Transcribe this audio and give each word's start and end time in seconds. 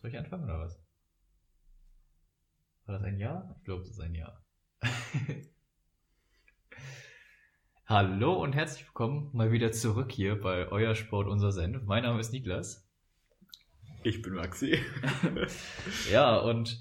Soll 0.00 0.12
ich 0.12 0.18
anfangen 0.18 0.44
oder 0.44 0.60
was? 0.60 0.82
War 2.86 2.94
das 2.94 3.02
ein 3.04 3.18
Ja? 3.18 3.54
Ich 3.58 3.64
glaube, 3.64 3.82
das 3.82 3.90
ist 3.90 4.00
ein 4.00 4.14
Ja. 4.14 4.42
Hallo 7.84 8.42
und 8.42 8.54
herzlich 8.54 8.86
willkommen 8.86 9.28
mal 9.34 9.52
wieder 9.52 9.72
zurück 9.72 10.10
hier 10.10 10.40
bei 10.40 10.68
Euer 10.68 10.94
Sport, 10.94 11.28
unser 11.28 11.52
Senf. 11.52 11.82
Mein 11.84 12.04
Name 12.04 12.18
ist 12.18 12.32
Niklas. 12.32 12.88
Ich 14.02 14.22
bin 14.22 14.32
Maxi. 14.32 14.78
ja, 16.10 16.34
und 16.38 16.80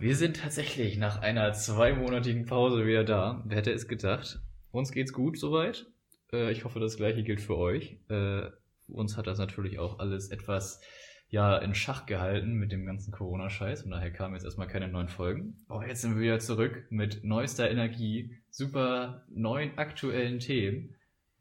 wir 0.00 0.16
sind 0.16 0.38
tatsächlich 0.38 0.96
nach 0.96 1.20
einer 1.20 1.52
zweimonatigen 1.52 2.46
Pause 2.46 2.84
wieder 2.84 3.04
da. 3.04 3.44
Wer 3.46 3.58
hätte 3.58 3.70
es 3.70 3.86
gedacht? 3.86 4.40
Uns 4.72 4.90
geht's 4.90 5.12
gut 5.12 5.38
soweit. 5.38 5.86
Äh, 6.32 6.50
ich 6.50 6.64
hoffe, 6.64 6.80
das 6.80 6.96
gleiche 6.96 7.22
gilt 7.22 7.40
für 7.40 7.56
euch. 7.56 8.00
Äh, 8.08 8.50
uns 8.88 9.16
hat 9.16 9.28
das 9.28 9.38
natürlich 9.38 9.78
auch 9.78 10.00
alles 10.00 10.30
etwas 10.30 10.80
ja 11.28 11.56
in 11.58 11.74
Schach 11.74 12.06
gehalten 12.06 12.54
mit 12.54 12.72
dem 12.72 12.86
ganzen 12.86 13.12
Corona-Scheiß 13.12 13.82
und 13.82 13.90
daher 13.90 14.12
kamen 14.12 14.34
jetzt 14.34 14.44
erstmal 14.44 14.68
keine 14.68 14.88
neuen 14.88 15.08
Folgen. 15.08 15.64
Aber 15.68 15.86
jetzt 15.86 16.02
sind 16.02 16.14
wir 16.14 16.22
wieder 16.22 16.38
zurück 16.38 16.86
mit 16.90 17.24
neuester 17.24 17.70
Energie, 17.70 18.36
super 18.50 19.24
neuen 19.28 19.76
aktuellen 19.78 20.38
Themen 20.38 20.94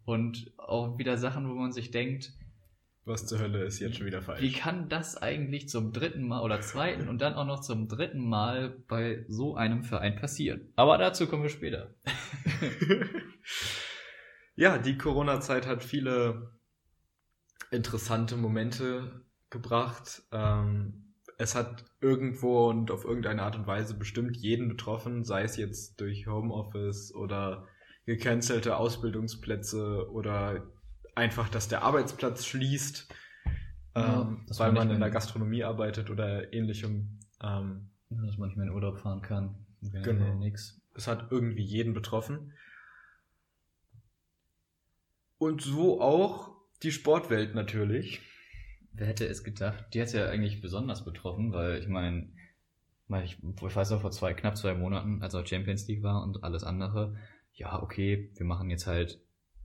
und 0.05 0.51
auch 0.57 0.97
wieder 0.97 1.17
Sachen, 1.17 1.47
wo 1.49 1.53
man 1.53 1.71
sich 1.71 1.91
denkt, 1.91 2.33
was 3.05 3.27
zur 3.27 3.39
Hölle 3.39 3.65
ist 3.65 3.79
jetzt 3.79 3.97
schon 3.97 4.05
wieder 4.05 4.21
falsch? 4.21 4.41
Wie 4.41 4.53
kann 4.53 4.87
das 4.87 5.21
eigentlich 5.21 5.67
zum 5.67 5.91
dritten 5.91 6.25
Mal 6.25 6.41
oder 6.41 6.61
zweiten 6.61 7.09
und 7.09 7.21
dann 7.21 7.33
auch 7.33 7.45
noch 7.45 7.59
zum 7.59 7.89
dritten 7.89 8.25
Mal 8.25 8.69
bei 8.87 9.25
so 9.27 9.55
einem 9.55 9.83
Verein 9.83 10.15
passieren? 10.15 10.71
Aber 10.77 10.97
dazu 10.97 11.27
kommen 11.27 11.43
wir 11.43 11.49
später. 11.49 11.93
ja, 14.55 14.77
die 14.77 14.97
Corona-Zeit 14.97 15.67
hat 15.67 15.83
viele 15.83 16.53
interessante 17.71 18.37
Momente 18.37 19.25
gebracht. 19.53 20.23
Ähm, 20.33 21.13
es 21.37 21.55
hat 21.55 21.85
irgendwo 22.01 22.69
und 22.69 22.91
auf 22.91 23.05
irgendeine 23.05 23.43
Art 23.43 23.55
und 23.55 23.65
Weise 23.65 23.93
bestimmt 23.93 24.35
jeden 24.35 24.67
betroffen, 24.67 25.23
sei 25.23 25.43
es 25.43 25.55
jetzt 25.55 26.01
durch 26.01 26.27
Homeoffice 26.27 27.15
oder 27.15 27.67
gecancelte 28.05 28.75
Ausbildungsplätze 28.75 30.11
oder 30.11 30.67
einfach, 31.15 31.47
dass 31.47 31.69
der 31.69 31.83
Arbeitsplatz 31.83 32.45
schließt, 32.45 33.07
ja, 33.95 34.21
ähm, 34.21 34.45
weil 34.57 34.73
man 34.73 34.89
in 34.89 34.99
der 34.99 35.11
Gastronomie 35.11 35.63
arbeitet 35.63 36.09
oder 36.09 36.51
ähnlichem. 36.51 37.19
Ähm, 37.41 37.89
dass 38.09 38.37
man 38.37 38.49
nicht 38.49 38.57
mehr 38.57 38.67
in 38.67 38.73
Urlaub 38.73 38.99
fahren 38.99 39.21
kann. 39.21 39.55
Genau. 39.81 40.35
Nix. 40.35 40.81
Es 40.95 41.07
hat 41.07 41.31
irgendwie 41.31 41.63
jeden 41.63 41.93
betroffen. 41.93 42.53
Und 45.37 45.61
so 45.61 45.99
auch 45.99 46.55
die 46.83 46.91
Sportwelt 46.91 47.55
natürlich. 47.55 48.21
Wer 48.93 49.07
hätte 49.07 49.25
es 49.25 49.43
gedacht? 49.43 49.85
Die 49.93 49.99
hat 49.99 50.07
es 50.07 50.13
ja 50.13 50.29
eigentlich 50.29 50.61
besonders 50.61 51.03
betroffen, 51.03 51.51
weil 51.51 51.79
ich 51.79 51.87
meine, 51.87 52.29
ich, 53.23 53.37
ich 53.43 53.75
weiß 53.75 53.91
auch 53.91 54.01
vor 54.01 54.11
zwei, 54.11 54.33
knapp 54.33 54.57
zwei 54.57 54.73
Monaten, 54.75 55.21
als 55.21 55.35
auch 55.35 55.45
Champions 55.45 55.87
League 55.87 56.03
war 56.03 56.23
und 56.23 56.43
alles 56.43 56.63
andere, 56.63 57.15
ja, 57.53 57.81
okay, 57.81 58.31
wir 58.35 58.45
machen 58.45 58.69
jetzt 58.69 58.87
halt 58.87 59.19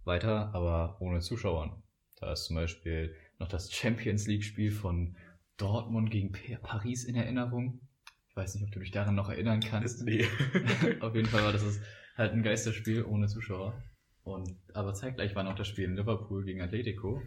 weiter, 0.05 0.55
aber 0.55 1.01
ohne 1.01 1.21
Zuschauern. 1.21 1.83
Da 2.17 2.33
ist 2.33 2.45
zum 2.45 2.57
Beispiel 2.57 3.15
noch 3.39 3.49
das 3.49 3.73
Champions 3.73 4.27
League-Spiel 4.27 4.73
von 4.73 5.17
Dortmund 5.57 6.11
gegen 6.11 6.33
Paris 6.63 7.05
in 7.05 7.15
Erinnerung. 7.15 7.81
Ich 8.29 8.37
weiß 8.37 8.55
nicht, 8.55 8.65
ob 8.65 8.73
du 8.73 8.81
dich 8.81 8.91
daran 8.91 9.15
noch 9.15 9.29
erinnern 9.29 9.61
kannst. 9.61 10.05
Nee. 10.05 10.27
Auf 11.01 11.15
jeden 11.15 11.29
Fall 11.29 11.45
war 11.45 11.53
das 11.53 11.81
halt 12.17 12.33
ein 12.33 12.43
Geisterspiel 12.43 13.05
ohne 13.05 13.29
Zuschauer. 13.29 13.83
Und, 14.23 14.57
aber 14.75 14.95
zeitgleich 14.95 15.35
war 15.35 15.43
noch 15.43 15.55
das 15.55 15.69
Spiel 15.69 15.85
in 15.85 15.97
Liverpool 15.97 16.45
gegen 16.45 16.61
Atletico. 16.61 17.23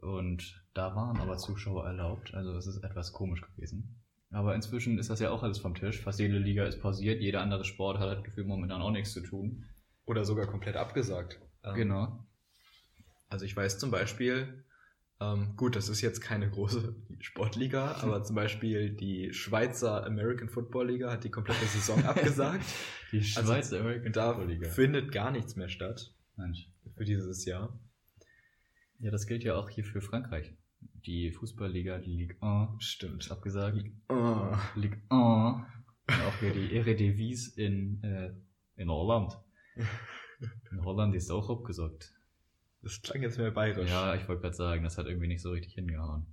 Und 0.00 0.64
da 0.74 0.94
waren 0.96 1.18
aber 1.18 1.36
Zuschauer 1.36 1.86
erlaubt, 1.86 2.32
also 2.34 2.56
es 2.56 2.66
ist 2.66 2.82
etwas 2.82 3.12
komisch 3.12 3.42
gewesen. 3.42 4.00
Aber 4.30 4.54
inzwischen 4.54 4.98
ist 4.98 5.10
das 5.10 5.20
ja 5.20 5.30
auch 5.30 5.42
alles 5.42 5.58
vom 5.58 5.74
Tisch. 5.74 6.00
Fast 6.02 6.18
jede 6.18 6.38
Liga 6.38 6.64
ist 6.64 6.80
pausiert, 6.80 7.20
jeder 7.20 7.40
andere 7.40 7.64
Sport 7.64 7.98
hat 7.98 8.10
das 8.10 8.24
Gefühl 8.24 8.44
momentan 8.44 8.82
auch 8.82 8.90
nichts 8.90 9.12
zu 9.12 9.20
tun. 9.20 9.64
Oder 10.04 10.24
sogar 10.24 10.46
komplett 10.46 10.76
abgesagt. 10.76 11.40
Ähm, 11.64 11.74
genau. 11.74 12.26
Also 13.28 13.44
ich 13.44 13.56
weiß 13.56 13.78
zum 13.78 13.90
Beispiel, 13.90 14.64
ähm, 15.20 15.54
gut, 15.56 15.76
das 15.76 15.88
ist 15.88 16.00
jetzt 16.00 16.20
keine 16.20 16.50
große 16.50 16.94
Sportliga, 17.20 17.96
aber 18.00 18.22
zum 18.22 18.36
Beispiel 18.36 18.90
die 18.90 19.32
Schweizer 19.32 20.04
American 20.04 20.48
Football 20.48 20.88
Liga 20.88 21.10
hat 21.10 21.24
die 21.24 21.30
komplette 21.30 21.66
Saison 21.66 22.04
abgesagt. 22.04 22.64
Die 23.10 23.18
also 23.18 23.40
Schweizer 23.40 23.76
also, 23.76 23.76
American 23.76 24.12
Football 24.12 24.48
Liga. 24.48 24.68
findet 24.68 25.12
gar 25.12 25.30
nichts 25.30 25.56
mehr 25.56 25.70
statt. 25.70 26.12
Mensch. 26.36 26.68
Für 26.94 27.06
dieses 27.06 27.46
Jahr. 27.46 27.72
Ja, 29.00 29.10
das 29.10 29.26
gilt 29.26 29.44
ja 29.44 29.54
auch 29.56 29.70
hier 29.70 29.84
für 29.84 30.00
Frankreich. 30.00 30.54
Die 31.06 31.30
Fußballliga, 31.30 31.98
die 31.98 32.16
Ligue 32.16 32.36
1. 32.40 32.82
Stimmt. 32.82 33.30
Abgesagt. 33.30 33.76
Ligue 33.76 33.92
1. 34.08 34.58
Ligue 34.74 35.00
1. 35.08 35.66
Und 36.08 36.22
auch 36.26 36.38
hier 36.40 36.52
die 36.52 36.74
Eredivisie 36.74 37.60
in, 37.62 38.02
äh, 38.02 38.32
in 38.76 38.90
Holland. 38.90 39.38
In 40.70 40.84
Holland 40.84 41.16
ist 41.16 41.32
auch 41.32 41.50
abgesagt. 41.50 42.14
Das 42.82 43.02
klang 43.02 43.22
jetzt 43.22 43.38
mehr 43.38 43.50
bayerisch. 43.50 43.90
Ja, 43.90 44.14
ich 44.14 44.28
wollte 44.28 44.42
gerade 44.42 44.54
sagen, 44.54 44.84
das 44.84 44.96
hat 44.96 45.06
irgendwie 45.06 45.26
nicht 45.26 45.42
so 45.42 45.50
richtig 45.50 45.74
hingehauen. 45.74 46.26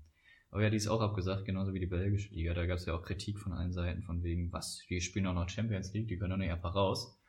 Aber 0.52 0.62
ja, 0.62 0.70
die 0.70 0.78
ist 0.78 0.88
auch 0.88 1.02
abgesagt, 1.02 1.46
genauso 1.46 1.74
wie 1.74 1.80
die 1.80 1.88
belgische 1.88 2.34
Liga. 2.34 2.54
Da 2.54 2.68
gab 2.68 2.78
es 2.78 2.86
ja 2.86 2.94
auch 2.94 3.02
Kritik 3.02 3.40
von 3.40 3.52
allen 3.52 3.74
Seiten, 3.74 4.04
von 4.04 4.24
wegen, 4.24 4.54
was, 4.54 4.86
die 4.90 5.02
spielen 5.02 5.26
auch 5.26 5.34
noch 5.34 5.50
Champions 5.50 5.92
League, 5.94 6.08
die 6.08 6.18
können 6.18 6.30
doch 6.30 6.38
nicht 6.38 6.52
einfach 6.52 6.76
raus. 6.76 7.20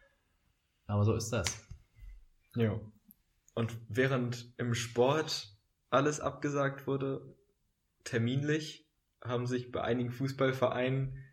Aber 0.87 1.05
so 1.05 1.15
ist 1.15 1.31
das. 1.31 1.67
Ja. 2.55 2.79
Und 3.57 3.79
während 3.89 4.53
im 4.59 4.75
Sport 4.75 5.57
alles 5.89 6.21
abgesagt 6.21 6.87
wurde, 6.87 7.35
terminlich, 8.05 8.87
haben 9.25 9.47
sich 9.47 9.73
bei 9.73 9.81
einigen 9.81 10.11
Fußballvereinen 10.13 11.25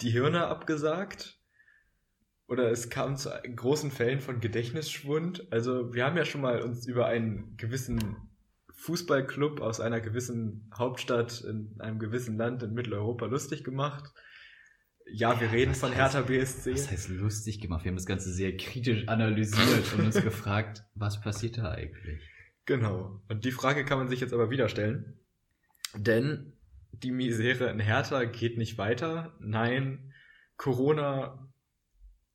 die 0.00 0.10
Hirne 0.10 0.48
abgesagt. 0.48 1.38
Oder 2.48 2.72
es 2.72 2.90
kam 2.90 3.16
zu 3.16 3.30
großen 3.30 3.92
Fällen 3.92 4.20
von 4.20 4.40
Gedächtnisschwund. 4.40 5.46
Also 5.52 5.94
wir 5.94 6.04
haben 6.04 6.16
ja 6.16 6.24
schon 6.24 6.40
mal 6.40 6.60
uns 6.60 6.88
über 6.88 7.06
einen 7.06 7.56
gewissen 7.56 8.28
Fußballclub 8.72 9.60
aus 9.60 9.78
einer 9.78 10.00
gewissen 10.00 10.68
Hauptstadt 10.76 11.40
in 11.42 11.76
einem 11.78 12.00
gewissen 12.00 12.36
Land 12.36 12.64
in 12.64 12.74
Mitteleuropa 12.74 13.26
lustig 13.26 13.62
gemacht. 13.62 14.12
Ja, 15.10 15.40
wir 15.40 15.48
ja, 15.48 15.52
reden 15.52 15.74
von 15.74 15.92
Hertha 15.92 16.18
heißt, 16.18 16.28
BSC. 16.28 16.72
Das 16.72 16.90
heißt 16.90 17.08
lustig 17.10 17.60
gemacht? 17.60 17.84
Wir 17.84 17.90
haben 17.90 17.96
das 17.96 18.06
Ganze 18.06 18.32
sehr 18.32 18.56
kritisch 18.56 19.08
analysiert 19.08 19.92
und 19.94 20.06
uns 20.06 20.22
gefragt, 20.22 20.84
was 20.94 21.20
passiert 21.20 21.58
da 21.58 21.72
eigentlich? 21.72 22.22
Genau. 22.64 23.20
Und 23.28 23.44
die 23.44 23.52
Frage 23.52 23.84
kann 23.84 23.98
man 23.98 24.08
sich 24.08 24.20
jetzt 24.20 24.32
aber 24.32 24.50
wieder 24.50 24.68
stellen. 24.68 25.18
Denn 25.94 26.52
die 26.92 27.10
Misere 27.10 27.70
in 27.70 27.80
Hertha 27.80 28.24
geht 28.24 28.56
nicht 28.56 28.78
weiter. 28.78 29.34
Nein, 29.40 30.12
Corona 30.56 31.51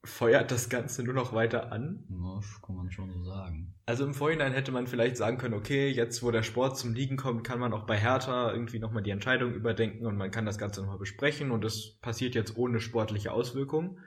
feuert 0.07 0.51
das 0.51 0.69
Ganze 0.69 1.03
nur 1.03 1.13
noch 1.13 1.33
weiter 1.33 1.71
an. 1.71 2.03
Das 2.09 2.61
kann 2.61 2.75
man 2.75 2.91
schon 2.91 3.11
so 3.11 3.23
sagen. 3.23 3.73
Also 3.85 4.05
im 4.05 4.13
Vorhinein 4.13 4.53
hätte 4.53 4.71
man 4.71 4.87
vielleicht 4.87 5.17
sagen 5.17 5.37
können, 5.37 5.53
okay, 5.53 5.89
jetzt 5.89 6.23
wo 6.23 6.31
der 6.31 6.43
Sport 6.43 6.77
zum 6.77 6.93
Liegen 6.93 7.17
kommt, 7.17 7.43
kann 7.43 7.59
man 7.59 7.73
auch 7.73 7.85
bei 7.85 7.97
Hertha 7.97 8.51
irgendwie 8.51 8.79
nochmal 8.79 9.03
die 9.03 9.11
Entscheidung 9.11 9.53
überdenken 9.53 10.05
und 10.05 10.17
man 10.17 10.31
kann 10.31 10.45
das 10.45 10.57
Ganze 10.57 10.81
nochmal 10.81 10.97
besprechen 10.97 11.51
und 11.51 11.63
es 11.63 11.97
passiert 11.99 12.35
jetzt 12.35 12.57
ohne 12.57 12.79
sportliche 12.79 13.31
Auswirkungen. 13.31 13.99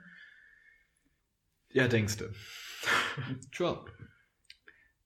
Ja, 1.70 1.86
denkst 1.86 2.16
du. 2.16 2.32
Tja. 3.52 3.84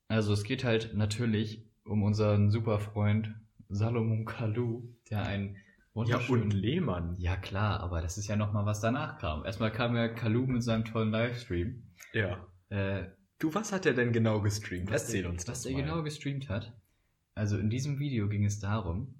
Also 0.08 0.32
es 0.32 0.44
geht 0.44 0.64
halt 0.64 0.94
natürlich 0.94 1.68
um 1.84 2.02
unseren 2.02 2.50
Superfreund 2.50 3.34
Salomon 3.68 4.24
Kalou, 4.24 4.88
der 5.10 5.24
ein 5.24 5.56
ja, 6.02 6.18
und 6.28 6.52
Lehmann. 6.52 7.14
Ja, 7.18 7.36
klar, 7.36 7.80
aber 7.80 8.02
das 8.02 8.18
ist 8.18 8.26
ja 8.26 8.34
nochmal, 8.34 8.66
was 8.66 8.80
danach 8.80 9.18
kam. 9.18 9.44
Erstmal 9.44 9.70
kam 9.70 9.94
ja 9.94 10.08
Kalu 10.08 10.46
mit 10.46 10.62
seinem 10.62 10.84
tollen 10.84 11.10
Livestream. 11.10 11.84
Ja. 12.12 12.44
Äh, 12.68 13.04
du, 13.38 13.54
was 13.54 13.72
hat 13.72 13.86
er 13.86 13.94
denn 13.94 14.12
genau 14.12 14.40
gestreamt? 14.40 14.90
Erzähl 14.90 15.22
der, 15.22 15.30
uns 15.30 15.44
das. 15.44 15.64
Was 15.64 15.72
mal. 15.72 15.78
er 15.78 15.84
genau 15.84 16.02
gestreamt 16.02 16.48
hat. 16.48 16.72
Also 17.36 17.58
in 17.58 17.70
diesem 17.70 18.00
Video 18.00 18.28
ging 18.28 18.44
es 18.44 18.58
darum, 18.58 19.14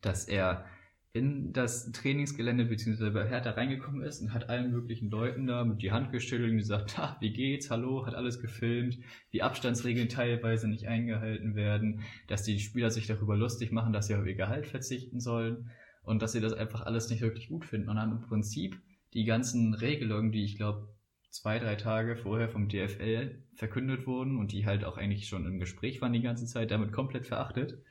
dass 0.00 0.26
er 0.26 0.64
in 1.12 1.52
das 1.52 1.90
Trainingsgelände 1.92 2.66
bzw. 2.66 3.10
bei 3.10 3.28
Hertha 3.28 3.50
reingekommen 3.50 4.02
ist 4.02 4.20
und 4.22 4.32
hat 4.32 4.48
allen 4.48 4.70
möglichen 4.70 5.10
Leuten 5.10 5.46
da 5.46 5.64
mit 5.64 5.82
die 5.82 5.92
Hand 5.92 6.12
geschüttelt 6.12 6.52
und 6.52 6.58
gesagt, 6.58 6.96
ha, 6.96 7.16
wie 7.20 7.32
geht's, 7.32 7.70
hallo, 7.70 8.06
hat 8.06 8.14
alles 8.14 8.40
gefilmt, 8.40 8.98
wie 9.30 9.42
Abstandsregeln 9.42 10.08
teilweise 10.08 10.68
nicht 10.68 10.86
eingehalten 10.86 11.54
werden, 11.54 12.02
dass 12.28 12.44
die 12.44 12.60
Spieler 12.60 12.90
sich 12.90 13.06
darüber 13.06 13.36
lustig 13.36 13.72
machen, 13.72 13.92
dass 13.92 14.06
sie 14.06 14.14
auf 14.14 14.26
ihr 14.26 14.34
Gehalt 14.34 14.66
verzichten 14.66 15.20
sollen 15.20 15.70
und 16.08 16.22
dass 16.22 16.32
sie 16.32 16.40
das 16.40 16.54
einfach 16.54 16.80
alles 16.86 17.10
nicht 17.10 17.20
wirklich 17.20 17.48
gut 17.48 17.66
finden 17.66 17.90
und 17.90 18.00
haben 18.00 18.12
im 18.12 18.22
Prinzip 18.22 18.80
die 19.12 19.24
ganzen 19.24 19.74
Regelungen, 19.74 20.32
die 20.32 20.42
ich 20.42 20.56
glaube 20.56 20.96
zwei, 21.30 21.58
drei 21.58 21.74
Tage 21.74 22.16
vorher 22.16 22.48
vom 22.48 22.68
DFL 22.68 23.44
verkündet 23.54 24.06
wurden 24.06 24.38
und 24.38 24.52
die 24.52 24.64
halt 24.64 24.84
auch 24.84 24.96
eigentlich 24.96 25.28
schon 25.28 25.44
im 25.44 25.58
Gespräch 25.58 26.00
waren 26.00 26.14
die 26.14 26.22
ganze 26.22 26.46
Zeit, 26.46 26.70
damit 26.70 26.92
komplett 26.92 27.26
verachtet 27.26 27.82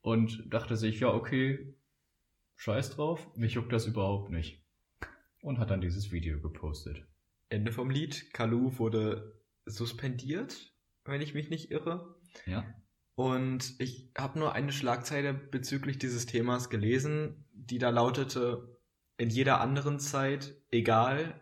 und 0.00 0.52
dachte 0.52 0.76
sich, 0.76 0.98
ja, 0.98 1.08
okay, 1.08 1.76
scheiß 2.56 2.90
drauf, 2.90 3.34
mich 3.36 3.54
juckt 3.54 3.72
das 3.72 3.86
überhaupt 3.86 4.30
nicht. 4.30 4.64
Und 5.40 5.58
hat 5.58 5.70
dann 5.70 5.80
dieses 5.80 6.10
Video 6.10 6.40
gepostet. 6.40 7.06
Ende 7.50 7.70
vom 7.70 7.90
Lied. 7.90 8.32
Kalu 8.32 8.78
wurde 8.78 9.40
suspendiert, 9.66 10.74
wenn 11.04 11.20
ich 11.20 11.34
mich 11.34 11.50
nicht 11.50 11.70
irre. 11.70 12.16
Ja. 12.46 12.64
Und 13.14 13.78
ich 13.78 14.10
habe 14.18 14.38
nur 14.38 14.54
eine 14.54 14.72
Schlagzeile 14.72 15.34
bezüglich 15.34 15.98
dieses 15.98 16.26
Themas 16.26 16.68
gelesen, 16.68 17.43
die 17.70 17.78
da 17.78 17.90
lautete, 17.90 18.78
in 19.16 19.30
jeder 19.30 19.60
anderen 19.60 19.98
Zeit, 20.00 20.54
egal, 20.70 21.40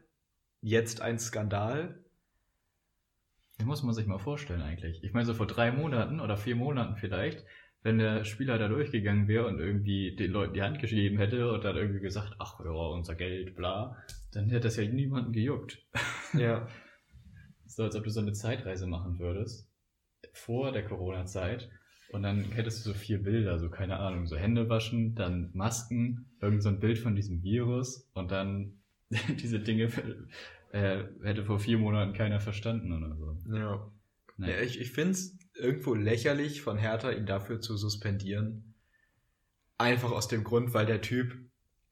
jetzt 0.60 1.00
ein 1.00 1.18
Skandal. 1.18 2.04
Das 3.58 3.66
muss 3.66 3.82
man 3.82 3.94
sich 3.94 4.06
mal 4.06 4.18
vorstellen 4.18 4.62
eigentlich. 4.62 5.02
Ich 5.02 5.12
meine, 5.12 5.26
so 5.26 5.34
vor 5.34 5.46
drei 5.46 5.72
Monaten 5.72 6.20
oder 6.20 6.36
vier 6.36 6.56
Monaten 6.56 6.96
vielleicht, 6.96 7.44
wenn 7.82 7.98
der 7.98 8.24
Spieler 8.24 8.58
da 8.58 8.68
durchgegangen 8.68 9.26
wäre 9.26 9.46
und 9.46 9.58
irgendwie 9.58 10.14
den 10.14 10.30
Leuten 10.30 10.54
die 10.54 10.62
Hand 10.62 10.78
geschrieben 10.78 11.18
hätte 11.18 11.52
und 11.52 11.64
dann 11.64 11.76
irgendwie 11.76 12.00
gesagt, 12.00 12.36
ach 12.38 12.60
ja, 12.60 12.70
unser 12.70 13.14
Geld, 13.14 13.56
bla, 13.56 13.96
dann 14.32 14.48
hätte 14.50 14.68
das 14.68 14.76
ja 14.76 14.84
niemanden 14.84 15.32
gejuckt. 15.32 15.84
Ja. 16.34 16.68
so 17.66 17.84
als 17.84 17.96
ob 17.96 18.04
du 18.04 18.10
so 18.10 18.20
eine 18.20 18.32
Zeitreise 18.32 18.86
machen 18.86 19.18
würdest, 19.18 19.68
vor 20.32 20.72
der 20.72 20.84
Corona-Zeit, 20.84 21.70
und 22.12 22.22
dann 22.22 22.44
hättest 22.52 22.84
du 22.84 22.90
so 22.90 22.94
vier 22.94 23.22
Bilder, 23.22 23.58
so 23.58 23.70
keine 23.70 23.98
Ahnung, 23.98 24.26
so 24.26 24.36
Hände 24.36 24.68
waschen, 24.68 25.14
dann 25.14 25.50
Masken, 25.54 26.26
irgend 26.40 26.62
so 26.62 26.68
ein 26.68 26.78
Bild 26.78 26.98
von 26.98 27.16
diesem 27.16 27.42
Virus 27.42 28.10
und 28.14 28.30
dann 28.30 28.82
diese 29.10 29.60
Dinge 29.60 29.90
äh, 30.72 31.04
hätte 31.22 31.44
vor 31.44 31.58
vier 31.58 31.78
Monaten 31.78 32.12
keiner 32.12 32.40
verstanden 32.40 32.92
oder 32.92 33.16
so. 33.16 33.38
Ja. 33.54 33.90
Naja. 34.36 34.56
ja 34.56 34.62
ich 34.62 34.80
ich 34.80 34.92
finde 34.92 35.12
es 35.12 35.38
irgendwo 35.54 35.94
lächerlich 35.94 36.62
von 36.62 36.78
Hertha, 36.78 37.10
ihn 37.10 37.26
dafür 37.26 37.60
zu 37.60 37.76
suspendieren. 37.76 38.74
Einfach 39.78 40.12
aus 40.12 40.28
dem 40.28 40.44
Grund, 40.44 40.74
weil 40.74 40.86
der 40.86 41.00
Typ, 41.00 41.34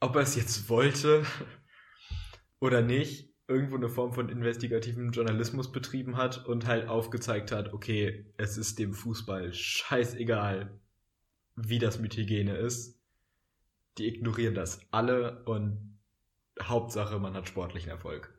ob 0.01 0.17
er 0.17 0.23
es 0.23 0.37
jetzt 0.37 0.69
wollte 0.69 1.25
oder 2.61 2.83
nicht, 2.83 3.30
irgendwo 3.51 3.77
eine 3.77 3.89
Form 3.89 4.13
von 4.13 4.29
investigativen 4.29 5.11
Journalismus 5.11 5.71
betrieben 5.73 6.17
hat 6.17 6.47
und 6.47 6.67
halt 6.67 6.89
aufgezeigt 6.89 7.53
hat, 7.53 7.75
okay, 7.75 8.25
es 8.37 8.57
ist 8.57 8.79
dem 8.79 8.95
Fußball 8.95 9.53
scheißegal, 9.53 10.71
wie 11.57 11.79
das 11.79 11.99
mit 11.99 12.17
Hygiene 12.17 12.57
ist. 12.57 12.99
Die 13.99 14.07
ignorieren 14.07 14.55
das 14.55 14.81
alle 14.93 15.43
und 15.45 15.99
Hauptsache, 16.63 17.19
man 17.19 17.35
hat 17.35 17.49
sportlichen 17.49 17.91
Erfolg. 17.91 18.33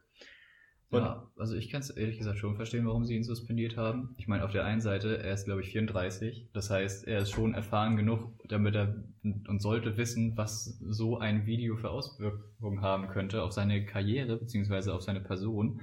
Und 0.91 1.03
Ja, 1.03 1.31
also 1.37 1.55
ich 1.55 1.69
kann 1.69 1.79
es 1.79 1.89
ehrlich 1.89 2.17
gesagt 2.17 2.37
schon 2.37 2.57
verstehen, 2.57 2.85
warum 2.85 3.05
sie 3.05 3.15
ihn 3.15 3.23
suspendiert 3.23 3.77
haben. 3.77 4.13
Ich 4.17 4.27
meine, 4.27 4.43
auf 4.43 4.51
der 4.51 4.65
einen 4.65 4.81
Seite, 4.81 5.17
er 5.17 5.33
ist, 5.33 5.45
glaube 5.45 5.61
ich, 5.61 5.71
34. 5.71 6.49
Das 6.53 6.69
heißt, 6.69 7.07
er 7.07 7.19
ist 7.21 7.31
schon 7.31 7.53
erfahren 7.53 7.95
genug, 7.95 8.33
damit 8.49 8.75
er 8.75 9.03
und 9.23 9.61
sollte 9.61 9.95
wissen, 9.95 10.35
was 10.35 10.77
so 10.81 11.17
ein 11.17 11.45
Video 11.45 11.77
für 11.77 11.89
Auswirkungen 11.91 12.81
haben 12.81 13.07
könnte 13.07 13.41
auf 13.41 13.53
seine 13.53 13.85
Karriere 13.85 14.37
beziehungsweise 14.37 14.93
auf 14.93 15.01
seine 15.01 15.21
Person. 15.21 15.81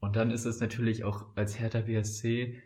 Und 0.00 0.16
dann 0.16 0.32
ist 0.32 0.46
es 0.46 0.60
natürlich 0.60 1.04
auch 1.04 1.36
als 1.36 1.58
Hertha 1.58 1.82
BSC 1.82 2.60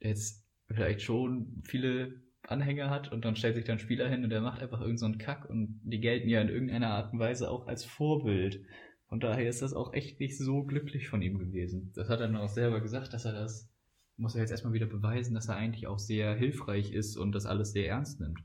jetzt 0.00 0.46
vielleicht 0.68 1.02
schon 1.02 1.62
viele 1.64 2.22
Anhänger 2.42 2.88
hat 2.88 3.12
und 3.12 3.24
dann 3.24 3.36
stellt 3.36 3.56
sich 3.56 3.64
dann 3.64 3.78
Spieler 3.78 4.08
hin 4.08 4.24
und 4.24 4.30
der 4.30 4.40
macht 4.40 4.62
einfach 4.62 4.80
irgendeinen 4.80 5.14
so 5.14 5.18
Kack 5.18 5.48
und 5.48 5.80
die 5.84 6.00
gelten 6.00 6.28
ja 6.28 6.40
in 6.40 6.48
irgendeiner 6.48 6.90
Art 6.90 7.12
und 7.12 7.18
Weise 7.18 7.50
auch 7.50 7.66
als 7.66 7.84
Vorbild. 7.84 8.64
Von 9.10 9.18
daher 9.18 9.48
ist 9.48 9.60
das 9.60 9.74
auch 9.74 9.92
echt 9.92 10.20
nicht 10.20 10.38
so 10.38 10.62
glücklich 10.62 11.08
von 11.08 11.20
ihm 11.20 11.36
gewesen. 11.36 11.92
Das 11.94 12.08
hat 12.08 12.20
er 12.20 12.28
dann 12.28 12.36
auch 12.36 12.48
selber 12.48 12.80
gesagt, 12.80 13.12
dass 13.12 13.24
er 13.24 13.32
das, 13.32 13.68
muss 14.16 14.36
er 14.36 14.42
jetzt 14.42 14.52
erstmal 14.52 14.72
wieder 14.72 14.86
beweisen, 14.86 15.34
dass 15.34 15.48
er 15.48 15.56
eigentlich 15.56 15.88
auch 15.88 15.98
sehr 15.98 16.36
hilfreich 16.36 16.92
ist 16.92 17.16
und 17.16 17.32
das 17.32 17.44
alles 17.44 17.72
sehr 17.72 17.88
ernst 17.88 18.20
nimmt. 18.20 18.38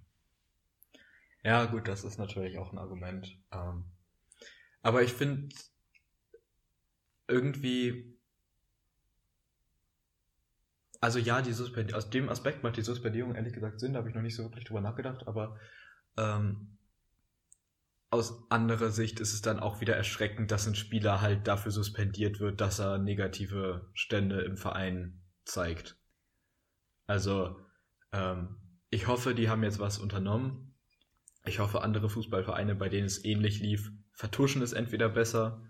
Ja, 1.43 1.65
gut, 1.65 1.87
das 1.87 2.03
ist 2.03 2.17
natürlich 2.17 2.57
auch 2.57 2.73
ein 2.73 2.79
Argument. 2.79 3.37
Ähm, 3.51 3.83
aber 4.81 5.03
ich 5.03 5.13
finde 5.13 5.53
irgendwie, 7.27 8.17
also 10.99 11.19
ja, 11.19 11.43
die 11.43 11.93
aus 11.93 12.09
dem 12.09 12.27
Aspekt 12.27 12.63
macht 12.63 12.77
die 12.77 12.81
Suspendierung 12.81 13.35
ehrlich 13.35 13.53
gesagt 13.53 13.79
Sinn, 13.79 13.93
da 13.93 13.99
habe 13.99 14.09
ich 14.09 14.15
noch 14.15 14.23
nicht 14.23 14.35
so 14.35 14.45
wirklich 14.45 14.65
drüber 14.65 14.81
nachgedacht, 14.81 15.27
aber 15.27 15.59
ähm, 16.17 16.75
aus 18.15 18.49
anderer 18.49 18.89
Sicht 18.89 19.19
ist 19.19 19.33
es 19.33 19.41
dann 19.41 19.59
auch 19.59 19.81
wieder 19.81 19.95
erschreckend, 19.95 20.49
dass 20.49 20.67
ein 20.67 20.75
Spieler 20.75 21.19
halt 21.21 21.47
dafür 21.47 21.71
suspendiert 21.71 22.39
wird, 22.39 22.61
dass 22.61 22.79
er 22.79 22.97
negative 22.97 23.89
Stände 23.93 24.41
im 24.41 24.55
Verein 24.55 25.21
zeigt. 25.43 25.97
Also, 27.07 27.59
ähm, 28.13 28.55
ich 28.89 29.07
hoffe, 29.07 29.35
die 29.35 29.49
haben 29.49 29.63
jetzt 29.63 29.79
was 29.79 29.99
unternommen. 29.99 30.73
Ich 31.45 31.59
hoffe, 31.59 31.81
andere 31.81 32.09
Fußballvereine, 32.09 32.75
bei 32.75 32.89
denen 32.89 33.05
es 33.05 33.23
ähnlich 33.23 33.59
lief, 33.59 33.91
vertuschen 34.13 34.61
es 34.61 34.71
entweder 34.71 35.09
besser 35.09 35.61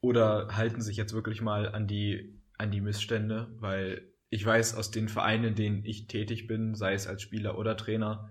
oder 0.00 0.56
halten 0.56 0.80
sich 0.80 0.96
jetzt 0.96 1.12
wirklich 1.12 1.42
mal 1.42 1.68
an 1.68 1.86
die, 1.86 2.42
an 2.56 2.70
die 2.70 2.80
Missstände, 2.80 3.54
weil 3.60 4.10
ich 4.30 4.44
weiß 4.44 4.74
aus 4.74 4.90
den 4.90 5.08
Vereinen, 5.08 5.44
in 5.44 5.54
denen 5.54 5.84
ich 5.84 6.06
tätig 6.06 6.46
bin, 6.46 6.74
sei 6.74 6.94
es 6.94 7.06
als 7.06 7.22
Spieler 7.22 7.58
oder 7.58 7.76
Trainer, 7.76 8.30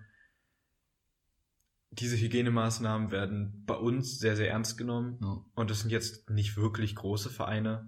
diese 2.00 2.18
Hygienemaßnahmen 2.18 3.12
werden 3.12 3.63
bei 3.66 3.75
uns 3.75 4.19
sehr, 4.19 4.36
sehr 4.36 4.50
ernst 4.50 4.78
genommen. 4.78 5.19
Ja. 5.22 5.45
Und 5.56 5.72
es 5.72 5.81
sind 5.81 5.92
jetzt 5.92 6.30
nicht 6.30 6.57
wirklich 6.57 6.95
große 6.95 7.30
Vereine. 7.30 7.88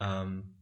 Ähm, 0.00 0.54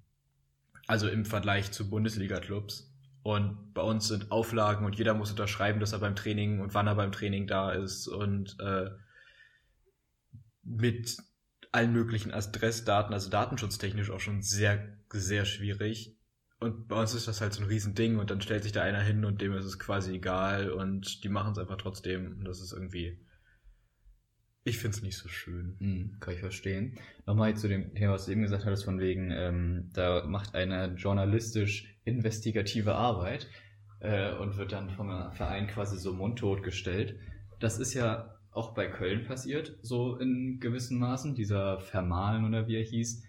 also 0.86 1.08
im 1.08 1.24
Vergleich 1.24 1.70
zu 1.70 1.88
Bundesliga-Clubs. 1.88 2.92
Und 3.22 3.74
bei 3.74 3.82
uns 3.82 4.08
sind 4.08 4.32
Auflagen 4.32 4.84
und 4.84 4.96
jeder 4.96 5.14
muss 5.14 5.30
unterschreiben, 5.30 5.78
dass 5.78 5.92
er 5.92 5.98
beim 5.98 6.16
Training 6.16 6.60
und 6.60 6.74
wann 6.74 6.86
er 6.86 6.94
beim 6.94 7.12
Training 7.12 7.46
da 7.46 7.70
ist 7.70 8.08
und 8.08 8.58
äh, 8.60 8.90
mit 10.62 11.18
allen 11.70 11.92
möglichen 11.92 12.32
Adressdaten, 12.32 13.12
also 13.12 13.30
datenschutztechnisch 13.30 14.10
auch 14.10 14.20
schon 14.20 14.42
sehr, 14.42 14.96
sehr 15.12 15.44
schwierig. 15.44 16.16
Und 16.60 16.88
bei 16.88 17.00
uns 17.00 17.14
ist 17.14 17.26
das 17.26 17.40
halt 17.40 17.54
so 17.54 17.62
ein 17.62 17.68
Riesending 17.68 18.18
und 18.18 18.30
dann 18.30 18.42
stellt 18.42 18.64
sich 18.64 18.72
da 18.72 18.82
einer 18.82 19.00
hin 19.00 19.24
und 19.24 19.40
dem 19.40 19.54
ist 19.54 19.64
es 19.64 19.78
quasi 19.78 20.16
egal 20.16 20.70
und 20.70 21.24
die 21.24 21.30
machen 21.30 21.52
es 21.52 21.58
einfach 21.58 21.78
trotzdem. 21.78 22.36
Und 22.38 22.44
das 22.44 22.60
ist 22.60 22.72
irgendwie. 22.72 23.18
Ich 24.62 24.76
finde 24.76 24.94
es 24.98 25.02
nicht 25.02 25.16
so 25.16 25.26
schön. 25.28 25.76
Hm, 25.80 26.16
kann 26.20 26.34
ich 26.34 26.40
verstehen. 26.40 26.98
Nochmal 27.24 27.56
zu 27.56 27.66
dem 27.66 27.94
Thema, 27.94 28.12
was 28.12 28.26
du 28.26 28.32
eben 28.32 28.42
gesagt 28.42 28.66
hattest, 28.66 28.84
von 28.84 29.00
wegen, 29.00 29.30
ähm, 29.30 29.88
da 29.94 30.26
macht 30.26 30.54
eine 30.54 30.94
journalistisch-investigative 30.96 32.94
Arbeit 32.94 33.48
äh, 34.00 34.34
und 34.34 34.58
wird 34.58 34.72
dann 34.72 34.90
vom 34.90 35.08
Verein 35.32 35.66
quasi 35.66 35.98
so 35.98 36.12
mundtot 36.12 36.62
gestellt. 36.62 37.18
Das 37.58 37.78
ist 37.78 37.94
ja 37.94 38.38
auch 38.50 38.74
bei 38.74 38.86
Köln 38.86 39.24
passiert, 39.24 39.78
so 39.80 40.18
in 40.18 40.60
gewissen 40.60 40.98
Maßen. 40.98 41.34
Dieser 41.34 41.80
Vermahlen 41.80 42.44
oder 42.44 42.68
wie 42.68 42.76
er 42.76 42.84
hieß, 42.84 43.24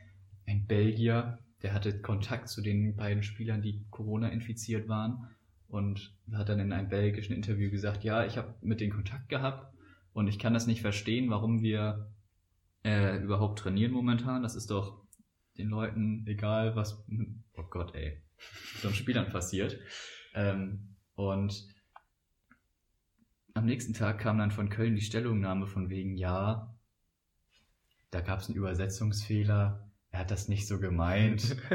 ein 0.48 0.68
Belgier, 0.68 1.40
der 1.64 1.74
hatte 1.74 2.02
Kontakt 2.02 2.50
zu 2.50 2.62
den 2.62 2.96
beiden 2.96 3.24
Spielern, 3.24 3.62
die 3.62 3.86
Corona 3.92 4.30
infiziert 4.30 4.88
waren 4.88 5.28
und 5.68 6.14
hat 6.34 6.50
dann 6.50 6.60
in 6.60 6.74
einem 6.74 6.90
belgischen 6.90 7.36
Interview 7.36 7.70
gesagt, 7.70 8.04
ja, 8.04 8.26
ich 8.26 8.38
habe 8.38 8.54
mit 8.62 8.82
denen 8.82 8.94
Kontakt 8.94 9.30
gehabt 9.30 9.74
und 10.14 10.28
ich 10.28 10.40
kann 10.40 10.54
das 10.54 10.68
nicht 10.68 10.82
verstehen, 10.82 11.30
warum 11.30 11.62
wir 11.62 12.12
äh, 12.84 13.18
überhaupt 13.18 13.60
trainieren 13.60 13.92
momentan. 13.92 14.44
Das 14.44 14.56
ist 14.56 14.72
doch 14.72 15.02
den 15.58 15.70
Leuten 15.70 16.26
egal, 16.28 16.76
was, 16.76 17.06
oh 17.54 17.64
Gott, 17.64 17.96
ey, 17.96 18.22
so 18.82 18.88
einem 18.88 18.96
Spielern 18.96 19.30
passiert. 19.30 19.80
Ähm, 20.34 20.96
und 21.16 21.68
am 23.54 23.66
nächsten 23.66 23.94
Tag 23.94 24.20
kam 24.20 24.38
dann 24.38 24.52
von 24.52 24.70
Köln 24.70 24.96
die 24.96 25.02
Stellungnahme 25.02 25.68
von 25.68 25.90
wegen, 25.90 26.16
ja, 26.16 26.74
da 28.10 28.22
gab 28.22 28.40
es 28.40 28.48
einen 28.48 28.58
Übersetzungsfehler, 28.58 29.91
er 30.12 30.20
hat 30.20 30.32
das 30.32 30.48
nicht 30.48 30.68
so 30.68 30.80
gemeint. 30.80 31.58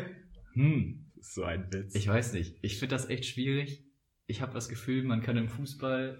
Hm, 0.52 1.04
so 1.20 1.44
ein 1.44 1.70
Witz. 1.70 1.94
ich 1.94 2.08
weiß 2.08 2.32
nicht. 2.32 2.56
Ich 2.62 2.78
finde 2.78 2.94
das 2.94 3.10
echt 3.10 3.26
schwierig. 3.26 3.84
Ich 4.26 4.40
habe 4.40 4.54
das 4.54 4.70
Gefühl, 4.70 5.04
man 5.04 5.20
kann 5.20 5.36
im 5.36 5.50
Fußball 5.50 6.18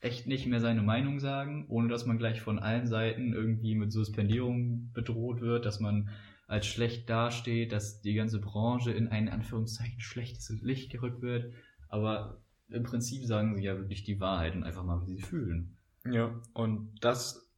echt 0.00 0.26
nicht 0.26 0.46
mehr 0.46 0.60
seine 0.60 0.82
Meinung 0.82 1.20
sagen, 1.20 1.64
ohne 1.68 1.88
dass 1.88 2.04
man 2.04 2.18
gleich 2.18 2.42
von 2.42 2.58
allen 2.58 2.86
Seiten 2.86 3.32
irgendwie 3.32 3.74
mit 3.74 3.90
Suspendierung 3.90 4.92
bedroht 4.92 5.40
wird, 5.40 5.64
dass 5.64 5.80
man 5.80 6.10
als 6.46 6.66
schlecht 6.66 7.08
dasteht, 7.08 7.72
dass 7.72 8.02
die 8.02 8.12
ganze 8.12 8.40
Branche 8.40 8.92
in 8.92 9.08
ein 9.08 9.28
Anführungszeichen 9.28 10.00
schlechtes 10.00 10.50
Licht 10.60 10.90
gerückt 10.90 11.22
wird. 11.22 11.52
Aber 11.88 12.42
im 12.68 12.82
Prinzip 12.82 13.24
sagen 13.24 13.56
sie 13.56 13.64
ja 13.64 13.76
wirklich 13.76 14.04
die 14.04 14.20
Wahrheit 14.20 14.54
und 14.54 14.64
einfach 14.64 14.84
mal, 14.84 15.00
wie 15.06 15.16
sie 15.16 15.22
fühlen. 15.22 15.76
Ja, 16.04 16.40
und 16.52 16.94
das 17.00 17.50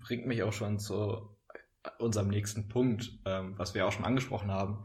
bringt 0.00 0.26
mich 0.26 0.42
auch 0.42 0.52
schon 0.52 0.78
zu 0.78 1.28
unserem 1.98 2.28
nächsten 2.28 2.68
Punkt, 2.68 3.18
ähm, 3.24 3.54
was 3.56 3.74
wir 3.74 3.86
auch 3.86 3.92
schon 3.92 4.04
angesprochen 4.04 4.50
haben. 4.50 4.84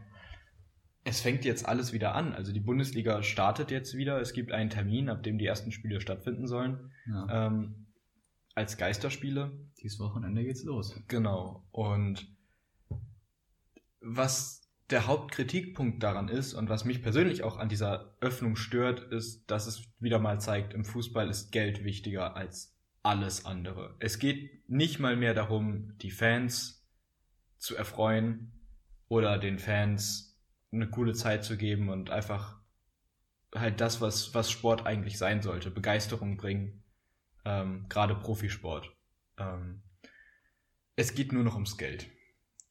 Es 1.03 1.21
fängt 1.21 1.45
jetzt 1.45 1.67
alles 1.67 1.93
wieder 1.93 2.15
an. 2.15 2.33
Also 2.33 2.51
die 2.51 2.59
Bundesliga 2.59 3.23
startet 3.23 3.71
jetzt 3.71 3.95
wieder. 3.95 4.19
Es 4.19 4.33
gibt 4.33 4.51
einen 4.51 4.69
Termin, 4.69 5.09
ab 5.09 5.23
dem 5.23 5.37
die 5.37 5.45
ersten 5.45 5.71
Spiele 5.71 6.01
stattfinden 6.01 6.47
sollen. 6.47 6.91
Ja. 7.07 7.47
Ähm, 7.47 7.87
als 8.55 8.77
Geisterspiele. 8.77 9.51
Dieses 9.81 9.99
Wochenende 9.99 10.43
geht's 10.43 10.63
los. 10.63 10.99
Genau. 11.07 11.63
Und 11.71 12.27
was 14.01 14.67
der 14.89 15.05
Hauptkritikpunkt 15.05 16.01
daran 16.01 16.27
ist 16.27 16.53
und 16.53 16.69
was 16.69 16.85
mich 16.85 17.03
persönlich 17.03 17.43
auch 17.43 17.57
an 17.57 17.69
dieser 17.69 18.15
Öffnung 18.19 18.55
stört, 18.55 18.99
ist, 19.11 19.45
dass 19.51 19.67
es 19.67 19.83
wieder 19.99 20.19
mal 20.19 20.39
zeigt, 20.39 20.73
im 20.73 20.85
Fußball 20.85 21.29
ist 21.29 21.51
Geld 21.51 21.83
wichtiger 21.83 22.35
als 22.35 22.75
alles 23.03 23.45
andere. 23.45 23.95
Es 23.99 24.17
geht 24.19 24.69
nicht 24.69 24.99
mal 24.99 25.15
mehr 25.15 25.33
darum, 25.33 25.97
die 25.99 26.11
Fans 26.11 26.76
zu 27.57 27.75
erfreuen 27.75 28.51
oder 29.07 29.37
den 29.37 29.59
Fans 29.59 30.39
eine 30.71 30.89
coole 30.89 31.13
Zeit 31.13 31.43
zu 31.43 31.57
geben 31.57 31.89
und 31.89 32.09
einfach 32.09 32.59
halt 33.55 33.81
das, 33.81 34.01
was, 34.01 34.33
was 34.33 34.51
Sport 34.51 34.85
eigentlich 34.85 35.17
sein 35.17 35.41
sollte. 35.41 35.71
Begeisterung 35.71 36.37
bringen, 36.37 36.83
ähm, 37.45 37.85
gerade 37.89 38.15
Profisport. 38.15 38.91
Ähm, 39.37 39.81
es 40.95 41.13
geht 41.13 41.31
nur 41.31 41.43
noch 41.43 41.53
ums 41.53 41.77
Geld. 41.77 42.09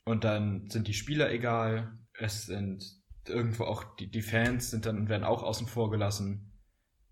Und 0.05 0.25
dann 0.25 0.69
sind 0.71 0.89
die 0.89 0.95
Spieler 0.95 1.31
egal, 1.33 1.99
es 2.13 2.47
sind 2.47 2.85
irgendwo 3.27 3.65
auch 3.65 3.97
die, 3.97 4.09
die 4.11 4.23
Fans 4.23 4.71
sind 4.71 4.87
dann 4.87 5.09
werden 5.09 5.25
auch 5.25 5.43
außen 5.43 5.67
vor 5.67 5.91
gelassen. 5.91 6.53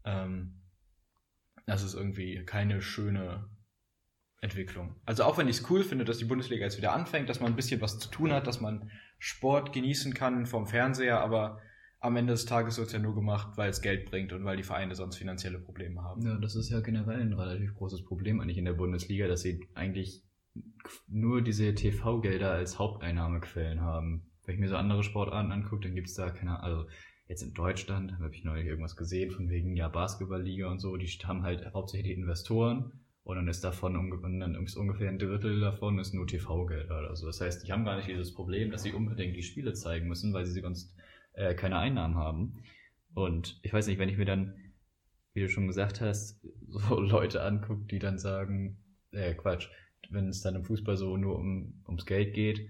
Ähm, 0.05 0.61
das 1.67 1.83
ist 1.83 1.95
irgendwie 1.95 2.45
keine 2.45 2.83
schöne 2.83 3.49
Entwicklung. 4.45 4.95
Also 5.07 5.25
auch 5.25 5.39
wenn 5.39 5.49
ich 5.49 5.59
es 5.59 5.71
cool 5.71 5.83
finde, 5.83 6.05
dass 6.05 6.19
die 6.19 6.27
Bundesliga 6.27 6.65
jetzt 6.65 6.77
wieder 6.77 6.93
anfängt, 6.93 7.29
dass 7.29 7.41
man 7.41 7.53
ein 7.53 7.57
bisschen 7.57 7.81
was 7.81 7.99
zu 7.99 8.09
tun 8.11 8.33
hat, 8.33 8.47
dass 8.47 8.61
man 8.61 8.91
Sport 9.19 9.73
genießen 9.73 10.15
kann 10.15 10.47
vom 10.47 10.67
Fernseher, 10.67 11.21
aber 11.21 11.59
am 11.99 12.17
Ende 12.17 12.35
des 12.35 12.45
Tages 12.45 12.77
wird 12.77 12.89
es 12.89 12.93
ja 12.93 12.99
nur 12.99 13.15
gemacht, 13.15 13.57
weil 13.57 13.71
es 13.71 13.81
Geld 13.81 14.11
bringt 14.11 14.35
und 14.35 14.45
weil 14.45 14.59
die 14.59 14.63
Vereine 14.63 14.95
sonst 14.95 15.17
finanzielle 15.17 15.59
Probleme 15.59 16.03
haben. 16.03 16.21
Ja, 16.21 16.37
das 16.37 16.55
ist 16.55 16.69
ja 16.69 16.81
generell 16.81 17.23
ein 17.23 17.33
relativ 17.33 17.75
großes 17.75 18.05
Problem 18.05 18.41
eigentlich 18.41 18.59
in 18.59 18.67
der 18.67 18.75
Bundesliga, 18.75 19.27
dass 19.27 19.41
sie 19.41 19.67
eigentlich 19.75 20.23
nur 21.09 21.41
diese 21.41 21.75
TV-Gelder 21.75 22.53
als 22.53 22.79
Haupteinnahmequellen 22.79 23.81
haben. 23.81 24.31
Wenn 24.45 24.57
ich 24.57 24.61
mir 24.61 24.69
so 24.69 24.77
andere 24.77 25.03
Sportarten 25.03 25.51
angucke, 25.51 25.85
dann 25.85 25.95
gibt 25.95 26.09
es 26.09 26.15
da 26.15 26.29
keine, 26.29 26.63
also 26.63 26.87
jetzt 27.27 27.43
in 27.43 27.55
Deutschland 27.55 28.13
habe 28.19 28.35
ich 28.35 28.45
neulich 28.45 28.67
irgendwas 28.67 28.95
gesehen 28.95 29.31
von 29.31 29.49
wegen 29.49 29.75
ja 29.75 29.89
Basketballliga 29.89 30.71
und 30.71 30.81
so, 30.81 30.95
die 30.99 31.07
haben 31.25 31.43
halt 31.43 31.73
hauptsächlich 31.73 32.13
Investoren 32.13 32.93
und 33.25 33.37
dann 33.37 33.49
ist 33.49 33.65
davon 33.65 33.97
und 33.97 34.65
ist 34.65 34.77
ungefähr 34.77 35.09
ein 35.09 35.19
Drittel 35.19 35.59
davon 35.59 35.99
ist 35.99 36.13
nur 36.13 36.27
TV-Gelder 36.27 36.99
oder 36.99 37.17
so. 37.17 37.27
Das 37.27 37.41
heißt, 37.41 37.67
die 37.67 37.73
haben 37.73 37.87
gar 37.87 37.97
nicht 37.97 38.09
dieses 38.09 38.35
Problem, 38.35 38.71
dass 38.71 38.83
sie 38.83 38.93
unbedingt 38.93 39.35
die 39.35 39.43
Spiele 39.43 39.73
zeigen 39.73 40.09
müssen, 40.09 40.35
weil 40.35 40.45
sie 40.45 40.61
sonst 40.61 40.95
äh, 41.33 41.55
keine 41.55 41.79
Einnahmen 41.79 42.17
haben. 42.17 42.63
Und 43.15 43.59
ich 43.63 43.73
weiß 43.73 43.87
nicht, 43.87 43.99
wenn 43.99 44.11
ich 44.11 44.19
mir 44.19 44.27
dann, 44.27 44.55
wie 45.33 45.41
du 45.41 45.49
schon 45.49 45.67
gesagt 45.67 46.03
hast, 46.03 46.45
so 46.69 47.01
Leute 47.01 47.43
angucke, 47.43 47.87
die 47.87 47.99
dann 47.99 48.19
sagen, 48.19 48.77
äh, 49.13 49.33
Quatsch, 49.35 49.69
wenn 50.11 50.29
es 50.29 50.43
dann 50.43 50.57
im 50.57 50.65
Fußball 50.65 50.99
so 50.99 51.17
nur 51.17 51.39
um, 51.39 51.83
ums 51.87 52.05
Geld 52.05 52.35
geht 52.35 52.69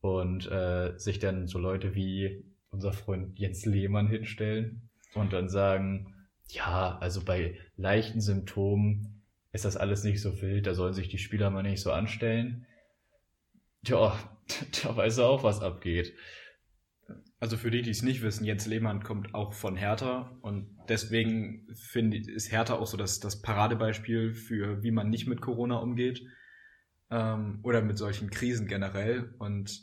und 0.00 0.48
äh, 0.48 0.96
sich 0.98 1.18
dann 1.18 1.48
so 1.48 1.58
Leute 1.58 1.96
wie 1.96 2.44
unser 2.70 2.92
Freund 2.92 3.36
Jens 3.40 3.66
Lehmann 3.66 4.06
hinstellen 4.06 4.88
und 5.14 5.32
dann 5.32 5.48
sagen, 5.48 6.14
ja, 6.48 6.96
also 6.98 7.24
bei 7.24 7.58
leichten 7.76 8.20
Symptomen 8.20 9.15
ist 9.56 9.64
das 9.64 9.76
alles 9.76 10.04
nicht 10.04 10.20
so 10.20 10.40
wild, 10.40 10.66
da 10.66 10.74
sollen 10.74 10.94
sich 10.94 11.08
die 11.08 11.18
Spieler 11.18 11.50
mal 11.50 11.62
nicht 11.62 11.80
so 11.80 11.90
anstellen. 11.90 12.66
Tja, 13.84 14.16
da 14.82 14.96
weiß 14.96 15.18
er 15.18 15.28
auch, 15.28 15.42
was 15.42 15.60
abgeht. 15.60 16.14
Also 17.38 17.56
für 17.56 17.70
die, 17.70 17.82
die 17.82 17.90
es 17.90 18.02
nicht 18.02 18.22
wissen, 18.22 18.44
Jens 18.44 18.66
Lehmann 18.66 19.02
kommt 19.02 19.34
auch 19.34 19.52
von 19.52 19.76
Hertha 19.76 20.38
und 20.40 20.76
deswegen 20.88 21.68
finde 21.74 22.16
ist 22.16 22.50
Hertha 22.50 22.74
auch 22.74 22.86
so 22.86 22.96
das, 22.96 23.20
das 23.20 23.42
Paradebeispiel 23.42 24.32
für, 24.32 24.82
wie 24.82 24.90
man 24.90 25.10
nicht 25.10 25.26
mit 25.26 25.40
Corona 25.40 25.76
umgeht 25.76 26.22
ähm, 27.10 27.60
oder 27.62 27.82
mit 27.82 27.98
solchen 27.98 28.30
Krisen 28.30 28.66
generell 28.66 29.34
und 29.38 29.82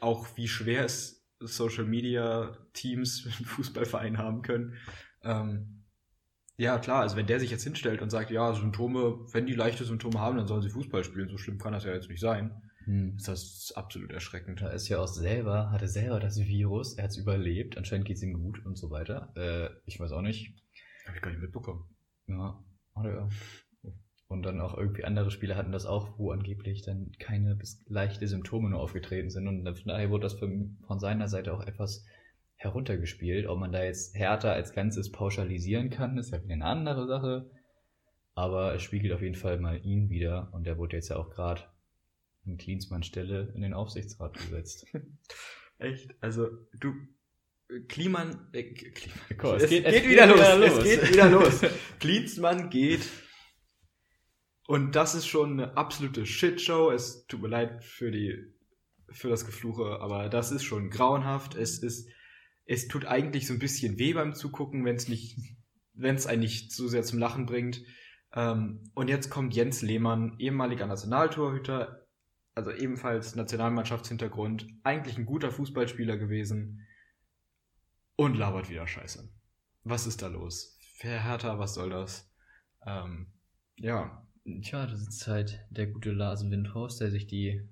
auch 0.00 0.36
wie 0.36 0.48
schwer 0.48 0.84
es 0.84 1.26
Social 1.40 1.84
Media 1.84 2.56
Teams 2.72 3.24
mit 3.40 3.48
Fußballvereinen 3.48 4.18
haben 4.18 4.42
können. 4.42 4.74
Ähm, 5.22 5.81
ja, 6.62 6.78
klar, 6.78 7.00
also 7.00 7.16
wenn 7.16 7.26
der 7.26 7.40
sich 7.40 7.50
jetzt 7.50 7.64
hinstellt 7.64 8.02
und 8.02 8.10
sagt, 8.10 8.30
ja, 8.30 8.54
Symptome, 8.54 9.26
wenn 9.32 9.46
die 9.46 9.54
leichte 9.54 9.84
Symptome 9.84 10.20
haben, 10.20 10.36
dann 10.36 10.46
sollen 10.46 10.62
sie 10.62 10.70
Fußball 10.70 11.02
spielen, 11.02 11.28
so 11.28 11.36
schlimm 11.36 11.58
kann 11.58 11.72
das 11.72 11.84
ja 11.84 11.92
jetzt 11.92 12.08
nicht 12.08 12.20
sein. 12.20 12.52
Hm. 12.84 13.16
Ist 13.16 13.26
das 13.26 13.72
absolut 13.74 14.12
erschreckend. 14.12 14.60
Er 14.60 14.72
ist 14.72 14.88
ja 14.88 15.00
auch 15.00 15.08
selber, 15.08 15.72
hatte 15.72 15.88
selber 15.88 16.20
das 16.20 16.38
Virus, 16.38 16.94
er 16.94 17.04
hat 17.04 17.10
es 17.10 17.16
überlebt, 17.16 17.76
anscheinend 17.76 18.06
geht 18.06 18.16
es 18.16 18.22
ihm 18.22 18.34
gut 18.34 18.64
und 18.64 18.78
so 18.78 18.92
weiter. 18.92 19.32
Äh, 19.34 19.70
ich 19.86 19.98
weiß 19.98 20.12
auch 20.12 20.22
nicht. 20.22 20.54
Habe 21.04 21.16
ich 21.16 21.22
gar 21.22 21.30
nicht 21.30 21.42
mitbekommen. 21.42 21.84
Ja, 22.28 22.62
hat 22.94 23.06
er. 23.06 23.28
Und 24.28 24.44
dann 24.44 24.60
auch 24.60 24.78
irgendwie 24.78 25.04
andere 25.04 25.32
Spieler 25.32 25.56
hatten 25.56 25.72
das 25.72 25.84
auch, 25.84 26.16
wo 26.16 26.30
angeblich 26.30 26.82
dann 26.82 27.10
keine 27.18 27.56
bis 27.56 27.84
leichte 27.88 28.28
Symptome 28.28 28.70
nur 28.70 28.80
aufgetreten 28.80 29.30
sind. 29.30 29.48
Und 29.48 29.64
von 29.64 29.88
daher 29.88 30.10
wurde 30.10 30.22
das 30.22 30.34
von, 30.34 30.78
von 30.86 31.00
seiner 31.00 31.26
Seite 31.26 31.52
auch 31.52 31.66
etwas 31.66 32.04
heruntergespielt. 32.62 33.46
Ob 33.46 33.58
man 33.58 33.72
da 33.72 33.84
jetzt 33.84 34.14
härter 34.14 34.52
als 34.52 34.72
Ganzes 34.72 35.10
pauschalisieren 35.10 35.90
kann, 35.90 36.18
ist 36.18 36.32
ja 36.32 36.42
wieder 36.42 36.54
eine 36.54 36.66
andere 36.66 37.06
Sache. 37.06 37.50
Aber 38.34 38.74
es 38.74 38.82
spiegelt 38.82 39.12
auf 39.12 39.22
jeden 39.22 39.34
Fall 39.34 39.58
mal 39.58 39.84
ihn 39.84 40.08
wieder. 40.10 40.50
Und 40.52 40.64
der 40.64 40.78
wurde 40.78 40.96
jetzt 40.96 41.08
ja 41.08 41.16
auch 41.16 41.30
gerade 41.30 41.62
in 42.44 42.56
Klinsmanns 42.56 43.06
Stelle 43.06 43.52
in 43.54 43.62
den 43.62 43.74
Aufsichtsrat 43.74 44.34
gesetzt. 44.34 44.86
Echt? 45.78 46.10
Also, 46.20 46.48
du, 46.78 46.94
Kliman, 47.88 48.48
äh, 48.52 48.64
Kliman 48.74 49.18
Komm, 49.38 49.56
es, 49.56 49.64
es, 49.64 49.70
geht, 49.70 49.84
es, 49.84 49.92
geht, 49.92 50.10
wieder, 50.10 50.28
wieder 50.28 50.58
los. 50.58 50.78
Es 50.78 50.84
geht 50.84 51.12
wieder 51.12 51.30
los. 51.30 51.60
Klinsmann 52.00 52.70
geht 52.70 53.02
und 54.66 54.94
das 54.94 55.14
ist 55.14 55.26
schon 55.26 55.52
eine 55.52 55.76
absolute 55.76 56.24
Shitshow. 56.24 56.90
Es 56.90 57.26
tut 57.26 57.42
mir 57.42 57.48
leid 57.48 57.84
für 57.84 58.10
die, 58.10 58.38
für 59.10 59.28
das 59.28 59.44
Gefluche, 59.44 60.00
aber 60.00 60.28
das 60.28 60.52
ist 60.52 60.64
schon 60.64 60.90
grauenhaft. 60.90 61.54
Es 61.54 61.82
ist, 61.82 62.08
es 62.72 62.88
tut 62.88 63.04
eigentlich 63.04 63.46
so 63.46 63.52
ein 63.52 63.58
bisschen 63.58 63.98
weh 63.98 64.14
beim 64.14 64.34
Zugucken, 64.34 64.84
wenn 64.84 64.96
es 64.96 65.06
nicht, 65.06 65.38
wenn 65.92 66.16
es 66.16 66.26
einen 66.26 66.40
nicht 66.40 66.72
so 66.72 66.88
sehr 66.88 67.02
zum 67.02 67.18
Lachen 67.18 67.44
bringt. 67.44 67.82
Ähm, 68.34 68.90
und 68.94 69.08
jetzt 69.08 69.28
kommt 69.28 69.54
Jens 69.54 69.82
Lehmann, 69.82 70.38
ehemaliger 70.38 70.86
Nationaltorhüter, 70.86 72.06
also 72.54 72.70
ebenfalls 72.70 73.34
Nationalmannschaftshintergrund, 73.34 74.66
eigentlich 74.84 75.18
ein 75.18 75.26
guter 75.26 75.50
Fußballspieler 75.50 76.16
gewesen 76.16 76.86
und 78.16 78.36
labert 78.36 78.70
wieder 78.70 78.86
Scheiße. 78.86 79.28
Was 79.84 80.06
ist 80.06 80.22
da 80.22 80.28
los? 80.28 80.78
Herr 80.98 81.22
Hertha, 81.22 81.58
was 81.58 81.74
soll 81.74 81.90
das? 81.90 82.32
Ähm, 82.86 83.26
ja, 83.76 84.22
Tja, 84.62 84.86
das 84.86 85.06
ist 85.06 85.28
halt 85.28 85.60
der 85.70 85.86
gute 85.86 86.10
Lars 86.10 86.50
Windhorst, 86.50 87.00
der 87.00 87.10
sich 87.10 87.26
die, 87.26 87.68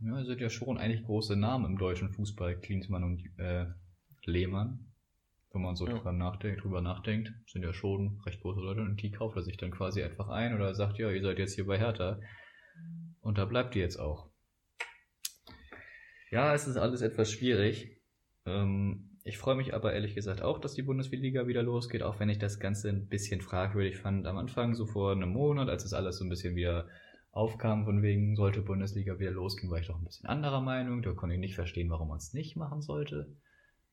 ja, 0.00 0.24
sind 0.24 0.40
ja 0.40 0.48
schon 0.48 0.78
eigentlich 0.78 1.04
große 1.04 1.36
Namen 1.36 1.66
im 1.66 1.78
deutschen 1.78 2.10
Fußball, 2.10 2.58
Klinsmann 2.60 3.04
und 3.04 3.22
äh, 3.38 3.66
Lehmann. 4.26 4.92
Wenn 5.52 5.62
man 5.62 5.76
so 5.76 5.86
ja. 5.86 5.94
drüber, 5.94 6.12
nachdenkt, 6.12 6.64
drüber 6.64 6.82
nachdenkt, 6.82 7.32
sind 7.46 7.62
ja 7.62 7.72
schon 7.72 8.20
recht 8.26 8.40
große 8.40 8.60
Leute 8.60 8.82
und 8.82 9.00
die 9.00 9.10
kauft 9.10 9.36
er 9.36 9.42
sich 9.42 9.56
dann 9.56 9.70
quasi 9.70 10.02
einfach 10.02 10.28
ein 10.28 10.54
oder 10.54 10.74
sagt, 10.74 10.98
ja, 10.98 11.10
ihr 11.10 11.22
seid 11.22 11.38
jetzt 11.38 11.54
hier 11.54 11.66
bei 11.66 11.78
Hertha. 11.78 12.20
Und 13.20 13.38
da 13.38 13.44
bleibt 13.44 13.74
ihr 13.74 13.82
jetzt 13.82 13.98
auch. 13.98 14.30
Ja, 16.30 16.52
es 16.54 16.66
ist 16.66 16.76
alles 16.76 17.00
etwas 17.00 17.30
schwierig. 17.30 18.02
Ähm, 18.44 19.18
ich 19.24 19.38
freue 19.38 19.56
mich 19.56 19.74
aber 19.74 19.92
ehrlich 19.92 20.14
gesagt 20.14 20.42
auch, 20.42 20.60
dass 20.60 20.74
die 20.74 20.82
Bundesliga 20.82 21.46
wieder 21.46 21.62
losgeht, 21.62 22.02
auch 22.02 22.20
wenn 22.20 22.28
ich 22.28 22.38
das 22.38 22.60
Ganze 22.60 22.88
ein 22.90 23.08
bisschen 23.08 23.40
fragwürdig 23.40 23.96
fand 23.96 24.26
am 24.26 24.36
Anfang, 24.36 24.74
so 24.74 24.86
vor 24.86 25.12
einem 25.12 25.30
Monat, 25.30 25.68
als 25.68 25.84
es 25.84 25.92
alles 25.92 26.18
so 26.18 26.24
ein 26.24 26.28
bisschen 26.28 26.54
wieder 26.54 26.88
aufkam, 27.32 27.84
von 27.84 28.02
wegen 28.02 28.36
sollte 28.36 28.62
Bundesliga 28.62 29.18
wieder 29.18 29.32
losgehen, 29.32 29.70
war 29.70 29.78
ich 29.78 29.88
doch 29.88 29.98
ein 29.98 30.04
bisschen 30.04 30.28
anderer 30.28 30.60
Meinung. 30.60 31.02
Da 31.02 31.12
konnte 31.12 31.34
ich 31.34 31.40
nicht 31.40 31.54
verstehen, 31.54 31.90
warum 31.90 32.08
man 32.08 32.18
es 32.18 32.34
nicht 32.34 32.56
machen 32.56 32.82
sollte. 32.82 33.36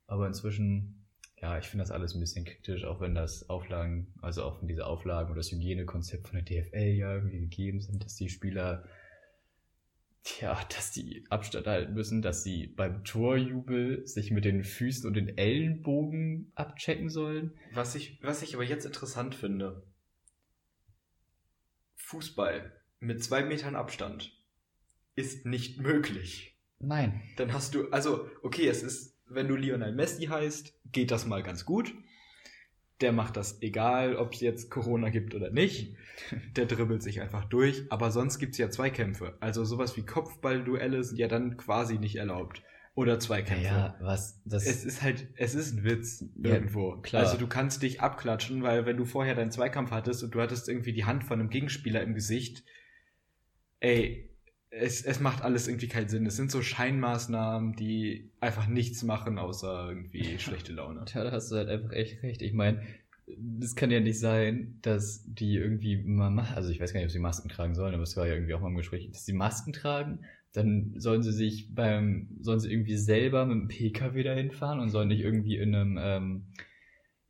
Aber 0.06 0.26
inzwischen, 0.26 1.06
ja, 1.40 1.58
ich 1.58 1.66
finde 1.66 1.82
das 1.82 1.90
alles 1.90 2.14
ein 2.14 2.20
bisschen 2.20 2.44
kritisch, 2.44 2.84
auch 2.84 3.00
wenn 3.00 3.14
das 3.14 3.48
Auflagen, 3.48 4.12
also 4.20 4.44
auch 4.44 4.60
wenn 4.60 4.68
diese 4.68 4.86
Auflagen 4.86 5.30
oder 5.30 5.40
das 5.40 5.50
Hygienekonzept 5.50 6.28
von 6.28 6.42
der 6.42 6.44
DFL 6.44 6.96
ja 6.96 7.14
irgendwie 7.14 7.40
gegeben 7.40 7.80
sind, 7.80 8.04
dass 8.04 8.16
die 8.16 8.28
Spieler 8.28 8.84
Tja, 10.24 10.58
dass 10.74 10.90
die 10.90 11.26
Abstand 11.28 11.66
halten 11.66 11.92
müssen, 11.92 12.22
dass 12.22 12.42
sie 12.42 12.66
beim 12.66 13.04
Torjubel 13.04 14.06
sich 14.06 14.30
mit 14.30 14.46
den 14.46 14.64
Füßen 14.64 15.06
und 15.06 15.14
den 15.14 15.36
Ellenbogen 15.36 16.50
abchecken 16.54 17.10
sollen. 17.10 17.52
Was 17.74 17.94
ich, 17.94 18.18
was 18.22 18.40
ich 18.40 18.54
aber 18.54 18.64
jetzt 18.64 18.86
interessant 18.86 19.34
finde. 19.34 19.86
Fußball 21.96 22.72
mit 23.00 23.22
zwei 23.22 23.44
Metern 23.44 23.76
Abstand 23.76 24.32
ist 25.14 25.44
nicht 25.44 25.78
möglich. 25.78 26.58
Nein. 26.78 27.20
Dann 27.36 27.52
hast 27.52 27.74
du, 27.74 27.90
also, 27.90 28.26
okay, 28.42 28.66
es 28.66 28.82
ist, 28.82 29.13
wenn 29.34 29.48
du 29.48 29.56
Lionel 29.56 29.92
Messi 29.92 30.26
heißt, 30.26 30.74
geht 30.92 31.10
das 31.10 31.26
mal 31.26 31.42
ganz 31.42 31.64
gut 31.64 31.94
der 33.00 33.12
macht 33.12 33.36
das 33.36 33.60
egal, 33.60 34.16
ob 34.16 34.34
es 34.34 34.40
jetzt 34.40 34.70
Corona 34.70 35.10
gibt 35.10 35.34
oder 35.34 35.50
nicht. 35.50 35.94
Der 36.56 36.66
dribbelt 36.66 37.02
sich 37.02 37.20
einfach 37.20 37.44
durch. 37.44 37.84
Aber 37.90 38.10
sonst 38.10 38.38
gibt 38.38 38.52
es 38.52 38.58
ja 38.58 38.70
Zweikämpfe. 38.70 39.36
Also 39.40 39.64
sowas 39.64 39.96
wie 39.96 40.06
Kopfballduelle 40.06 41.02
sind 41.02 41.18
ja 41.18 41.28
dann 41.28 41.56
quasi 41.56 41.98
nicht 41.98 42.16
erlaubt. 42.16 42.62
Oder 42.94 43.18
Zweikämpfe. 43.18 43.64
Ja, 43.64 43.96
was? 44.00 44.40
Das 44.44 44.66
es 44.66 44.84
ist 44.84 45.02
halt, 45.02 45.26
es 45.34 45.56
ist 45.56 45.76
ein 45.76 45.84
Witz 45.84 46.24
irgendwo. 46.40 46.94
Ja, 46.94 47.00
klar. 47.02 47.22
Also 47.24 47.36
du 47.36 47.48
kannst 47.48 47.82
dich 47.82 48.00
abklatschen, 48.00 48.62
weil 48.62 48.86
wenn 48.86 48.96
du 48.96 49.04
vorher 49.04 49.34
deinen 49.34 49.50
Zweikampf 49.50 49.90
hattest 49.90 50.22
und 50.22 50.32
du 50.32 50.40
hattest 50.40 50.68
irgendwie 50.68 50.92
die 50.92 51.04
Hand 51.04 51.24
von 51.24 51.40
einem 51.40 51.50
Gegenspieler 51.50 52.02
im 52.02 52.14
Gesicht, 52.14 52.62
ey, 53.80 54.30
es, 54.80 55.02
es 55.02 55.20
macht 55.20 55.42
alles 55.42 55.68
irgendwie 55.68 55.88
keinen 55.88 56.08
Sinn. 56.08 56.26
Es 56.26 56.36
sind 56.36 56.50
so 56.50 56.62
Scheinmaßnahmen, 56.62 57.76
die 57.76 58.30
einfach 58.40 58.66
nichts 58.66 59.02
machen, 59.02 59.38
außer 59.38 59.88
irgendwie 59.88 60.38
schlechte 60.38 60.72
Laune. 60.72 61.04
Tja, 61.04 61.24
da 61.24 61.32
hast 61.32 61.50
du 61.50 61.56
halt 61.56 61.68
einfach 61.68 61.92
echt 61.92 62.22
recht. 62.22 62.42
Ich 62.42 62.52
meine, 62.52 62.82
das 63.36 63.74
kann 63.74 63.90
ja 63.90 64.00
nicht 64.00 64.18
sein, 64.18 64.78
dass 64.82 65.24
die 65.26 65.56
irgendwie 65.56 65.96
mal 65.96 66.38
also 66.54 66.70
ich 66.70 66.80
weiß 66.80 66.92
gar 66.92 67.00
nicht, 67.00 67.06
ob 67.06 67.12
sie 67.12 67.18
Masken 67.18 67.48
tragen 67.48 67.74
sollen, 67.74 67.94
aber 67.94 68.02
es 68.02 68.16
war 68.16 68.26
ja 68.26 68.34
irgendwie 68.34 68.54
auch 68.54 68.60
mal 68.60 68.68
im 68.68 68.76
Gespräch, 68.76 69.10
dass 69.10 69.24
sie 69.24 69.32
Masken 69.32 69.72
tragen, 69.72 70.20
dann 70.52 70.92
sollen 70.98 71.22
sie 71.22 71.32
sich 71.32 71.74
beim, 71.74 72.28
sollen 72.40 72.60
sie 72.60 72.70
irgendwie 72.70 72.96
selber 72.96 73.46
mit 73.46 73.56
dem 73.56 73.68
PKW 73.68 74.22
dahin 74.22 74.50
fahren 74.50 74.78
und 74.78 74.90
sollen 74.90 75.08
nicht 75.08 75.20
irgendwie 75.20 75.56
in 75.56 75.74
einem, 75.74 75.98
ähm, 76.00 76.46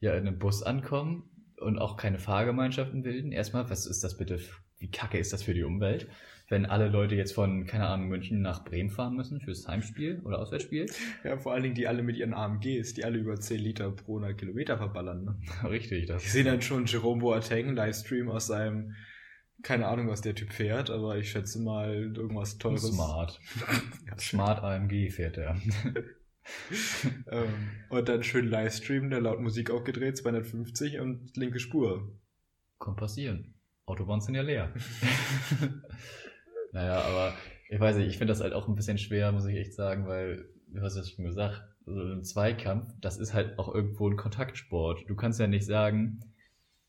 ja, 0.00 0.14
in 0.14 0.26
einem 0.26 0.38
Bus 0.38 0.62
ankommen 0.62 1.30
und 1.58 1.78
auch 1.78 1.96
keine 1.96 2.18
Fahrgemeinschaften 2.18 3.02
bilden. 3.02 3.32
Erstmal, 3.32 3.70
was 3.70 3.86
ist 3.86 4.02
das 4.02 4.16
bitte, 4.18 4.40
wie 4.78 4.90
kacke 4.90 5.18
ist 5.18 5.32
das 5.32 5.44
für 5.44 5.54
die 5.54 5.62
Umwelt? 5.62 6.08
Wenn 6.48 6.66
alle 6.66 6.88
Leute 6.88 7.14
jetzt 7.14 7.32
von, 7.32 7.66
keine 7.66 7.86
Ahnung, 7.86 8.08
München 8.08 8.42
nach 8.42 8.64
Bremen 8.64 8.90
fahren 8.90 9.16
müssen 9.16 9.40
fürs 9.40 9.66
Heimspiel 9.66 10.20
oder 10.24 10.40
Auswärtsspiel. 10.40 10.86
Ja, 11.24 11.38
vor 11.38 11.54
allen 11.54 11.62
Dingen 11.62 11.74
die 11.74 11.88
alle 11.88 12.02
mit 12.02 12.16
ihren 12.16 12.34
AMGs, 12.34 12.92
die 12.92 13.04
alle 13.04 13.18
über 13.18 13.36
10 13.36 13.60
Liter 13.60 13.90
pro 13.90 14.18
100 14.18 14.38
Kilometer 14.38 14.76
verballern. 14.76 15.24
Ne? 15.24 15.38
Richtig, 15.70 16.06
das 16.06 16.22
Ich 16.22 16.32
sehe 16.32 16.44
dann 16.44 16.60
schon 16.60 16.84
Jerome 16.84 17.22
Boateng 17.22 17.74
Livestream 17.74 18.28
aus 18.28 18.48
seinem, 18.48 18.94
keine 19.62 19.86
Ahnung, 19.86 20.08
was 20.08 20.20
der 20.20 20.34
Typ 20.34 20.52
fährt, 20.52 20.90
aber 20.90 21.16
ich 21.16 21.30
schätze 21.30 21.60
mal 21.60 22.12
irgendwas 22.14 22.58
teures. 22.58 22.82
Smart. 22.82 23.40
Ja, 24.06 24.18
Smart 24.18 24.62
AMG 24.62 25.10
fährt 25.10 25.38
er. 25.38 25.56
ähm, 27.30 27.70
und 27.88 28.06
dann 28.06 28.22
schön 28.22 28.46
Livestream, 28.46 29.08
der 29.08 29.22
laut 29.22 29.40
Musik 29.40 29.70
aufgedreht, 29.70 30.18
250 30.18 31.00
und 31.00 31.34
linke 31.38 31.58
Spur. 31.58 32.20
Kann 32.78 32.96
passieren. 32.96 33.54
Autobahnen 33.86 34.20
sind 34.20 34.34
ja 34.34 34.42
leer. 34.42 34.72
Naja, 36.74 37.00
aber 37.00 37.34
ich 37.70 37.80
weiß 37.80 37.96
nicht, 37.96 38.08
ich 38.08 38.18
finde 38.18 38.32
das 38.32 38.42
halt 38.42 38.52
auch 38.52 38.68
ein 38.68 38.74
bisschen 38.74 38.98
schwer, 38.98 39.32
muss 39.32 39.46
ich 39.46 39.56
echt 39.56 39.74
sagen, 39.74 40.06
weil, 40.06 40.48
du 40.68 40.82
hast 40.82 40.96
ja 40.96 41.04
schon 41.04 41.24
gesagt, 41.24 41.62
so 41.86 42.00
ein 42.00 42.24
Zweikampf, 42.24 42.88
das 43.00 43.16
ist 43.16 43.32
halt 43.32 43.58
auch 43.58 43.72
irgendwo 43.72 44.08
ein 44.08 44.16
Kontaktsport. 44.16 45.04
Du 45.08 45.14
kannst 45.14 45.38
ja 45.38 45.46
nicht 45.46 45.66
sagen, 45.66 46.20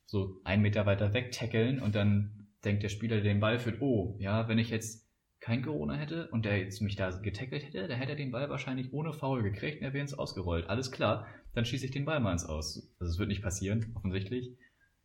so 0.06 0.39
einen 0.44 0.62
Meter 0.62 0.86
weiter 0.86 1.13
weg 1.13 1.32
tackeln 1.32 1.80
und 1.80 1.96
dann 1.96 2.48
denkt 2.63 2.84
der 2.84 2.89
Spieler, 2.89 3.18
der 3.18 3.34
den 3.34 3.39
Ball 3.39 3.60
führt, 3.60 3.82
oh, 3.82 4.15
ja, 4.20 4.48
wenn 4.48 4.58
ich 4.58 4.70
jetzt 4.70 5.06
kein 5.39 5.62
Corona 5.62 5.96
hätte 5.96 6.30
und 6.30 6.46
der 6.46 6.58
jetzt 6.58 6.82
mich 6.82 6.96
da 6.96 7.12
getackelt 7.12 7.65
hätte, 7.65 7.88
dann 7.88 7.98
hätte 7.98 8.13
er 8.13 8.18
den 8.18 8.32
Ball 8.32 8.50
wahrscheinlich 8.50 8.92
ohne 8.94 9.13
Foul 9.13 9.44
gekriegt 9.44 9.80
und 9.80 9.86
er 9.86 9.94
wäre 9.94 10.01
ins 10.01 10.18
Ausgerollt. 10.18 10.68
Alles 10.68 10.92
klar, 10.92 11.27
dann 11.54 11.65
schieße 11.65 11.86
ich 11.86 11.92
den 11.92 12.06
Ball 12.06 12.20
mal 12.20 12.32
ins 12.32 12.46
Aus. 12.46 12.92
Also 13.00 13.12
es 13.12 13.20
wird 13.20 13.30
nicht 13.30 13.44
passieren, 13.44 13.94
offensichtlich. 13.96 14.51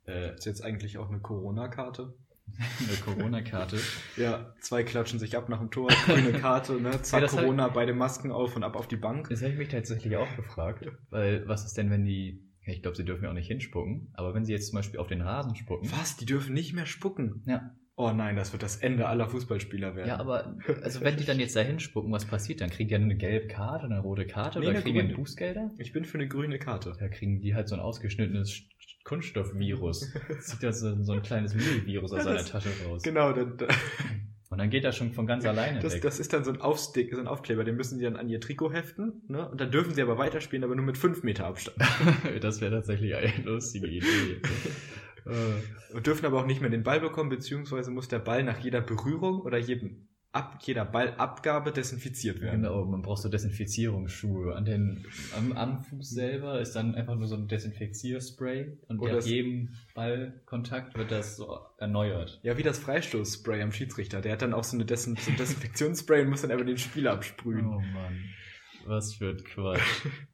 Äh, 0.06 0.34
Ist 0.34 0.46
jetzt 0.46 0.64
eigentlich 0.64 0.96
auch 0.96 1.10
eine 1.10 1.20
Corona-Karte? 1.20 2.14
eine 2.88 2.96
Corona-Karte. 3.04 3.78
Ja, 4.16 4.54
zwei 4.60 4.82
klatschen 4.82 5.18
sich 5.18 5.36
ab 5.36 5.48
nach 5.48 5.58
dem 5.58 5.70
Tor, 5.70 5.88
grüne 6.06 6.32
Karte, 6.32 6.74
ne? 6.80 6.90
Zack, 7.02 7.22
Ja, 7.22 7.28
Corona, 7.28 7.68
beide 7.68 7.94
Masken 7.94 8.32
auf 8.32 8.56
und 8.56 8.62
ab 8.62 8.76
auf 8.76 8.88
die 8.88 8.96
Bank. 8.96 9.28
Das 9.28 9.42
habe 9.42 9.52
ich 9.52 9.58
mich 9.58 9.68
tatsächlich 9.68 10.16
auch 10.16 10.36
gefragt, 10.36 10.86
weil 11.10 11.46
was 11.48 11.64
ist 11.64 11.76
denn, 11.76 11.90
wenn 11.90 12.04
die, 12.04 12.42
ich 12.64 12.82
glaube, 12.82 12.96
sie 12.96 13.04
dürfen 13.04 13.24
ja 13.24 13.30
auch 13.30 13.34
nicht 13.34 13.48
hinspucken, 13.48 14.08
aber 14.14 14.34
wenn 14.34 14.44
sie 14.44 14.52
jetzt 14.52 14.68
zum 14.68 14.76
Beispiel 14.76 15.00
auf 15.00 15.08
den 15.08 15.22
Rasen 15.22 15.56
spucken. 15.56 15.90
Was? 15.92 16.16
Die 16.16 16.26
dürfen 16.26 16.54
nicht 16.54 16.72
mehr 16.72 16.86
spucken? 16.86 17.42
Ja. 17.46 17.74
Oh 18.02 18.12
nein, 18.12 18.34
das 18.34 18.52
wird 18.52 18.62
das 18.62 18.76
Ende 18.78 19.06
aller 19.08 19.28
Fußballspieler 19.28 19.94
werden. 19.94 20.08
Ja, 20.08 20.18
aber 20.20 20.56
also 20.82 21.02
wenn 21.02 21.18
die 21.18 21.26
dann 21.26 21.38
jetzt 21.38 21.54
da 21.54 21.60
hinspucken, 21.60 22.10
was 22.10 22.24
passiert 22.24 22.62
dann? 22.62 22.70
Kriegen 22.70 22.88
die 22.88 22.94
dann 22.94 23.02
eine 23.02 23.16
gelbe 23.16 23.46
Karte, 23.48 23.84
eine 23.84 24.00
rote 24.00 24.26
Karte 24.26 24.58
Nee, 24.60 24.68
oder 24.68 24.80
kriegen 24.80 25.08
die. 25.08 25.14
Bußgelder? 25.14 25.70
Ich 25.76 25.92
bin 25.92 26.06
für 26.06 26.16
eine 26.16 26.26
grüne 26.26 26.58
Karte. 26.58 26.94
Da 26.98 27.08
kriegen 27.08 27.42
die 27.42 27.54
halt 27.54 27.68
so 27.68 27.74
ein 27.74 27.80
ausgeschnittenes 27.82 28.50
Sch- 28.52 28.64
Kunststoffvirus. 29.04 30.14
Zieht 30.40 30.62
da 30.62 30.72
so, 30.72 31.02
so 31.02 31.12
ein 31.12 31.20
kleines 31.20 31.54
Müllvirus 31.54 32.12
aus 32.12 32.18
Ja, 32.18 32.24
seiner 32.24 32.44
Tasche 32.46 32.70
raus. 32.88 33.02
Genau, 33.02 33.32
dann, 33.34 33.58
Und 34.48 34.58
dann 34.58 34.70
geht 34.70 34.84
das 34.84 34.96
schon 34.96 35.12
von 35.12 35.26
ganz 35.26 35.44
alleine 35.46 35.78
das, 35.80 35.94
weg. 35.94 36.02
das 36.02 36.18
ist 36.20 36.32
dann 36.32 36.42
so 36.42 36.52
ein 36.52 36.60
Aufstick, 36.62 37.14
so 37.14 37.20
ein 37.20 37.26
Aufkleber, 37.28 37.64
den 37.64 37.76
müssen 37.76 37.98
sie 37.98 38.04
dann 38.04 38.16
an 38.16 38.28
ihr 38.30 38.40
Trikot 38.40 38.72
heften, 38.72 39.22
ne? 39.28 39.46
Und 39.48 39.60
dann 39.60 39.70
dürfen 39.70 39.94
sie 39.94 40.00
aber 40.00 40.16
weiterspielen, 40.16 40.64
aber 40.64 40.74
nur 40.74 40.86
mit 40.86 40.96
5 40.96 41.22
Meter 41.22 41.46
Abstand. 41.46 41.76
das 42.40 42.60
wäre 42.62 42.72
tatsächlich 42.76 43.14
eine 43.14 43.30
lustige 43.44 43.86
Idee. 43.88 44.40
Äh, 45.26 45.94
Und 45.94 46.06
dürfen 46.06 46.26
aber 46.26 46.40
auch 46.40 46.46
nicht 46.46 46.60
mehr 46.60 46.70
den 46.70 46.82
Ball 46.82 47.00
bekommen, 47.00 47.30
beziehungsweise 47.30 47.90
muss 47.90 48.08
der 48.08 48.18
Ball 48.18 48.42
nach 48.42 48.58
jeder 48.58 48.80
Berührung 48.80 49.40
oder 49.40 49.58
jedem 49.58 50.08
Ab, 50.32 50.60
jeder 50.62 50.84
Ballabgabe 50.84 51.72
desinfiziert 51.72 52.40
werden. 52.40 52.62
Genau, 52.62 52.84
man 52.84 53.02
braucht 53.02 53.20
so 53.20 53.28
Desinfizierungsschuhe. 53.28 54.54
An 54.54 54.64
den, 54.64 55.04
am, 55.36 55.50
am 55.50 55.82
Fuß 55.82 56.08
selber 56.08 56.60
ist 56.60 56.76
dann 56.76 56.94
einfach 56.94 57.16
nur 57.16 57.26
so 57.26 57.34
ein 57.34 57.48
Desinfizierspray 57.48 58.78
und 58.86 59.00
Oder 59.00 59.16
nach 59.16 59.24
jedem 59.24 59.70
Ballkontakt 59.96 60.96
wird 60.96 61.10
das 61.10 61.36
so 61.36 61.58
erneuert. 61.78 62.38
Ja, 62.44 62.56
wie 62.56 62.62
das 62.62 62.78
Freistoßspray 62.78 63.60
am 63.60 63.72
Schiedsrichter. 63.72 64.20
Der 64.20 64.34
hat 64.34 64.42
dann 64.42 64.54
auch 64.54 64.62
so, 64.62 64.76
eine 64.76 64.84
Desin 64.84 65.16
so 65.16 65.32
ein 65.32 65.36
Desinfektionsspray 65.36 66.22
und 66.22 66.30
muss 66.30 66.42
dann 66.42 66.52
einfach 66.52 66.64
den 66.66 66.78
Spieler 66.78 67.10
absprühen. 67.14 67.66
Oh 67.66 67.80
Mann, 67.80 68.20
was 68.86 69.14
für 69.14 69.30
ein 69.30 69.42
Quatsch. 69.42 69.80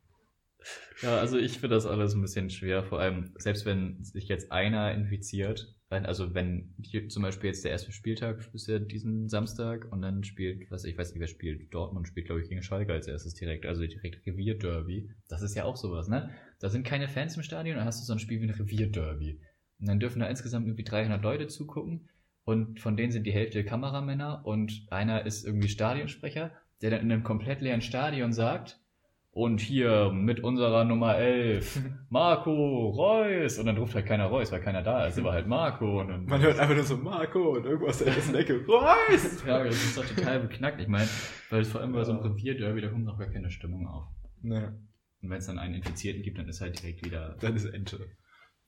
ja, 1.02 1.18
also 1.18 1.38
ich 1.38 1.58
finde 1.58 1.74
das 1.76 1.86
alles 1.86 2.14
ein 2.14 2.22
bisschen 2.22 2.50
schwer, 2.50 2.84
vor 2.84 3.00
allem 3.00 3.32
selbst 3.36 3.66
wenn 3.66 4.02
sich 4.02 4.28
jetzt 4.28 4.52
einer 4.52 4.92
infiziert, 4.92 5.74
also 5.88 6.34
wenn 6.34 6.74
zum 7.08 7.22
Beispiel 7.22 7.48
jetzt 7.48 7.64
der 7.64 7.70
erste 7.70 7.92
Spieltag 7.92 8.48
ist 8.52 8.66
ja 8.66 8.78
diesen 8.78 9.28
Samstag 9.28 9.86
und 9.92 10.02
dann 10.02 10.24
spielt, 10.24 10.70
was 10.70 10.84
ich 10.84 10.98
weiß 10.98 11.12
nicht, 11.12 11.20
wer 11.20 11.28
spielt, 11.28 11.72
Dortmund 11.72 12.08
spielt 12.08 12.26
glaube 12.26 12.42
ich 12.42 12.48
gegen 12.48 12.62
Schalke 12.62 12.92
als 12.92 13.06
erstes 13.06 13.34
direkt, 13.34 13.66
also 13.66 13.86
direkt 13.86 14.26
Revierderby. 14.26 15.10
Das 15.28 15.42
ist 15.42 15.54
ja 15.54 15.64
auch 15.64 15.76
sowas, 15.76 16.08
ne? 16.08 16.30
Da 16.58 16.70
sind 16.70 16.86
keine 16.86 17.08
Fans 17.08 17.36
im 17.36 17.42
Stadion, 17.42 17.76
dann 17.76 17.86
hast 17.86 18.00
du 18.00 18.04
so 18.04 18.12
ein 18.12 18.18
Spiel 18.18 18.40
wie 18.40 18.46
ein 18.46 18.50
Revierderby. 18.50 19.40
Und 19.78 19.88
dann 19.88 20.00
dürfen 20.00 20.20
da 20.20 20.26
insgesamt 20.26 20.66
irgendwie 20.66 20.84
300 20.84 21.22
Leute 21.22 21.46
zugucken 21.46 22.08
und 22.44 22.80
von 22.80 22.96
denen 22.96 23.12
sind 23.12 23.24
die 23.24 23.32
Hälfte 23.32 23.64
Kameramänner 23.64 24.42
und 24.44 24.86
einer 24.90 25.26
ist 25.26 25.44
irgendwie 25.44 25.68
Stadionsprecher, 25.68 26.52
der 26.80 26.90
dann 26.90 27.02
in 27.02 27.12
einem 27.12 27.22
komplett 27.22 27.60
leeren 27.60 27.82
Stadion 27.82 28.32
sagt, 28.32 28.80
und 29.36 29.60
hier 29.60 30.10
mit 30.14 30.40
unserer 30.40 30.84
Nummer 30.84 31.18
11, 31.18 31.78
Marco 32.08 32.88
Reus. 32.88 33.58
Und 33.58 33.66
dann 33.66 33.76
ruft 33.76 33.94
halt 33.94 34.06
keiner 34.06 34.24
Reus, 34.28 34.50
weil 34.50 34.62
keiner 34.62 34.82
da 34.82 35.06
ist, 35.06 35.18
aber 35.18 35.32
halt 35.32 35.46
Marco. 35.46 36.00
Und 36.00 36.08
dann, 36.08 36.24
Man 36.24 36.40
hört 36.40 36.58
einfach 36.58 36.74
nur 36.74 36.84
so 36.84 36.96
Marco 36.96 37.50
und 37.56 37.66
irgendwas 37.66 38.00
in 38.00 38.06
der 38.06 38.16
ersten 38.16 38.34
Ecke. 38.34 38.64
Reus! 38.66 39.44
ja, 39.46 39.62
das 39.62 39.74
ist 39.74 39.98
doch 39.98 40.06
total 40.06 40.40
beknackt. 40.40 40.80
Ich 40.80 40.88
meine, 40.88 41.06
weil 41.50 41.64
vor 41.66 41.82
allem 41.82 41.92
bei 41.92 42.02
so 42.04 42.12
einem 42.12 42.22
Revierderby, 42.22 42.80
da 42.80 42.88
kommt 42.88 43.04
noch 43.04 43.18
gar 43.18 43.28
keine 43.30 43.50
Stimmung 43.50 43.86
auf. 43.86 44.06
Ne, 44.40 44.80
Und 45.20 45.28
wenn 45.28 45.36
es 45.36 45.46
dann 45.46 45.58
einen 45.58 45.74
Infizierten 45.74 46.22
gibt, 46.22 46.38
dann 46.38 46.48
ist 46.48 46.62
halt 46.62 46.80
direkt 46.80 47.04
wieder, 47.04 47.36
dann 47.38 47.54
ist 47.56 47.66
Ente. 47.66 48.06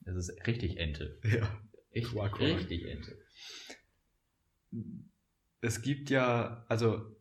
das 0.02 0.16
ist 0.16 0.46
richtig 0.46 0.76
Ente. 0.76 1.18
Ja. 1.24 1.48
Richtig, 1.94 2.12
Quack, 2.12 2.32
quack. 2.32 2.40
richtig 2.58 2.84
Ente. 2.86 3.16
Es 5.62 5.80
gibt 5.80 6.10
ja, 6.10 6.66
also 6.68 7.16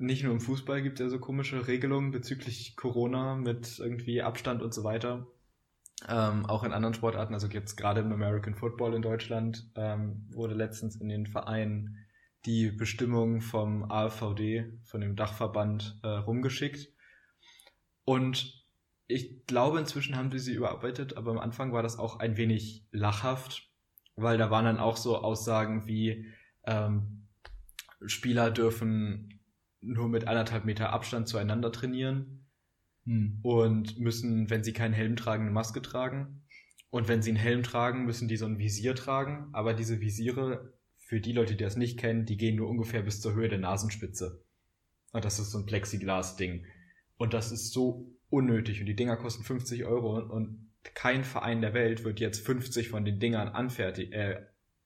nicht 0.00 0.22
nur 0.22 0.32
im 0.32 0.40
Fußball 0.40 0.82
gibt 0.82 1.00
es 1.00 1.04
ja 1.04 1.10
so 1.10 1.18
komische 1.18 1.66
Regelungen 1.66 2.10
bezüglich 2.10 2.76
Corona 2.76 3.34
mit 3.34 3.78
irgendwie 3.78 4.22
Abstand 4.22 4.62
und 4.62 4.74
so 4.74 4.84
weiter. 4.84 5.26
Ähm, 6.08 6.46
auch 6.46 6.64
in 6.64 6.72
anderen 6.72 6.94
Sportarten, 6.94 7.34
also 7.34 7.46
jetzt 7.46 7.76
gerade 7.76 8.00
im 8.00 8.12
American 8.12 8.54
Football 8.54 8.94
in 8.94 9.02
Deutschland, 9.02 9.70
ähm, 9.74 10.26
wurde 10.30 10.54
letztens 10.54 10.96
in 10.96 11.08
den 11.08 11.26
Vereinen 11.26 11.98
die 12.46 12.70
Bestimmung 12.70 13.42
vom 13.42 13.90
AVD, 13.90 14.78
von 14.84 15.02
dem 15.02 15.14
Dachverband, 15.14 16.00
äh, 16.02 16.08
rumgeschickt. 16.08 16.88
Und 18.04 18.64
ich 19.08 19.44
glaube, 19.46 19.78
inzwischen 19.78 20.16
haben 20.16 20.30
sie 20.30 20.38
sie 20.38 20.54
überarbeitet, 20.54 21.16
aber 21.16 21.32
am 21.32 21.38
Anfang 21.38 21.72
war 21.72 21.82
das 21.82 21.98
auch 21.98 22.18
ein 22.18 22.38
wenig 22.38 22.86
lachhaft, 22.92 23.70
weil 24.16 24.38
da 24.38 24.50
waren 24.50 24.64
dann 24.64 24.78
auch 24.78 24.96
so 24.96 25.18
Aussagen 25.18 25.86
wie, 25.86 26.26
ähm, 26.64 27.20
Spieler 28.06 28.50
dürfen 28.50 29.39
nur 29.80 30.08
mit 30.08 30.26
anderthalb 30.26 30.64
Meter 30.64 30.92
Abstand 30.92 31.28
zueinander 31.28 31.72
trainieren 31.72 32.40
Hm. 33.06 33.38
und 33.42 33.98
müssen, 33.98 34.50
wenn 34.50 34.62
sie 34.62 34.72
keinen 34.72 34.94
Helm 34.94 35.16
tragen, 35.16 35.44
eine 35.44 35.52
Maske 35.52 35.82
tragen. 35.82 36.42
Und 36.90 37.08
wenn 37.08 37.22
sie 37.22 37.30
einen 37.30 37.38
Helm 37.38 37.62
tragen, 37.62 38.04
müssen 38.04 38.28
die 38.28 38.36
so 38.36 38.46
ein 38.46 38.58
Visier 38.58 38.94
tragen. 38.94 39.48
Aber 39.52 39.74
diese 39.74 40.00
Visiere, 40.00 40.74
für 40.96 41.20
die 41.20 41.32
Leute, 41.32 41.56
die 41.56 41.64
das 41.64 41.76
nicht 41.76 41.98
kennen, 41.98 42.24
die 42.24 42.36
gehen 42.36 42.56
nur 42.56 42.68
ungefähr 42.68 43.02
bis 43.02 43.20
zur 43.20 43.34
Höhe 43.34 43.48
der 43.48 43.58
Nasenspitze. 43.58 44.44
Und 45.12 45.24
das 45.24 45.38
ist 45.38 45.50
so 45.50 45.58
ein 45.58 45.66
Plexiglas-Ding. 45.66 46.66
Und 47.16 47.32
das 47.32 47.52
ist 47.52 47.72
so 47.72 48.12
unnötig. 48.28 48.80
Und 48.80 48.86
die 48.86 48.96
Dinger 48.96 49.16
kosten 49.16 49.44
50 49.44 49.84
Euro. 49.84 50.18
Und 50.18 50.70
kein 50.94 51.24
Verein 51.24 51.60
der 51.62 51.74
Welt 51.74 52.04
wird 52.04 52.20
jetzt 52.20 52.44
50 52.44 52.90
von 52.90 53.04
den 53.04 53.18
Dingern 53.18 53.48
anfertig, 53.48 54.12
äh, 54.12 54.42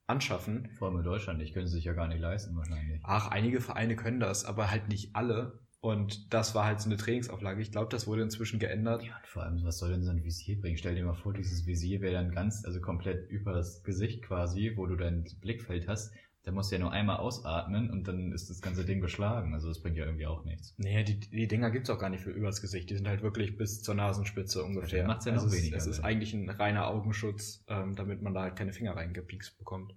anschaffen. 0.06 0.68
Vor 0.78 0.88
allem 0.88 0.98
in 0.98 1.04
Deutschland, 1.04 1.40
ich 1.42 1.52
können 1.52 1.66
sie 1.66 1.74
sich 1.74 1.84
ja 1.84 1.92
gar 1.92 2.08
nicht 2.08 2.20
leisten 2.20 2.56
wahrscheinlich. 2.56 3.00
Ach, 3.04 3.28
einige 3.28 3.60
Vereine 3.60 3.96
können 3.96 4.20
das, 4.20 4.44
aber 4.44 4.70
halt 4.70 4.88
nicht 4.88 5.14
alle. 5.16 5.60
Und 5.80 6.32
das 6.32 6.54
war 6.54 6.64
halt 6.64 6.80
so 6.80 6.88
eine 6.88 6.96
Trainingsauflage. 6.96 7.60
Ich 7.60 7.70
glaube, 7.70 7.90
das 7.90 8.06
wurde 8.06 8.22
inzwischen 8.22 8.58
geändert. 8.58 9.02
Ja, 9.02 9.16
und 9.16 9.26
vor 9.26 9.42
allem, 9.42 9.62
was 9.64 9.78
soll 9.78 9.90
denn 9.90 10.02
so 10.02 10.10
ein 10.10 10.24
Visier 10.24 10.58
bringen? 10.58 10.78
Stell 10.78 10.94
dir 10.94 11.04
mal 11.04 11.12
vor, 11.12 11.34
dieses 11.34 11.66
Visier 11.66 12.00
wäre 12.00 12.14
dann 12.14 12.30
ganz, 12.30 12.64
also 12.64 12.80
komplett 12.80 13.28
über 13.28 13.52
das 13.52 13.82
Gesicht 13.82 14.22
quasi, 14.22 14.72
wo 14.76 14.86
du 14.86 14.96
dein 14.96 15.24
Blickfeld 15.42 15.86
hast. 15.86 16.14
Da 16.44 16.52
musst 16.52 16.70
du 16.70 16.76
ja 16.76 16.80
nur 16.80 16.92
einmal 16.92 17.16
ausatmen 17.16 17.90
und 17.90 18.06
dann 18.06 18.30
ist 18.30 18.50
das 18.50 18.60
ganze 18.60 18.84
Ding 18.84 19.00
beschlagen. 19.00 19.54
Also 19.54 19.68
das 19.68 19.80
bringt 19.80 19.96
ja 19.96 20.04
irgendwie 20.04 20.26
auch 20.26 20.44
nichts. 20.44 20.74
Nee, 20.76 21.02
die, 21.02 21.18
die 21.18 21.48
Dinger 21.48 21.70
gibt's 21.70 21.88
auch 21.88 21.98
gar 21.98 22.10
nicht 22.10 22.22
für 22.22 22.30
übers 22.30 22.60
Gesicht. 22.60 22.90
Die 22.90 22.96
sind 22.96 23.08
halt 23.08 23.22
wirklich 23.22 23.56
bis 23.56 23.82
zur 23.82 23.94
Nasenspitze 23.94 24.62
ungefähr. 24.62 24.98
Dann 24.98 25.06
macht's 25.06 25.24
ja 25.24 25.32
noch 25.32 25.42
also 25.42 25.54
es, 25.54 25.62
weniger 25.62 25.78
Es 25.78 25.86
ist 25.86 25.96
Sinn. 25.96 26.04
eigentlich 26.04 26.34
ein 26.34 26.50
reiner 26.50 26.86
Augenschutz, 26.86 27.64
ähm, 27.68 27.96
damit 27.96 28.20
man 28.20 28.34
da 28.34 28.42
halt 28.42 28.56
keine 28.56 28.74
Finger 28.74 28.94
reingepiekst 28.94 29.56
bekommt. 29.56 29.94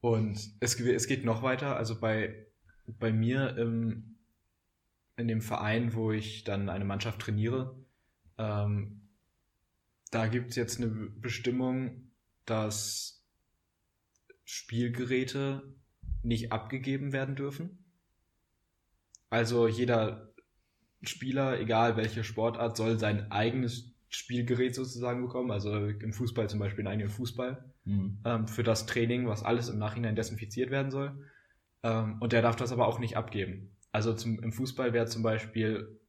Und 0.00 0.38
es, 0.60 0.78
es 0.78 1.06
geht 1.08 1.24
noch 1.24 1.42
weiter. 1.42 1.76
Also 1.76 1.98
bei, 1.98 2.46
bei 2.86 3.12
mir 3.12 3.56
im, 3.58 4.18
in 5.16 5.26
dem 5.26 5.40
Verein, 5.40 5.94
wo 5.94 6.12
ich 6.12 6.44
dann 6.44 6.68
eine 6.68 6.84
Mannschaft 6.84 7.20
trainiere, 7.20 7.76
ähm, 8.38 9.08
da 10.12 10.28
gibt's 10.28 10.54
jetzt 10.54 10.80
eine 10.80 10.88
Bestimmung, 10.88 12.12
dass 12.44 13.15
Spielgeräte 14.46 15.74
nicht 16.22 16.52
abgegeben 16.52 17.12
werden 17.12 17.36
dürfen. 17.36 17.84
Also 19.28 19.68
jeder 19.68 20.32
Spieler, 21.02 21.60
egal 21.60 21.96
welche 21.96 22.24
Sportart, 22.24 22.76
soll 22.76 22.98
sein 22.98 23.30
eigenes 23.30 23.92
Spielgerät 24.08 24.74
sozusagen 24.74 25.20
bekommen. 25.20 25.50
Also 25.50 25.74
im 25.88 26.12
Fußball 26.12 26.48
zum 26.48 26.60
Beispiel 26.60 26.86
einen 26.86 26.94
eigenen 26.94 27.10
Fußball 27.10 27.72
Mhm. 27.84 28.18
ähm, 28.24 28.48
für 28.48 28.64
das 28.64 28.86
Training, 28.86 29.28
was 29.28 29.44
alles 29.44 29.68
im 29.68 29.78
Nachhinein 29.78 30.16
desinfiziert 30.16 30.70
werden 30.70 30.90
soll. 30.90 31.16
Ähm, 31.82 32.16
und 32.20 32.32
der 32.32 32.42
darf 32.42 32.56
das 32.56 32.72
aber 32.72 32.88
auch 32.88 32.98
nicht 32.98 33.16
abgeben. 33.16 33.76
Also 33.92 34.12
zum, 34.14 34.42
im 34.42 34.52
Fußball 34.52 34.92
wäre 34.92 35.06
zum 35.06 35.22
Beispiel 35.22 36.00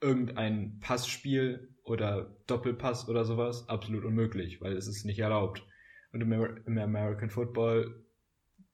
irgendein 0.00 0.80
Passspiel 0.80 1.74
oder 1.84 2.36
Doppelpass 2.46 3.08
oder 3.08 3.24
sowas 3.24 3.68
absolut 3.68 4.04
unmöglich, 4.04 4.60
weil 4.60 4.72
es 4.76 4.88
ist 4.88 5.04
nicht 5.04 5.18
erlaubt. 5.18 5.64
Und 6.12 6.20
im, 6.20 6.32
Amer 6.32 6.66
im 6.66 6.78
American 6.78 7.30
Football, 7.30 8.04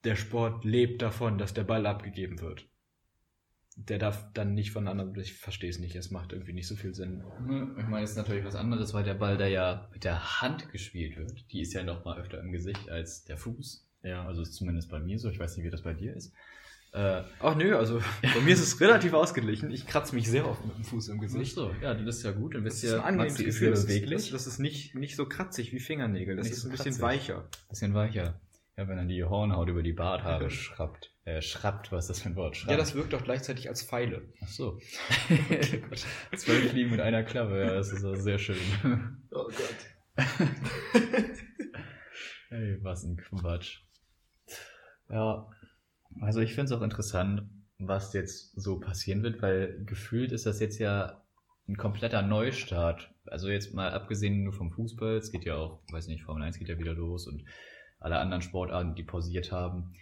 der 0.04 0.16
Sport 0.16 0.64
lebt 0.64 1.02
davon, 1.02 1.38
dass 1.38 1.54
der 1.54 1.64
Ball 1.64 1.86
abgegeben 1.86 2.40
wird. 2.40 2.68
Der 3.76 3.98
darf 3.98 4.32
dann 4.32 4.54
nicht 4.54 4.70
von 4.70 4.88
anderen, 4.88 5.14
ich 5.20 5.34
verstehe 5.34 5.68
es 5.68 5.78
nicht, 5.78 5.94
es 5.96 6.10
macht 6.10 6.32
irgendwie 6.32 6.54
nicht 6.54 6.66
so 6.66 6.76
viel 6.76 6.94
Sinn. 6.94 7.22
Ich 7.78 7.86
meine, 7.86 8.04
es 8.04 8.12
ist 8.12 8.16
natürlich 8.16 8.44
was 8.44 8.54
anderes, 8.54 8.94
weil 8.94 9.04
der 9.04 9.14
Ball, 9.14 9.36
der 9.36 9.48
ja 9.48 9.90
mit 9.92 10.04
der 10.04 10.40
Hand 10.40 10.70
gespielt 10.72 11.18
wird, 11.18 11.52
die 11.52 11.60
ist 11.60 11.74
ja 11.74 11.82
noch 11.82 12.04
mal 12.04 12.18
öfter 12.18 12.40
im 12.40 12.52
Gesicht 12.52 12.88
als 12.88 13.24
der 13.24 13.36
Fuß. 13.36 13.86
Ja, 14.02 14.24
also 14.24 14.40
ist 14.40 14.54
zumindest 14.54 14.88
bei 14.88 15.00
mir 15.00 15.18
so. 15.18 15.28
Ich 15.28 15.38
weiß 15.38 15.56
nicht, 15.56 15.66
wie 15.66 15.70
das 15.70 15.82
bei 15.82 15.92
dir 15.92 16.14
ist. 16.14 16.32
Äh, 16.96 17.22
Ach 17.40 17.54
nö, 17.54 17.76
also 17.76 18.00
bei 18.22 18.40
mir 18.40 18.54
ist 18.54 18.60
es 18.60 18.80
relativ 18.80 19.12
ausgeglichen. 19.12 19.70
Ich 19.70 19.86
kratze 19.86 20.14
mich 20.14 20.30
sehr 20.30 20.48
oft 20.48 20.64
mit 20.64 20.76
dem 20.78 20.84
Fuß 20.84 21.08
im 21.08 21.18
Ach 21.18 21.20
Gesicht. 21.22 21.54
so, 21.54 21.70
ja, 21.82 21.92
das 21.92 22.16
ist 22.16 22.22
ja 22.24 22.32
gut. 22.32 22.54
Dann 22.54 22.64
Das 22.64 22.74
wisst 22.74 22.84
ist 22.84 22.94
ein 22.94 23.00
angenehmes 23.02 23.36
Gefühl. 23.36 23.70
Das 23.70 23.84
ist, 23.84 24.10
das, 24.12 24.30
das 24.30 24.46
ist 24.46 24.58
nicht, 24.60 24.94
nicht 24.94 25.14
so 25.14 25.26
kratzig 25.26 25.72
wie 25.74 25.78
Fingernägel. 25.80 26.36
Das 26.36 26.44
Nicht 26.46 26.54
ist 26.54 26.62
so 26.62 26.68
ein 26.68 26.72
bisschen 26.72 26.96
kratzig. 26.96 27.02
weicher. 27.02 27.48
bisschen 27.68 27.92
weicher. 27.92 28.40
Ja, 28.78 28.88
wenn 28.88 28.96
dann 28.96 29.08
die 29.08 29.24
Hornhaut 29.24 29.68
über 29.68 29.82
die 29.82 29.92
Barthaare 29.92 30.50
schrappt. 30.50 31.10
Äh, 31.24 31.42
schrappt, 31.42 31.92
was 31.92 32.04
ist 32.04 32.08
das 32.10 32.20
für 32.22 32.28
ein 32.30 32.36
Wort? 32.36 32.56
Schrappt. 32.56 32.70
Ja, 32.70 32.76
das 32.78 32.94
wirkt 32.94 33.14
auch 33.14 33.22
gleichzeitig 33.24 33.68
als 33.68 33.82
Pfeile. 33.82 34.22
Ach 34.42 34.48
so. 34.48 34.78
Zwölf 36.36 36.70
Fliegen 36.70 36.90
mit 36.90 37.00
einer 37.00 37.22
Klappe, 37.24 37.58
ja, 37.58 37.74
das 37.74 37.92
ist 37.92 38.04
auch 38.04 38.14
sehr 38.16 38.38
schön. 38.38 38.56
Oh 39.32 39.44
Gott. 39.44 40.26
Hey, 42.48 42.78
was 42.82 43.02
ein 43.02 43.16
Quatsch. 43.16 43.80
Ja, 45.10 45.48
also 46.20 46.40
ich 46.40 46.54
finde 46.54 46.72
es 46.72 46.78
auch 46.78 46.82
interessant, 46.82 47.42
was 47.78 48.12
jetzt 48.12 48.58
so 48.60 48.80
passieren 48.80 49.22
wird, 49.22 49.42
weil 49.42 49.84
gefühlt 49.84 50.32
ist 50.32 50.46
das 50.46 50.60
jetzt 50.60 50.78
ja 50.78 51.22
ein 51.68 51.76
kompletter 51.76 52.22
Neustart. 52.22 53.10
Also 53.26 53.48
jetzt 53.48 53.74
mal 53.74 53.90
abgesehen 53.90 54.44
nur 54.44 54.52
vom 54.52 54.70
Fußball, 54.70 55.16
es 55.16 55.32
geht 55.32 55.44
ja 55.44 55.56
auch, 55.56 55.80
weiß 55.90 56.08
nicht, 56.08 56.22
Formel 56.22 56.44
1 56.44 56.58
geht 56.58 56.68
ja 56.68 56.78
wieder 56.78 56.94
los 56.94 57.26
und 57.26 57.44
alle 57.98 58.18
anderen 58.18 58.42
Sportarten, 58.42 58.94
die 58.94 59.02
pausiert 59.02 59.52
haben. 59.52 59.94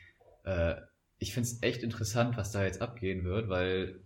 Äh, 0.45 0.75
ich 1.19 1.33
finde 1.33 1.49
es 1.49 1.63
echt 1.63 1.83
interessant, 1.83 2.37
was 2.37 2.53
da 2.53 2.65
jetzt 2.65 2.83
abgehen 2.83 3.25
wird, 3.25 3.49
weil 3.49 4.01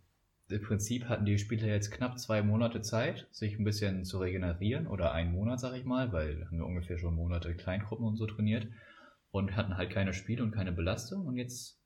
im 0.48 0.62
Prinzip 0.62 1.08
hatten 1.08 1.26
die 1.26 1.38
Spieler 1.38 1.66
jetzt 1.66 1.90
knapp 1.90 2.18
zwei 2.18 2.42
Monate 2.42 2.80
Zeit, 2.80 3.26
sich 3.32 3.58
ein 3.58 3.64
bisschen 3.64 4.04
zu 4.04 4.18
regenerieren 4.18 4.86
oder 4.86 5.12
einen 5.12 5.32
Monat, 5.32 5.60
sag 5.60 5.74
ich 5.74 5.84
mal, 5.84 6.12
weil 6.12 6.46
haben 6.46 6.58
wir 6.58 6.66
ungefähr 6.66 6.98
schon 6.98 7.14
Monate 7.14 7.54
Kleingruppen 7.54 8.06
und 8.06 8.16
so 8.16 8.26
trainiert 8.26 8.66
und 9.30 9.56
hatten 9.56 9.76
halt 9.76 9.90
keine 9.90 10.14
Spiele 10.14 10.42
und 10.42 10.52
keine 10.52 10.72
Belastung 10.72 11.26
und 11.26 11.36
jetzt 11.36 11.77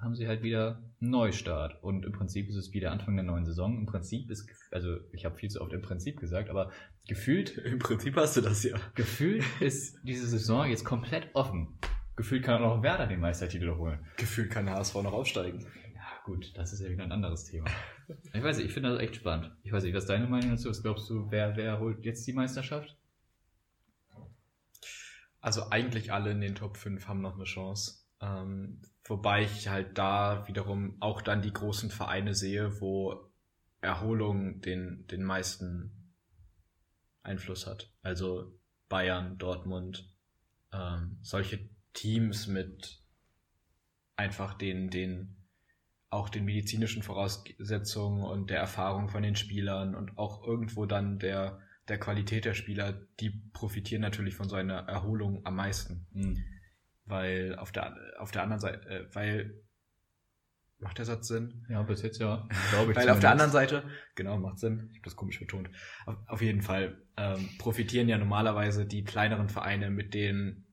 haben 0.00 0.14
sie 0.14 0.26
halt 0.26 0.42
wieder 0.42 0.82
einen 1.00 1.10
Neustart 1.10 1.82
und 1.82 2.04
im 2.04 2.12
Prinzip 2.12 2.48
ist 2.48 2.56
es 2.56 2.72
wieder 2.72 2.90
Anfang 2.90 3.16
der 3.16 3.24
neuen 3.24 3.44
Saison. 3.44 3.76
Im 3.78 3.86
Prinzip 3.86 4.30
ist, 4.30 4.48
also 4.70 4.98
ich 5.12 5.24
habe 5.24 5.36
viel 5.36 5.50
zu 5.50 5.60
oft 5.60 5.72
im 5.72 5.82
Prinzip 5.82 6.18
gesagt, 6.18 6.48
aber 6.48 6.70
gefühlt 7.06 7.56
Im 7.64 7.78
Prinzip 7.78 8.16
hast 8.16 8.36
du 8.36 8.40
das 8.40 8.62
ja. 8.62 8.78
Gefühlt 8.94 9.44
ist 9.60 9.98
diese 10.02 10.26
Saison 10.26 10.68
jetzt 10.68 10.84
komplett 10.84 11.28
offen. 11.34 11.78
Gefühlt 12.16 12.44
kann 12.44 12.62
auch 12.62 12.76
noch 12.76 12.82
Werder 12.82 13.06
den 13.06 13.20
Meistertitel 13.20 13.74
holen. 13.76 13.98
Gefühlt 14.16 14.50
kann 14.50 14.66
der 14.66 14.74
HSV 14.76 14.94
noch 14.96 15.12
aufsteigen. 15.12 15.66
Ja, 15.94 16.02
gut, 16.24 16.52
das 16.56 16.72
ist 16.72 16.80
ja 16.80 16.90
wieder 16.90 17.04
ein 17.04 17.12
anderes 17.12 17.44
Thema. 17.44 17.70
Ich 18.32 18.42
weiß 18.42 18.56
nicht, 18.56 18.66
ich 18.66 18.72
finde 18.72 18.90
das 18.90 19.00
echt 19.00 19.16
spannend. 19.16 19.52
Ich 19.62 19.72
weiß 19.72 19.84
nicht, 19.84 19.94
was 19.94 20.04
ist 20.04 20.10
deine 20.10 20.26
Meinung 20.26 20.50
dazu? 20.50 20.68
Was 20.68 20.82
glaubst 20.82 21.08
du, 21.08 21.30
wer, 21.30 21.56
wer 21.56 21.78
holt 21.78 22.04
jetzt 22.04 22.26
die 22.26 22.32
Meisterschaft? 22.32 22.96
Also 25.40 25.70
eigentlich 25.70 26.12
alle 26.12 26.32
in 26.32 26.40
den 26.40 26.54
Top 26.54 26.76
5 26.76 27.06
haben 27.08 27.22
noch 27.22 27.36
eine 27.36 27.44
Chance. 27.44 28.02
Ähm, 28.20 28.80
wobei 29.10 29.42
ich 29.42 29.68
halt 29.68 29.98
da 29.98 30.46
wiederum 30.46 30.96
auch 31.00 31.20
dann 31.20 31.42
die 31.42 31.52
großen 31.52 31.90
Vereine 31.90 32.34
sehe, 32.34 32.80
wo 32.80 33.30
Erholung 33.80 34.60
den, 34.60 35.06
den 35.08 35.24
meisten 35.24 36.14
Einfluss 37.22 37.66
hat. 37.66 37.92
Also 38.02 38.56
Bayern, 38.88 39.36
Dortmund, 39.36 40.08
ähm, 40.72 41.18
solche 41.22 41.68
Teams 41.92 42.46
mit 42.46 43.02
einfach 44.16 44.54
den, 44.54 44.90
den, 44.90 45.36
auch 46.08 46.28
den 46.28 46.44
medizinischen 46.44 47.02
Voraussetzungen 47.02 48.22
und 48.22 48.48
der 48.48 48.60
Erfahrung 48.60 49.08
von 49.08 49.22
den 49.22 49.34
Spielern 49.34 49.96
und 49.96 50.18
auch 50.18 50.46
irgendwo 50.46 50.86
dann 50.86 51.18
der, 51.18 51.60
der 51.88 51.98
Qualität 51.98 52.44
der 52.44 52.54
Spieler, 52.54 52.92
die 53.18 53.30
profitieren 53.30 54.02
natürlich 54.02 54.36
von 54.36 54.48
so 54.48 54.54
einer 54.54 54.88
Erholung 54.88 55.44
am 55.44 55.56
meisten. 55.56 56.06
Hm. 56.12 56.44
Weil 57.10 57.56
auf 57.56 57.72
der, 57.72 57.96
auf 58.18 58.30
der 58.30 58.42
anderen 58.42 58.60
Seite, 58.60 58.88
äh, 58.88 59.14
weil, 59.14 59.62
macht 60.78 60.98
der 60.98 61.04
Satz 61.04 61.28
Sinn? 61.28 61.66
Ja, 61.68 61.82
bis 61.82 62.02
jetzt 62.02 62.20
ja. 62.20 62.48
Glaube 62.70 62.92
ich 62.92 62.96
Weil 62.96 63.10
auf 63.10 63.20
der 63.20 63.32
anderen. 63.32 63.50
Seite, 63.50 63.82
genau, 64.14 64.38
macht 64.38 64.58
Sinn, 64.58 64.88
ich 64.90 64.98
habe 64.98 65.04
das 65.04 65.16
komisch 65.16 65.38
betont, 65.38 65.70
auf, 66.06 66.16
auf 66.26 66.40
jeden 66.40 66.62
Fall 66.62 67.02
ähm, 67.16 67.48
profitieren 67.58 68.08
ja 68.08 68.16
normalerweise 68.16 68.86
die 68.86 69.04
kleineren 69.04 69.48
Vereine 69.48 69.90
mit 69.90 70.14
den 70.14 70.66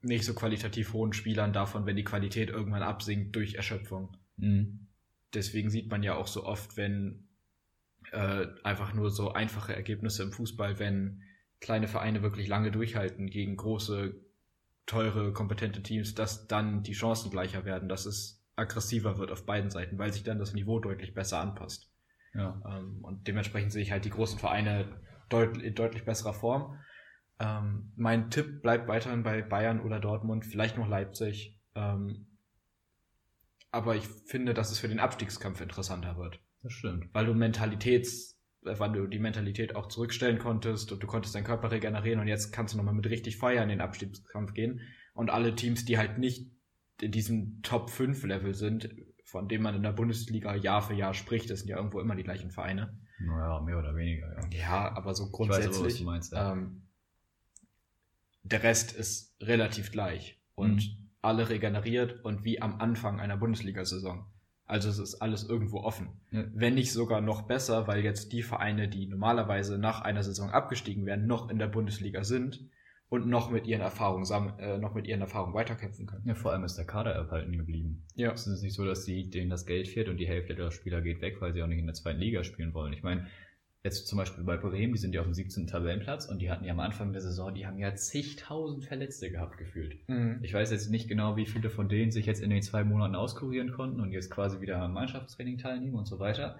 nicht 0.00 0.24
so 0.24 0.34
qualitativ 0.34 0.92
hohen 0.92 1.12
Spielern 1.12 1.52
davon, 1.52 1.86
wenn 1.86 1.96
die 1.96 2.04
Qualität 2.04 2.50
irgendwann 2.50 2.82
absinkt 2.82 3.34
durch 3.34 3.54
Erschöpfung. 3.54 4.16
Hm. 4.38 4.88
Deswegen 5.34 5.70
sieht 5.70 5.90
man 5.90 6.02
ja 6.02 6.14
auch 6.14 6.26
so 6.26 6.44
oft, 6.44 6.76
wenn 6.76 7.28
äh, 8.12 8.46
einfach 8.62 8.94
nur 8.94 9.10
so 9.10 9.32
einfache 9.32 9.74
Ergebnisse 9.74 10.22
im 10.22 10.32
Fußball, 10.32 10.78
wenn 10.78 11.22
kleine 11.60 11.88
Vereine 11.88 12.22
wirklich 12.22 12.48
lange 12.48 12.70
durchhalten 12.70 13.28
gegen 13.28 13.56
große, 13.56 14.14
teure, 14.88 15.32
kompetente 15.32 15.82
Teams, 15.82 16.14
dass 16.14 16.48
dann 16.48 16.82
die 16.82 16.92
Chancen 16.94 17.30
gleicher 17.30 17.64
werden, 17.64 17.88
dass 17.88 18.06
es 18.06 18.42
aggressiver 18.56 19.18
wird 19.18 19.30
auf 19.30 19.46
beiden 19.46 19.70
Seiten, 19.70 19.98
weil 19.98 20.12
sich 20.12 20.24
dann 20.24 20.40
das 20.40 20.52
Niveau 20.54 20.80
deutlich 20.80 21.14
besser 21.14 21.38
anpasst. 21.40 21.88
Ja. 22.34 22.60
Ähm, 22.66 22.98
und 23.02 23.28
dementsprechend 23.28 23.70
sehe 23.72 23.82
ich 23.82 23.92
halt 23.92 24.04
die 24.04 24.10
großen 24.10 24.38
Vereine 24.38 25.00
deut 25.28 25.58
in 25.58 25.74
deutlich 25.74 26.04
besserer 26.04 26.34
Form. 26.34 26.78
Ähm, 27.38 27.92
mein 27.96 28.30
Tipp 28.30 28.62
bleibt 28.62 28.88
weiterhin 28.88 29.22
bei 29.22 29.42
Bayern 29.42 29.80
oder 29.80 30.00
Dortmund, 30.00 30.44
vielleicht 30.44 30.76
noch 30.76 30.88
Leipzig. 30.88 31.56
Ähm, 31.74 32.26
aber 33.70 33.94
ich 33.94 34.06
finde, 34.26 34.54
dass 34.54 34.70
es 34.72 34.78
für 34.78 34.88
den 34.88 34.98
Abstiegskampf 34.98 35.60
interessanter 35.60 36.16
wird, 36.16 36.40
Das 36.62 36.72
stimmt. 36.72 37.12
weil 37.12 37.26
du 37.26 37.34
Mentalitäts, 37.34 38.37
weil 38.62 38.92
du 38.92 39.06
die 39.06 39.18
Mentalität 39.18 39.74
auch 39.76 39.86
zurückstellen 39.88 40.38
konntest 40.38 40.92
und 40.92 41.02
du 41.02 41.06
konntest 41.06 41.34
deinen 41.34 41.44
Körper 41.44 41.70
regenerieren 41.70 42.20
und 42.20 42.28
jetzt 42.28 42.52
kannst 42.52 42.74
du 42.74 42.78
nochmal 42.78 42.94
mit 42.94 43.06
richtig 43.08 43.36
Feuer 43.36 43.62
in 43.62 43.68
den 43.68 43.80
Abstiegskampf 43.80 44.54
gehen. 44.54 44.80
Und 45.14 45.30
alle 45.30 45.54
Teams, 45.54 45.84
die 45.84 45.98
halt 45.98 46.18
nicht 46.18 46.50
in 47.00 47.12
diesem 47.12 47.62
Top 47.62 47.90
5 47.90 48.24
Level 48.24 48.54
sind, 48.54 48.90
von 49.24 49.48
dem 49.48 49.62
man 49.62 49.74
in 49.74 49.82
der 49.82 49.92
Bundesliga 49.92 50.54
Jahr 50.54 50.82
für 50.82 50.94
Jahr 50.94 51.14
spricht, 51.14 51.50
das 51.50 51.60
sind 51.60 51.68
ja 51.68 51.76
irgendwo 51.76 52.00
immer 52.00 52.16
die 52.16 52.24
gleichen 52.24 52.50
Vereine. 52.50 52.98
Naja, 53.20 53.60
mehr 53.60 53.78
oder 53.78 53.94
weniger, 53.96 54.32
ja. 54.32 54.58
Ja, 54.58 54.96
aber 54.96 55.14
so 55.14 55.24
aber, 55.24 55.32
grundsätzlich. 55.32 55.98
du 55.98 56.04
meinst, 56.04 56.32
ja. 56.32 56.52
ähm, 56.52 56.82
der 58.42 58.62
Rest 58.62 58.92
ist 58.92 59.36
relativ 59.40 59.90
gleich 59.92 60.40
und 60.54 60.76
Mhm. 60.76 61.10
alle 61.20 61.48
regeneriert 61.48 62.24
und 62.24 62.44
wie 62.44 62.62
am 62.62 62.80
Anfang 62.80 63.20
einer 63.20 63.36
Bundesliga-Saison. 63.36 64.26
Also 64.68 64.90
es 64.90 64.98
ist 64.98 65.16
alles 65.22 65.48
irgendwo 65.48 65.78
offen. 65.78 66.08
Ja. 66.30 66.44
Wenn 66.52 66.74
nicht 66.74 66.92
sogar 66.92 67.20
noch 67.22 67.42
besser, 67.42 67.86
weil 67.88 68.04
jetzt 68.04 68.32
die 68.32 68.42
Vereine, 68.42 68.86
die 68.88 69.06
normalerweise 69.06 69.78
nach 69.78 70.02
einer 70.02 70.22
Saison 70.22 70.50
abgestiegen 70.50 71.06
werden, 71.06 71.26
noch 71.26 71.48
in 71.50 71.58
der 71.58 71.68
Bundesliga 71.68 72.22
sind 72.22 72.68
und 73.08 73.26
noch 73.26 73.50
mit 73.50 73.66
ihren 73.66 73.80
Erfahrungen 73.80 74.26
sam- 74.26 74.58
äh, 74.58 74.76
noch 74.76 74.94
mit 74.94 75.06
ihren 75.06 75.22
Erfahrungen 75.22 75.54
weiterkämpfen 75.54 76.06
können. 76.06 76.26
Ja, 76.26 76.34
vor 76.34 76.52
allem 76.52 76.64
ist 76.64 76.76
der 76.76 76.84
Kader 76.84 77.12
erhalten 77.12 77.56
geblieben. 77.56 78.04
Ja. 78.14 78.30
Es 78.32 78.46
ist 78.46 78.62
nicht 78.62 78.74
so, 78.74 78.84
dass 78.84 79.06
die, 79.06 79.30
denen 79.30 79.48
das 79.48 79.64
Geld 79.64 79.88
fehlt 79.88 80.10
und 80.10 80.18
die 80.18 80.28
Hälfte 80.28 80.54
der 80.54 80.70
Spieler 80.70 81.00
geht 81.00 81.22
weg, 81.22 81.40
weil 81.40 81.54
sie 81.54 81.62
auch 81.62 81.66
nicht 81.66 81.78
in 81.78 81.86
der 81.86 81.94
zweiten 81.94 82.20
Liga 82.20 82.44
spielen 82.44 82.74
wollen. 82.74 82.92
Ich 82.92 83.02
meine, 83.02 83.26
jetzt 83.84 84.06
zum 84.08 84.18
Beispiel 84.18 84.44
bei 84.44 84.56
Bremen, 84.56 84.92
die 84.92 84.98
sind 84.98 85.14
ja 85.14 85.20
auf 85.20 85.26
dem 85.26 85.34
17. 85.34 85.66
Tabellenplatz 85.66 86.26
und 86.26 86.40
die 86.40 86.50
hatten 86.50 86.64
ja 86.64 86.72
am 86.72 86.80
Anfang 86.80 87.12
der 87.12 87.22
Saison, 87.22 87.54
die 87.54 87.66
haben 87.66 87.78
ja 87.78 87.94
zigtausend 87.94 88.84
Verletzte 88.84 89.30
gehabt 89.30 89.56
gefühlt. 89.56 89.96
Mhm. 90.08 90.40
Ich 90.42 90.52
weiß 90.52 90.70
jetzt 90.70 90.90
nicht 90.90 91.08
genau, 91.08 91.36
wie 91.36 91.46
viele 91.46 91.70
von 91.70 91.88
denen 91.88 92.10
sich 92.10 92.26
jetzt 92.26 92.42
in 92.42 92.50
den 92.50 92.62
zwei 92.62 92.84
Monaten 92.84 93.14
auskurieren 93.14 93.72
konnten 93.72 94.00
und 94.00 94.10
jetzt 94.10 94.30
quasi 94.30 94.60
wieder 94.60 94.80
am 94.80 94.94
Mannschaftstraining 94.94 95.58
teilnehmen 95.58 95.94
und 95.94 96.06
so 96.06 96.18
weiter. 96.18 96.58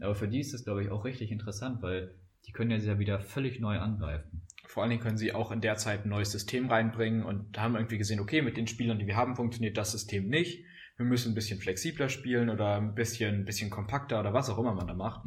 Aber 0.00 0.14
für 0.14 0.28
die 0.28 0.40
ist 0.40 0.54
das, 0.54 0.64
glaube 0.64 0.82
ich, 0.82 0.90
auch 0.90 1.04
richtig 1.04 1.30
interessant, 1.30 1.82
weil 1.82 2.14
die 2.46 2.52
können 2.52 2.70
ja 2.70 2.98
wieder 2.98 3.20
völlig 3.20 3.60
neu 3.60 3.78
angreifen. 3.78 4.42
Vor 4.66 4.82
allen 4.82 4.90
Dingen 4.90 5.02
können 5.02 5.18
sie 5.18 5.32
auch 5.32 5.50
in 5.50 5.60
der 5.60 5.76
Zeit 5.76 6.04
ein 6.04 6.08
neues 6.08 6.30
System 6.30 6.70
reinbringen 6.70 7.24
und 7.24 7.58
haben 7.58 7.74
irgendwie 7.74 7.98
gesehen, 7.98 8.20
okay, 8.20 8.40
mit 8.40 8.56
den 8.56 8.68
Spielern, 8.68 8.98
die 8.98 9.06
wir 9.06 9.16
haben, 9.16 9.36
funktioniert 9.36 9.76
das 9.76 9.92
System 9.92 10.28
nicht. 10.28 10.64
Wir 10.96 11.06
müssen 11.06 11.32
ein 11.32 11.34
bisschen 11.34 11.58
flexibler 11.58 12.08
spielen 12.08 12.48
oder 12.48 12.76
ein 12.76 12.94
bisschen, 12.94 13.40
ein 13.40 13.44
bisschen 13.44 13.68
kompakter 13.68 14.20
oder 14.20 14.32
was 14.32 14.48
auch 14.48 14.58
immer 14.58 14.74
man 14.74 14.86
da 14.86 14.94
macht. 14.94 15.26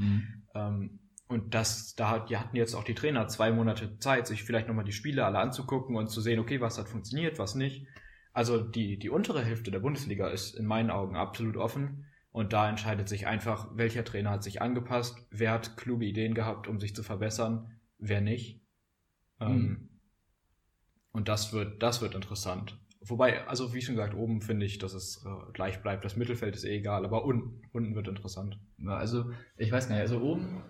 Ähm, 0.56 1.00
und 1.28 1.54
das, 1.56 1.96
da 1.96 2.20
die 2.20 2.38
hatten 2.38 2.56
jetzt 2.56 2.76
auch 2.76 2.84
die 2.84 2.96
Trainer 2.96 3.28
zwei 3.28 3.52
Monate 3.52 3.98
Zeit, 4.00 4.28
sich 4.28 4.44
vielleicht 4.44 4.68
nochmal 4.68 4.86
die 4.86 4.92
Spiele 4.92 5.26
alle 5.26 5.40
anzugucken 5.40 5.96
und 5.96 6.10
zu 6.10 6.22
sehen, 6.22 6.40
okay, 6.40 6.62
was 6.62 6.78
hat 6.78 6.90
funktioniert, 6.90 7.40
was 7.40 7.56
nicht. 7.56 7.88
Also 8.34 8.62
die, 8.62 8.98
die 8.98 9.10
untere 9.10 9.44
Hälfte 9.44 9.72
der 9.72 9.80
Bundesliga 9.80 10.28
ist 10.30 10.56
in 10.56 10.66
meinen 10.66 10.90
Augen 10.90 11.16
absolut 11.16 11.56
offen 11.56 12.06
Und 12.32 12.52
da 12.52 12.68
entscheidet 12.68 13.08
sich 13.08 13.28
einfach, 13.28 13.70
welcher 13.76 14.04
Trainer 14.04 14.32
hat 14.32 14.44
sich 14.44 14.60
angepasst, 14.62 15.26
wer 15.30 15.52
hat 15.52 15.78
kluge 15.78 16.06
Ideen 16.06 16.34
gehabt, 16.34 16.68
um 16.68 16.80
sich 16.80 16.96
zu 16.96 17.04
verbessern, 17.04 17.80
wer 18.00 18.22
nicht. 18.22 18.60
Mhm. 19.40 19.48
Ähm, 19.48 19.90
und 21.12 21.28
das 21.28 21.54
wird, 21.54 21.84
das 21.84 22.02
wird 22.02 22.16
interessant. 22.16 22.80
Wobei, 23.02 23.46
also 23.48 23.74
wie 23.74 23.82
schon 23.82 23.96
gesagt, 23.96 24.16
oben 24.16 24.42
finde 24.42 24.66
ich, 24.66 24.80
dass 24.80 24.94
es 24.94 25.24
äh, 25.26 25.52
gleich 25.54 25.82
bleibt. 25.84 26.06
Das 26.06 26.16
Mittelfeld 26.16 26.56
ist 26.56 26.64
eh 26.64 26.78
egal, 26.78 27.06
aber 27.06 27.24
unten, 27.24 27.62
unten 27.72 27.94
wird 27.94 28.08
interessant. 28.08 28.60
Ja, 28.78 28.98
also, 28.98 29.30
ich 29.58 29.72
weiß 29.72 29.90
nicht, 29.90 30.00
also 30.00 30.20
oben, 30.20 30.64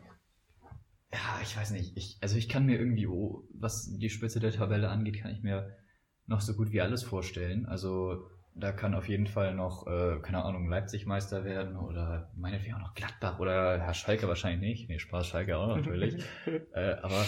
ja, 1.13 1.39
ich 1.43 1.55
weiß 1.55 1.71
nicht, 1.71 1.95
ich, 1.95 2.17
also 2.21 2.37
ich 2.37 2.49
kann 2.49 2.65
mir 2.65 2.79
irgendwie, 2.79 3.07
oh, 3.07 3.47
was 3.53 3.97
die 3.97 4.09
Spitze 4.09 4.39
der 4.39 4.51
Tabelle 4.51 4.89
angeht, 4.89 5.21
kann 5.21 5.31
ich 5.31 5.43
mir 5.43 5.77
noch 6.25 6.41
so 6.41 6.55
gut 6.55 6.71
wie 6.71 6.81
alles 6.81 7.03
vorstellen. 7.03 7.67
Also, 7.67 8.27
da 8.55 8.71
kann 8.71 8.95
auf 8.95 9.07
jeden 9.07 9.27
Fall 9.27 9.53
noch, 9.53 9.87
äh, 9.87 10.19
keine 10.21 10.43
Ahnung, 10.43 10.69
Leipzig 10.69 11.05
Meister 11.05 11.43
werden 11.43 11.75
oder 11.75 12.31
meinetwegen 12.35 12.75
auch 12.75 12.79
noch 12.79 12.93
Gladbach 12.95 13.39
oder 13.39 13.79
Herr 13.79 13.93
Schalke 13.93 14.27
wahrscheinlich 14.27 14.61
nicht. 14.61 14.89
Nee, 14.89 14.99
Spaß 14.99 15.27
Schalke 15.27 15.57
auch 15.57 15.75
natürlich. 15.75 16.15
äh, 16.73 16.93
aber 17.01 17.25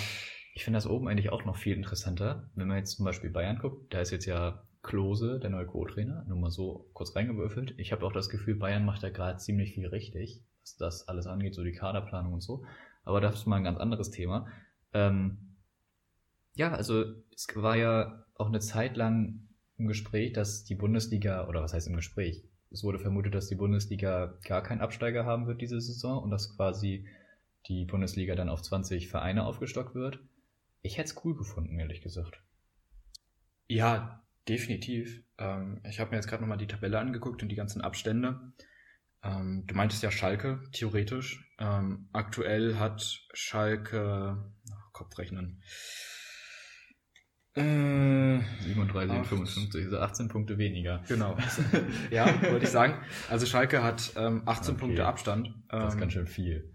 ich 0.54 0.64
finde 0.64 0.78
das 0.78 0.88
oben 0.88 1.08
eigentlich 1.08 1.32
auch 1.32 1.46
noch 1.46 1.58
viel 1.58 1.76
interessanter. 1.76 2.50
Wenn 2.56 2.68
man 2.68 2.78
jetzt 2.78 2.98
zum 2.98 3.06
Beispiel 3.06 3.30
Bayern 3.30 3.60
guckt, 3.60 3.94
da 3.94 4.02
ist 4.02 4.12
jetzt 4.12 4.26
ja 4.26 4.64
Klose, 4.84 5.40
der 5.40 5.50
neue 5.50 5.66
Co-Trainer, 5.66 6.26
nur 6.28 6.38
mal 6.38 6.52
so 6.52 6.90
kurz 6.94 7.16
reingewürfelt. 7.16 7.74
Ich 7.78 7.92
habe 7.92 8.06
auch 8.06 8.14
das 8.14 8.30
Gefühl, 8.30 8.56
Bayern 8.56 8.86
macht 8.86 9.02
da 9.02 9.10
gerade 9.10 9.40
ziemlich 9.40 9.74
viel 9.74 9.88
richtig, 9.88 10.44
was 10.62 10.78
das 10.78 11.08
alles 11.08 11.26
angeht, 11.26 11.56
so 11.56 11.64
die 11.64 11.72
Kaderplanung 11.72 12.34
und 12.34 12.42
so. 12.42 12.64
Aber 13.06 13.22
das 13.22 13.36
ist 13.36 13.46
mal 13.46 13.58
ein 13.58 13.64
ganz 13.64 13.80
anderes 13.80 14.12
Thema. 14.12 14.48
Ähm, 14.94 15.38
ja, 16.56 16.74
also 16.74 17.06
es 17.34 17.48
war 17.56 17.78
ja 17.78 18.26
auch 18.36 18.48
eine 18.48 18.60
Zeit 18.60 18.98
lang 18.98 19.48
im 19.78 19.88
Gespräch, 19.88 20.34
dass 20.34 20.64
die 20.64 20.76
Bundesliga, 20.76 21.48
oder 21.48 21.62
was 21.62 21.74
heißt 21.74 21.88
im 21.88 21.96
Gespräch? 21.96 22.44
Es 22.72 22.84
wurde 22.84 23.00
vermutet, 23.00 23.36
dass 23.36 23.48
die 23.48 23.56
Bundesliga 23.56 24.38
gar 24.44 24.64
keinen 24.64 24.82
Absteiger 24.82 25.26
haben 25.26 25.48
wird 25.48 25.62
diese 25.62 25.80
Saison 25.80 26.22
und 26.22 26.32
dass 26.32 26.56
quasi 26.56 27.08
die 27.68 27.86
Bundesliga 27.86 28.36
dann 28.36 28.50
auf 28.50 28.62
20 28.62 29.08
Vereine 29.08 29.46
aufgestockt 29.46 29.96
wird. 29.96 30.20
Ich 30.82 30.98
hätte 30.98 31.10
es 31.10 31.26
cool 31.26 31.36
gefunden, 31.36 31.80
ehrlich 31.80 32.02
gesagt. 32.02 32.42
Ja, 33.68 34.24
definitiv. 34.48 35.24
Ähm, 35.38 35.82
ich 35.88 36.00
habe 36.00 36.12
mir 36.12 36.18
jetzt 36.18 36.28
gerade 36.28 36.42
nochmal 36.44 36.58
die 36.58 36.68
Tabelle 36.68 37.00
angeguckt 37.00 37.42
und 37.42 37.50
die 37.50 37.56
ganzen 37.56 37.82
Abstände. 37.82 38.54
Ähm, 39.26 39.64
du 39.66 39.74
meintest 39.76 40.04
ja 40.04 40.12
Schalke, 40.12 40.62
theoretisch. 40.72 41.52
Ähm, 41.60 42.10
aktuell 42.14 42.78
hat 42.78 43.02
Schalke, 43.34 44.38
ach, 44.72 44.92
Kopfrechnen, 44.94 45.62
äh, 47.56 48.40
37 48.62 49.10
und 49.12 49.22
Acht. 49.22 49.28
55, 49.28 49.86
also 49.86 50.00
18 50.00 50.28
Punkte 50.28 50.58
weniger. 50.58 51.04
genau. 51.08 51.38
ja, 52.12 52.26
wollte 52.52 52.66
ich 52.66 52.70
sagen. 52.72 53.02
Also 53.30 53.46
Schalke 53.46 53.82
hat 53.82 54.12
ähm, 54.18 54.44
18 54.46 54.74
Okay. 54.76 54.80
Punkte 54.82 55.06
Abstand. 55.06 55.54
Das 55.70 55.88
ist 55.90 55.94
Ähm, 55.96 56.00
ganz 56.02 56.14
schön 56.14 56.28
viel. 56.28 56.72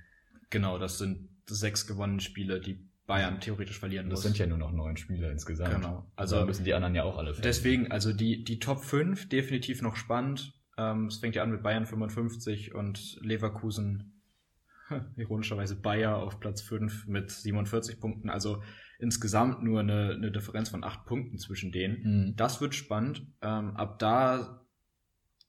Genau, 0.48 0.78
das 0.78 0.98
sind 0.98 1.28
sechs 1.48 1.86
gewonnene 1.86 2.20
Spiele, 2.20 2.60
die 2.60 2.88
Bayern 3.06 3.40
theoretisch 3.40 3.78
verlieren 3.78 4.08
Das 4.08 4.18
muss. 4.18 4.22
sind 4.22 4.38
ja 4.38 4.46
nur 4.46 4.56
noch 4.58 4.72
neun 4.72 4.96
Spieler 4.96 5.30
insgesamt. 5.30 5.74
Genau. 5.74 6.10
Also 6.16 6.36
Also- 6.36 6.46
müssen 6.46 6.64
die 6.64 6.72
anderen 6.74 6.94
ja 6.94 7.02
auch 7.04 7.18
alle 7.18 7.34
fällen. 7.34 7.42
Deswegen, 7.42 7.90
also 7.92 8.12
die, 8.12 8.44
die 8.44 8.58
Top 8.58 8.82
5 8.82 9.28
definitiv 9.28 9.82
noch 9.82 9.96
spannend. 9.96 10.54
Ähm, 10.76 11.06
es 11.06 11.18
fängt 11.18 11.34
ja 11.34 11.42
an 11.42 11.50
mit 11.50 11.62
Bayern 11.62 11.86
55 11.86 12.74
und 12.74 13.18
Leverkusen, 13.22 14.22
ironischerweise 15.16 15.76
Bayer 15.76 16.16
auf 16.16 16.40
Platz 16.40 16.62
5 16.62 17.06
mit 17.06 17.30
47 17.30 18.00
Punkten. 18.00 18.30
Also 18.30 18.62
insgesamt 18.98 19.62
nur 19.62 19.80
eine, 19.80 20.12
eine 20.14 20.30
Differenz 20.30 20.68
von 20.68 20.84
8 20.84 21.06
Punkten 21.06 21.38
zwischen 21.38 21.72
denen. 21.72 22.02
Mhm. 22.02 22.36
Das 22.36 22.60
wird 22.60 22.74
spannend. 22.74 23.26
Ähm, 23.42 23.76
ab 23.76 23.98
da, 23.98 24.66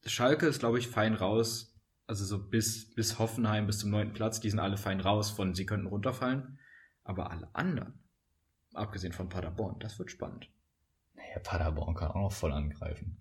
Schalke 0.06 0.48
ist, 0.48 0.60
glaube 0.60 0.80
ich, 0.80 0.88
fein 0.88 1.14
raus. 1.14 1.80
Also 2.08 2.26
so 2.26 2.50
bis, 2.50 2.94
bis 2.94 3.20
Hoffenheim, 3.20 3.68
bis 3.68 3.80
zum 3.80 3.90
neunten 3.90 4.14
Platz, 4.14 4.40
die 4.40 4.50
sind 4.50 4.60
alle 4.60 4.78
fein 4.78 5.00
raus 5.00 5.32
von, 5.32 5.54
sie 5.54 5.66
könnten 5.66 5.88
runterfallen. 5.88 6.60
Aber 7.04 7.32
alle 7.32 7.54
anderen, 7.54 7.94
abgesehen 8.74 9.14
von 9.14 9.30
Paderborn, 9.30 9.80
das 9.80 9.98
wird 9.98 10.12
spannend. 10.12 10.50
Naja, 11.14 11.40
Paderborn 11.44 11.96
kann 11.96 12.12
auch 12.12 12.16
noch 12.16 12.32
voll 12.32 12.52
angreifen. 12.52 13.21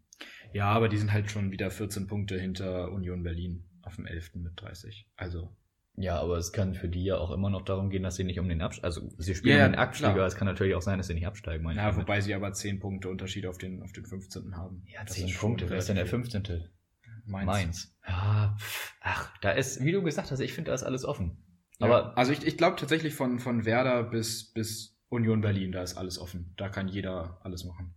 Ja, 0.53 0.67
aber 0.67 0.89
die 0.89 0.99
sind 0.99 1.13
halt 1.13 1.31
schon 1.31 1.51
wieder 1.53 1.71
14 1.71 2.07
Punkte 2.07 2.39
hinter 2.39 2.91
Union 2.93 3.23
Berlin 3.23 3.65
auf 3.83 3.97
dem 3.97 4.07
11. 4.07 4.35
mit 4.37 4.53
30. 4.61 5.07
Also, 5.17 5.57
Ja, 5.97 6.19
aber 6.21 6.37
es 6.39 6.53
kann 6.53 6.75
für 6.75 6.89
die 6.89 7.05
ja 7.05 7.17
auch 7.19 7.31
immer 7.31 7.51
noch 7.51 7.63
darum 7.63 7.91
gehen, 7.91 8.03
dass 8.03 8.17
sie 8.17 8.25
nicht 8.25 8.39
um 8.41 8.49
den 8.49 8.61
Abstieg, 8.63 8.85
also 8.85 9.09
sie 9.19 9.35
spielen 9.35 9.59
Ja, 9.59 9.67
um 9.67 9.73
den 9.73 9.79
ja, 9.79 9.83
Abstieg, 9.85 10.05
klar. 10.05 10.15
aber 10.15 10.27
es 10.27 10.35
kann 10.37 10.47
natürlich 10.47 10.75
auch 10.75 10.83
sein, 10.83 10.99
dass 10.99 11.07
sie 11.09 11.15
nicht 11.15 11.27
absteigen. 11.27 11.63
meine 11.65 11.79
ich 11.81 11.85
ja, 11.85 11.97
wobei 11.97 12.21
sie 12.21 12.35
aber 12.35 12.53
10 12.53 12.79
Punkte 12.81 13.09
Unterschied 13.09 13.47
auf 13.47 13.59
den, 13.59 13.83
auf 13.83 13.93
den 13.93 14.05
15. 14.07 14.57
haben. 14.57 14.83
Ja, 14.87 15.05
Das 15.05 15.15
10 15.15 15.27
ist 15.27 15.31
schon 15.33 15.41
Punkte. 15.51 15.71
Wer 15.71 15.79
ist 15.79 15.89
denn 15.89 15.97
der 15.97 16.05
relativ 16.05 16.31
15.? 16.33 16.45
viel. 16.47 16.71
Mainz. 17.27 17.47
Mainz. 17.47 17.97
Ja, 18.09 18.57
pff, 18.59 18.95
ach, 19.01 19.39
da 19.41 19.51
ist, 19.53 19.85
wie 19.85 19.93
du 19.93 20.03
gesagt 20.03 20.31
hast, 20.31 20.41
ich 20.41 20.53
finde, 20.53 20.71
da 20.71 20.75
ist 20.75 20.83
alles 20.83 21.05
offen. 21.05 21.45
Ja, 21.79 21.87
Aber 21.87 22.19
also 22.19 22.33
ich, 22.33 22.47
ich 22.47 22.57
glaube 22.57 22.77
tatsächlich 22.77 23.15
von, 23.15 23.39
von 23.39 23.65
Werder 23.65 24.03
bis, 24.05 24.53
bis 24.53 24.99
Union 25.09 25.41
Berlin, 25.41 25.73
da 25.73 25.83
ist 25.83 25.97
alles 25.97 26.19
offen. 26.19 26.55
Da 26.57 26.69
kann 26.69 26.89
jeder 26.89 27.41
alles 27.43 27.65
machen. 27.65 27.95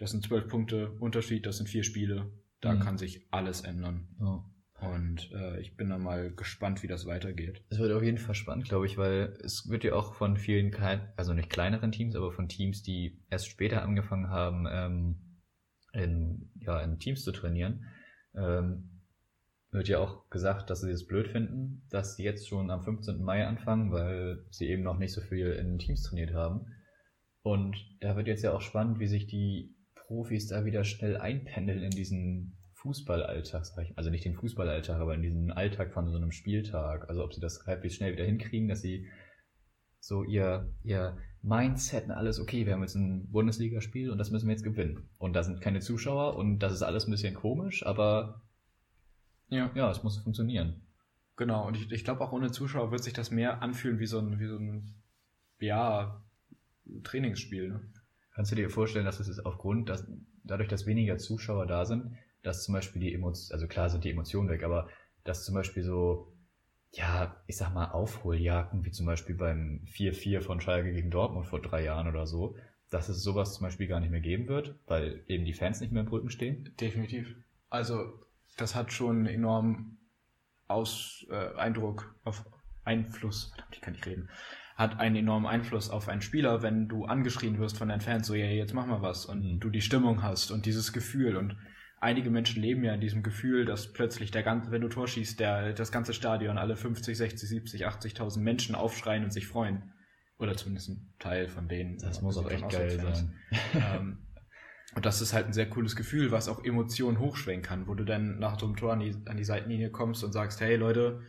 Das 0.00 0.10
sind 0.12 0.24
12 0.24 0.48
Punkte 0.48 0.90
Unterschied, 0.98 1.44
das 1.46 1.58
sind 1.58 1.68
vier 1.68 1.84
Spiele. 1.84 2.32
Da 2.60 2.74
Mhm. 2.74 2.80
kann 2.80 2.98
sich 2.98 3.26
alles 3.30 3.60
ändern. 3.60 4.08
ja. 4.18 4.44
Und 4.82 5.30
äh, 5.32 5.60
ich 5.60 5.76
bin 5.76 5.90
da 5.90 5.98
mal 5.98 6.32
gespannt, 6.34 6.82
wie 6.82 6.86
das 6.86 7.04
weitergeht. 7.04 7.62
Es 7.68 7.78
wird 7.78 7.92
auf 7.92 8.02
jeden 8.02 8.16
Fall 8.16 8.34
spannend, 8.34 8.64
glaube 8.66 8.86
ich, 8.86 8.96
weil 8.96 9.36
es 9.44 9.68
wird 9.68 9.84
ja 9.84 9.92
auch 9.92 10.14
von 10.14 10.38
vielen, 10.38 10.70
klein, 10.70 11.06
also 11.16 11.34
nicht 11.34 11.50
kleineren 11.50 11.92
Teams, 11.92 12.16
aber 12.16 12.32
von 12.32 12.48
Teams, 12.48 12.82
die 12.82 13.22
erst 13.28 13.46
später 13.48 13.82
angefangen 13.82 14.30
haben, 14.30 14.66
ähm, 14.70 15.16
in, 15.92 16.50
ja, 16.60 16.80
in 16.80 16.98
Teams 16.98 17.24
zu 17.24 17.32
trainieren, 17.32 17.84
ähm, 18.34 19.02
wird 19.70 19.88
ja 19.88 19.98
auch 19.98 20.30
gesagt, 20.30 20.70
dass 20.70 20.80
sie 20.80 20.90
es 20.90 21.06
blöd 21.06 21.28
finden, 21.28 21.82
dass 21.90 22.16
sie 22.16 22.24
jetzt 22.24 22.48
schon 22.48 22.70
am 22.70 22.82
15. 22.82 23.22
Mai 23.22 23.46
anfangen, 23.46 23.92
weil 23.92 24.46
sie 24.48 24.66
eben 24.68 24.82
noch 24.82 24.98
nicht 24.98 25.12
so 25.12 25.20
viel 25.20 25.48
in 25.52 25.78
Teams 25.78 26.02
trainiert 26.04 26.32
haben. 26.32 26.66
Und 27.42 27.76
da 28.00 28.16
wird 28.16 28.28
jetzt 28.28 28.42
ja 28.44 28.54
auch 28.54 28.62
spannend, 28.62 28.98
wie 28.98 29.06
sich 29.08 29.26
die 29.26 29.74
Profis 30.10 30.48
da 30.48 30.64
wieder 30.64 30.82
schnell 30.82 31.16
einpendeln 31.18 31.84
in 31.84 31.90
diesen 31.90 32.56
Fußballalltag, 32.74 33.64
sag 33.64 33.84
ich. 33.84 33.96
Also 33.96 34.10
nicht 34.10 34.24
den 34.24 34.34
Fußballalltag, 34.34 34.98
aber 34.98 35.14
in 35.14 35.22
diesen 35.22 35.52
Alltag 35.52 35.92
von 35.92 36.10
so 36.10 36.16
einem 36.16 36.32
Spieltag. 36.32 37.08
Also 37.08 37.22
ob 37.22 37.32
sie 37.32 37.40
das 37.40 37.64
halbwegs 37.64 37.94
schnell 37.94 38.12
wieder 38.12 38.24
hinkriegen, 38.24 38.68
dass 38.68 38.80
sie 38.80 39.06
so 40.00 40.24
ihr, 40.24 40.74
ihr 40.82 41.16
Mindset 41.42 42.06
und 42.06 42.10
alles, 42.10 42.40
okay, 42.40 42.66
wir 42.66 42.72
haben 42.72 42.82
jetzt 42.82 42.96
ein 42.96 43.30
Bundesligaspiel 43.30 44.10
und 44.10 44.18
das 44.18 44.32
müssen 44.32 44.48
wir 44.48 44.52
jetzt 44.52 44.64
gewinnen. 44.64 45.08
Und 45.18 45.34
da 45.34 45.44
sind 45.44 45.60
keine 45.60 45.78
Zuschauer 45.78 46.34
und 46.34 46.58
das 46.58 46.72
ist 46.72 46.82
alles 46.82 47.06
ein 47.06 47.12
bisschen 47.12 47.34
komisch, 47.34 47.86
aber 47.86 48.42
Ja. 49.48 49.70
ja, 49.76 49.92
es 49.92 50.02
muss 50.02 50.18
funktionieren. 50.18 50.88
Genau, 51.36 51.68
und 51.68 51.76
ich, 51.76 51.88
ich 51.92 52.02
glaube 52.02 52.22
auch 52.22 52.32
ohne 52.32 52.50
Zuschauer 52.50 52.90
wird 52.90 53.04
sich 53.04 53.12
das 53.12 53.30
mehr 53.30 53.62
anfühlen 53.62 54.00
wie 54.00 54.06
so 54.06 54.18
ein, 54.18 54.40
wie 54.40 54.48
so 54.48 54.56
ein 54.56 54.92
ja, 55.60 56.20
Trainingsspiel. 57.04 57.68
Ne? 57.68 57.92
Kannst 58.34 58.52
du 58.52 58.56
dir 58.56 58.70
vorstellen, 58.70 59.04
dass 59.04 59.20
es 59.20 59.28
ist 59.28 59.44
aufgrund, 59.44 59.88
dass 59.88 60.06
dadurch, 60.44 60.68
dass 60.68 60.86
weniger 60.86 61.18
Zuschauer 61.18 61.66
da 61.66 61.84
sind, 61.84 62.16
dass 62.42 62.64
zum 62.64 62.74
Beispiel 62.74 63.02
die 63.02 63.14
Emotionen, 63.14 63.52
also 63.52 63.66
klar 63.66 63.90
sind 63.90 64.04
die 64.04 64.10
Emotionen 64.10 64.48
weg, 64.48 64.62
aber 64.64 64.88
dass 65.24 65.44
zum 65.44 65.54
Beispiel 65.54 65.82
so, 65.82 66.32
ja, 66.92 67.36
ich 67.46 67.56
sag 67.56 67.72
mal, 67.74 67.90
Aufholjagden, 67.90 68.84
wie 68.84 68.90
zum 68.90 69.06
Beispiel 69.06 69.36
beim 69.36 69.82
4-4 69.86 70.40
von 70.40 70.60
Schalke 70.60 70.92
gegen 70.92 71.10
Dortmund 71.10 71.46
vor 71.46 71.60
drei 71.60 71.84
Jahren 71.84 72.08
oder 72.08 72.26
so, 72.26 72.56
dass 72.88 73.08
es 73.08 73.22
sowas 73.22 73.54
zum 73.54 73.64
Beispiel 73.66 73.86
gar 73.86 74.00
nicht 74.00 74.10
mehr 74.10 74.20
geben 74.20 74.48
wird, 74.48 74.74
weil 74.86 75.22
eben 75.28 75.44
die 75.44 75.52
Fans 75.52 75.80
nicht 75.80 75.92
mehr 75.92 76.02
im 76.02 76.08
Rücken 76.08 76.30
stehen. 76.30 76.74
Definitiv. 76.80 77.36
Also, 77.68 78.24
das 78.56 78.74
hat 78.74 78.92
schon 78.92 79.26
enorm 79.26 79.98
Aus, 80.66 81.26
äh, 81.30 81.54
Eindruck 81.56 82.14
auf 82.24 82.44
Einfluss, 82.84 83.46
verdammt, 83.46 83.74
ich 83.74 83.80
kann 83.80 83.92
nicht 83.92 84.06
reden, 84.06 84.28
hat 84.80 84.98
einen 84.98 85.16
enormen 85.16 85.46
Einfluss 85.46 85.90
auf 85.90 86.08
einen 86.08 86.22
Spieler, 86.22 86.62
wenn 86.62 86.88
du 86.88 87.04
angeschrien 87.04 87.58
wirst 87.58 87.76
von 87.76 87.88
deinen 87.88 88.00
Fans, 88.00 88.26
so, 88.26 88.34
ja, 88.34 88.46
jetzt 88.46 88.72
mach 88.74 88.86
mal 88.86 89.02
was 89.02 89.26
und 89.26 89.44
Mhm. 89.44 89.60
du 89.60 89.70
die 89.70 89.82
Stimmung 89.82 90.22
hast 90.22 90.50
und 90.50 90.64
dieses 90.64 90.92
Gefühl 90.92 91.36
und 91.36 91.56
einige 92.00 92.30
Menschen 92.30 92.62
leben 92.62 92.82
ja 92.82 92.94
in 92.94 93.00
diesem 93.00 93.22
Gefühl, 93.22 93.66
dass 93.66 93.92
plötzlich 93.92 94.30
der 94.30 94.42
ganze, 94.42 94.70
wenn 94.70 94.80
du 94.80 94.88
Tor 94.88 95.06
schießt, 95.06 95.38
der, 95.38 95.74
das 95.74 95.92
ganze 95.92 96.14
Stadion, 96.14 96.56
alle 96.56 96.76
50, 96.76 97.16
60, 97.16 97.48
70, 97.48 97.86
80.000 97.86 98.40
Menschen 98.40 98.74
aufschreien 98.74 99.22
und 99.22 99.32
sich 99.32 99.46
freuen. 99.46 99.92
Oder 100.38 100.56
zumindest 100.56 100.88
ein 100.88 101.12
Teil 101.18 101.48
von 101.48 101.68
denen. 101.68 101.98
Das 101.98 102.22
muss 102.22 102.38
auch 102.38 102.50
echt 102.50 102.66
geil 102.70 102.98
sein. 102.98 103.34
ähm, 103.74 104.26
und 104.94 105.04
das 105.04 105.20
ist 105.20 105.34
halt 105.34 105.46
ein 105.46 105.52
sehr 105.52 105.68
cooles 105.68 105.94
Gefühl, 105.94 106.30
was 106.30 106.48
auch 106.48 106.64
Emotionen 106.64 107.18
hochschwenken 107.18 107.68
kann, 107.68 107.86
wo 107.86 107.94
du 107.94 108.04
dann 108.04 108.38
nach 108.38 108.58
so 108.58 108.64
einem 108.64 108.76
Tor 108.76 108.94
an 108.94 109.00
die, 109.00 109.14
an 109.26 109.36
die 109.36 109.44
Seitenlinie 109.44 109.90
kommst 109.90 110.24
und 110.24 110.32
sagst, 110.32 110.62
hey 110.62 110.76
Leute, 110.76 111.20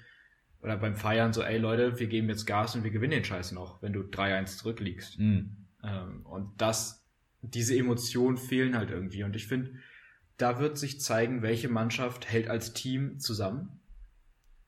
oder 0.62 0.78
beim 0.78 0.96
Feiern 0.96 1.34
so, 1.34 1.42
ey 1.42 1.58
Leute, 1.58 2.00
wir 2.00 2.08
geben 2.08 2.30
jetzt 2.30 2.46
Gas 2.46 2.76
und 2.76 2.84
wir 2.84 2.92
gewinnen 2.92 3.12
den 3.12 3.26
Scheiß 3.26 3.52
noch, 3.52 3.82
wenn 3.82 3.94
du 3.94 4.02
3-1 4.02 4.58
zurückliegst. 4.58 5.20
Mhm. 5.20 5.68
Ähm, 5.84 6.26
und 6.26 6.62
das, 6.62 7.08
diese 7.42 7.76
Emotionen 7.76 8.38
fehlen 8.38 8.76
halt 8.76 8.92
irgendwie. 8.92 9.24
Und 9.24 9.36
ich 9.36 9.48
finde, 9.48 9.74
da 10.38 10.60
wird 10.60 10.78
sich 10.78 11.02
zeigen, 11.02 11.42
welche 11.42 11.70
Mannschaft 11.70 12.30
hält 12.30 12.48
als 12.48 12.74
Team 12.74 13.20
zusammen 13.20 13.80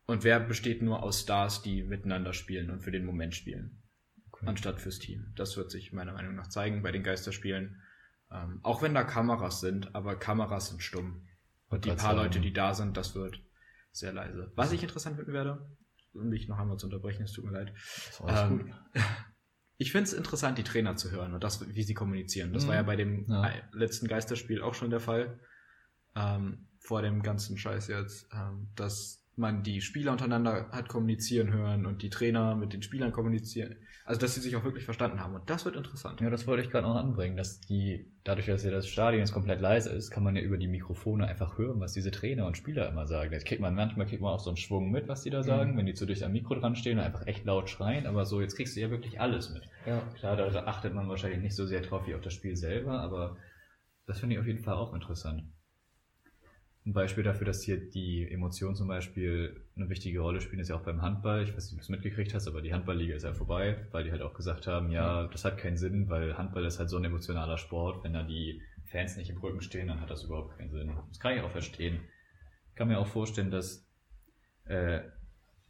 und 0.06 0.24
wer 0.24 0.40
besteht 0.40 0.82
nur 0.82 1.04
aus 1.04 1.22
Stars, 1.22 1.62
die 1.62 1.84
miteinander 1.84 2.34
spielen 2.34 2.70
und 2.70 2.82
für 2.82 2.92
den 2.92 3.06
Moment 3.06 3.36
spielen 3.36 3.84
Okay. 4.44 4.48
anstatt 4.48 4.82
fürs 4.82 5.00
Team. 5.00 5.32
Das 5.36 5.56
wird 5.58 5.72
sich 5.72 5.94
meiner 5.94 6.14
Meinung 6.14 6.36
nach 6.36 6.48
zeigen 6.48 6.82
bei 6.82 6.92
den 6.92 7.04
Geisterspielen. 7.04 7.82
Ähm, 8.32 8.60
auch 8.64 8.82
wenn 8.82 8.94
da 8.94 9.04
Kameras 9.04 9.62
sind, 9.62 9.96
aber 9.96 10.16
Kameras 10.18 10.70
sind 10.70 10.82
stumm. 10.82 11.28
Und 11.70 11.86
die 11.86 11.92
paar 11.92 12.16
Leute, 12.16 12.34
sagen. 12.36 12.44
die 12.44 12.54
da 12.54 12.74
sind, 12.74 12.98
das 12.98 13.16
wird 13.16 13.40
sehr 13.92 14.12
leise. 14.12 14.52
Was 14.56 14.72
ich 14.72 14.84
interessant 14.84 15.16
finden 15.16 15.34
werde, 15.34 15.66
um 16.14 16.32
dich 16.32 16.48
noch 16.48 16.58
einmal 16.60 16.78
zu 16.78 16.88
unterbrechen, 16.88 17.24
es 17.24 17.34
tut 17.34 17.46
mir 17.46 17.52
leid. 17.52 17.74
Das 17.76 18.22
war 18.22 18.30
alles 18.30 18.42
Ähm, 18.52 18.58
gut. 18.60 18.72
Ich 19.78 19.92
finde 19.92 20.04
es 20.04 20.14
interessant, 20.14 20.58
die 20.60 20.64
Trainer 20.64 20.96
zu 20.96 21.12
hören 21.12 21.34
und 21.34 21.44
das, 21.44 21.68
wie 21.76 21.84
sie 21.84 21.96
kommunizieren. 21.96 22.54
Das 22.54 22.64
Mhm. 22.64 22.68
war 22.70 22.76
ja 22.76 22.84
bei 22.84 22.96
dem 22.96 23.26
Ja. 23.28 23.52
letzten 23.74 24.08
Geisterspiel 24.08 24.62
auch 24.62 24.76
schon 24.76 24.92
der 24.92 25.00
Fall. 25.00 25.40
Ähm, 26.16 26.68
vor 26.80 27.02
dem 27.02 27.24
ganzen 27.24 27.58
Scheiß 27.58 27.88
jetzt, 27.88 28.28
ähm, 28.34 28.70
dass 28.76 29.23
man 29.36 29.64
die 29.64 29.82
Spieler 29.82 30.12
untereinander 30.12 30.70
hat 30.72 30.90
kommunizieren 30.90 31.52
hören 31.52 31.86
und 31.86 32.02
die 32.02 32.10
Trainer 32.10 32.56
mit 32.56 32.74
den 32.74 32.82
Spielern 32.84 33.12
kommunizieren. 33.12 33.76
Also, 34.06 34.20
dass 34.20 34.36
sie 34.36 34.42
sich 34.42 34.56
auch 34.58 34.66
wirklich 34.66 34.84
verstanden 34.84 35.22
haben. 35.22 35.34
Und 35.34 35.50
das 35.50 35.64
wird 35.64 35.78
interessant. 35.78 36.20
Ja, 36.20 36.30
das 36.30 36.46
wollte 36.46 36.62
ich 36.62 36.70
gerade 36.70 36.86
noch 36.86 36.98
anbringen, 36.98 37.38
dass 37.38 37.62
die, 37.62 38.12
dadurch, 38.26 38.48
dass 38.48 38.64
ja 38.66 38.70
das 38.72 38.88
Stadion 38.88 39.22
jetzt 39.22 39.32
komplett 39.32 39.62
leise 39.62 39.92
ist, 39.92 40.12
kann 40.12 40.24
man 40.24 40.36
ja 40.36 40.42
über 40.42 40.58
die 40.58 40.68
Mikrofone 40.68 41.26
einfach 41.26 41.58
hören, 41.58 41.80
was 41.80 41.94
diese 41.94 42.12
Trainer 42.12 42.46
und 42.46 42.58
Spieler 42.58 42.90
immer 42.90 43.08
sagen. 43.08 43.32
Jetzt 43.32 43.46
kriegt 43.46 43.62
man, 43.62 43.74
manchmal 43.76 44.06
kriegt 44.06 44.22
man 44.22 44.34
auch 44.34 44.42
so 44.42 44.50
einen 44.50 44.58
Schwung 44.58 44.92
mit, 44.92 45.08
was 45.08 45.22
die 45.24 45.30
da 45.30 45.42
sagen, 45.42 45.72
Mhm. 45.72 45.78
wenn 45.78 45.86
die 45.86 45.94
zu 45.94 46.06
dicht 46.06 46.22
am 46.24 46.34
Mikro 46.34 46.56
dran 46.56 46.76
stehen 46.76 46.98
und 46.98 47.06
einfach 47.06 47.26
echt 47.28 47.46
laut 47.46 47.70
schreien, 47.70 48.06
aber 48.06 48.26
so, 48.26 48.42
jetzt 48.42 48.58
kriegst 48.58 48.76
du 48.76 48.82
ja 48.82 48.90
wirklich 48.90 49.22
alles 49.22 49.52
mit. 49.52 49.64
Ja. 49.86 50.02
Klar, 50.16 50.36
da 50.36 50.48
achtet 50.66 50.94
man 50.94 51.08
wahrscheinlich 51.08 51.42
nicht 51.42 51.56
so 51.56 51.66
sehr 51.66 51.82
drauf 51.82 52.06
wie 52.06 52.14
auf 52.14 52.22
das 52.22 52.34
Spiel 52.34 52.58
selber, 52.58 53.00
aber 53.00 53.38
das 54.06 54.20
finde 54.20 54.36
ich 54.36 54.42
auf 54.42 54.48
jeden 54.48 54.64
Fall 54.64 54.76
auch 54.76 54.94
interessant. 54.94 55.44
Ein 56.86 56.94
Beispiel 56.94 57.24
dafür, 57.24 57.46
dass 57.46 57.64
hier 57.64 57.78
die 57.78 58.30
Emotionen 58.30 58.76
zum 58.76 58.90
Beispiel 58.90 59.62
eine 59.76 59.90
wichtige 59.90 60.20
Rolle 60.20 60.42
spielen, 60.42 60.60
ist 60.60 60.68
ja 60.70 60.76
auch 60.76 60.84
beim 60.84 61.02
Handball. 61.02 61.44
Ich 61.44 61.56
weiß 61.56 61.66
nicht, 61.66 61.74
ob 61.74 61.80
du 61.80 61.84
es 61.84 61.90
mitgekriegt 61.90 62.34
hast, 62.34 62.48
aber 62.48 62.62
die 62.62 62.74
Handballliga 62.74 63.16
ist 63.16 63.24
ja 63.24 63.34
vorbei, 63.34 63.88
weil 63.92 64.04
die 64.04 64.12
halt 64.12 64.22
auch 64.22 64.34
gesagt 64.34 64.68
haben, 64.68 64.92
ja, 64.92 65.28
das 65.28 65.46
hat 65.46 65.58
keinen 65.58 65.78
Sinn, 65.78 66.10
weil 66.10 66.38
Handball 66.38 66.66
ist 66.66 66.80
halt 66.80 66.90
so 66.90 66.98
ein 66.98 67.06
emotionaler 67.06 67.58
Sport. 67.58 68.04
Wenn 68.04 68.14
da 68.14 68.24
die 68.24 68.62
Fans 68.86 69.16
nicht 69.16 69.30
im 69.30 69.38
Rücken 69.38 69.62
stehen, 69.62 69.88
dann 69.88 70.02
hat 70.02 70.10
das 70.10 70.24
überhaupt 70.24 70.58
keinen 70.58 70.72
Sinn. 70.72 70.92
Das 71.08 71.20
kann 71.20 71.38
ich 71.38 71.42
auch 71.42 71.52
verstehen. 71.52 72.02
Ich 72.70 72.76
kann 72.76 72.90
mir 72.90 73.00
auch 73.00 73.08
vorstellen, 73.08 73.50
dass 73.50 73.88
äh, 74.66 75.02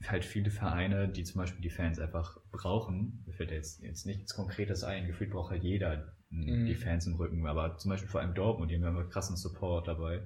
halt 0.07 0.25
viele 0.25 0.49
Vereine, 0.49 1.09
die 1.09 1.23
zum 1.23 1.41
Beispiel 1.41 1.61
die 1.61 1.69
Fans 1.69 1.99
einfach 1.99 2.39
brauchen, 2.51 3.23
mir 3.27 3.33
fällt 3.33 3.51
jetzt, 3.51 3.81
jetzt 3.83 4.05
nichts 4.07 4.33
Konkretes 4.33 4.83
ein, 4.83 5.05
gefühlt 5.05 5.29
braucht 5.29 5.51
halt 5.51 5.63
jeder 5.63 6.13
Mhm. 6.33 6.65
die 6.65 6.75
Fans 6.75 7.05
im 7.05 7.15
Rücken, 7.15 7.45
aber 7.45 7.77
zum 7.77 7.91
Beispiel 7.91 8.09
vor 8.09 8.21
allem 8.21 8.33
Dortmund, 8.33 8.71
die 8.71 8.75
haben 8.75 8.81
ja 8.81 8.89
immer 8.89 9.03
krassen 9.03 9.37
Support 9.37 9.87
dabei, 9.87 10.23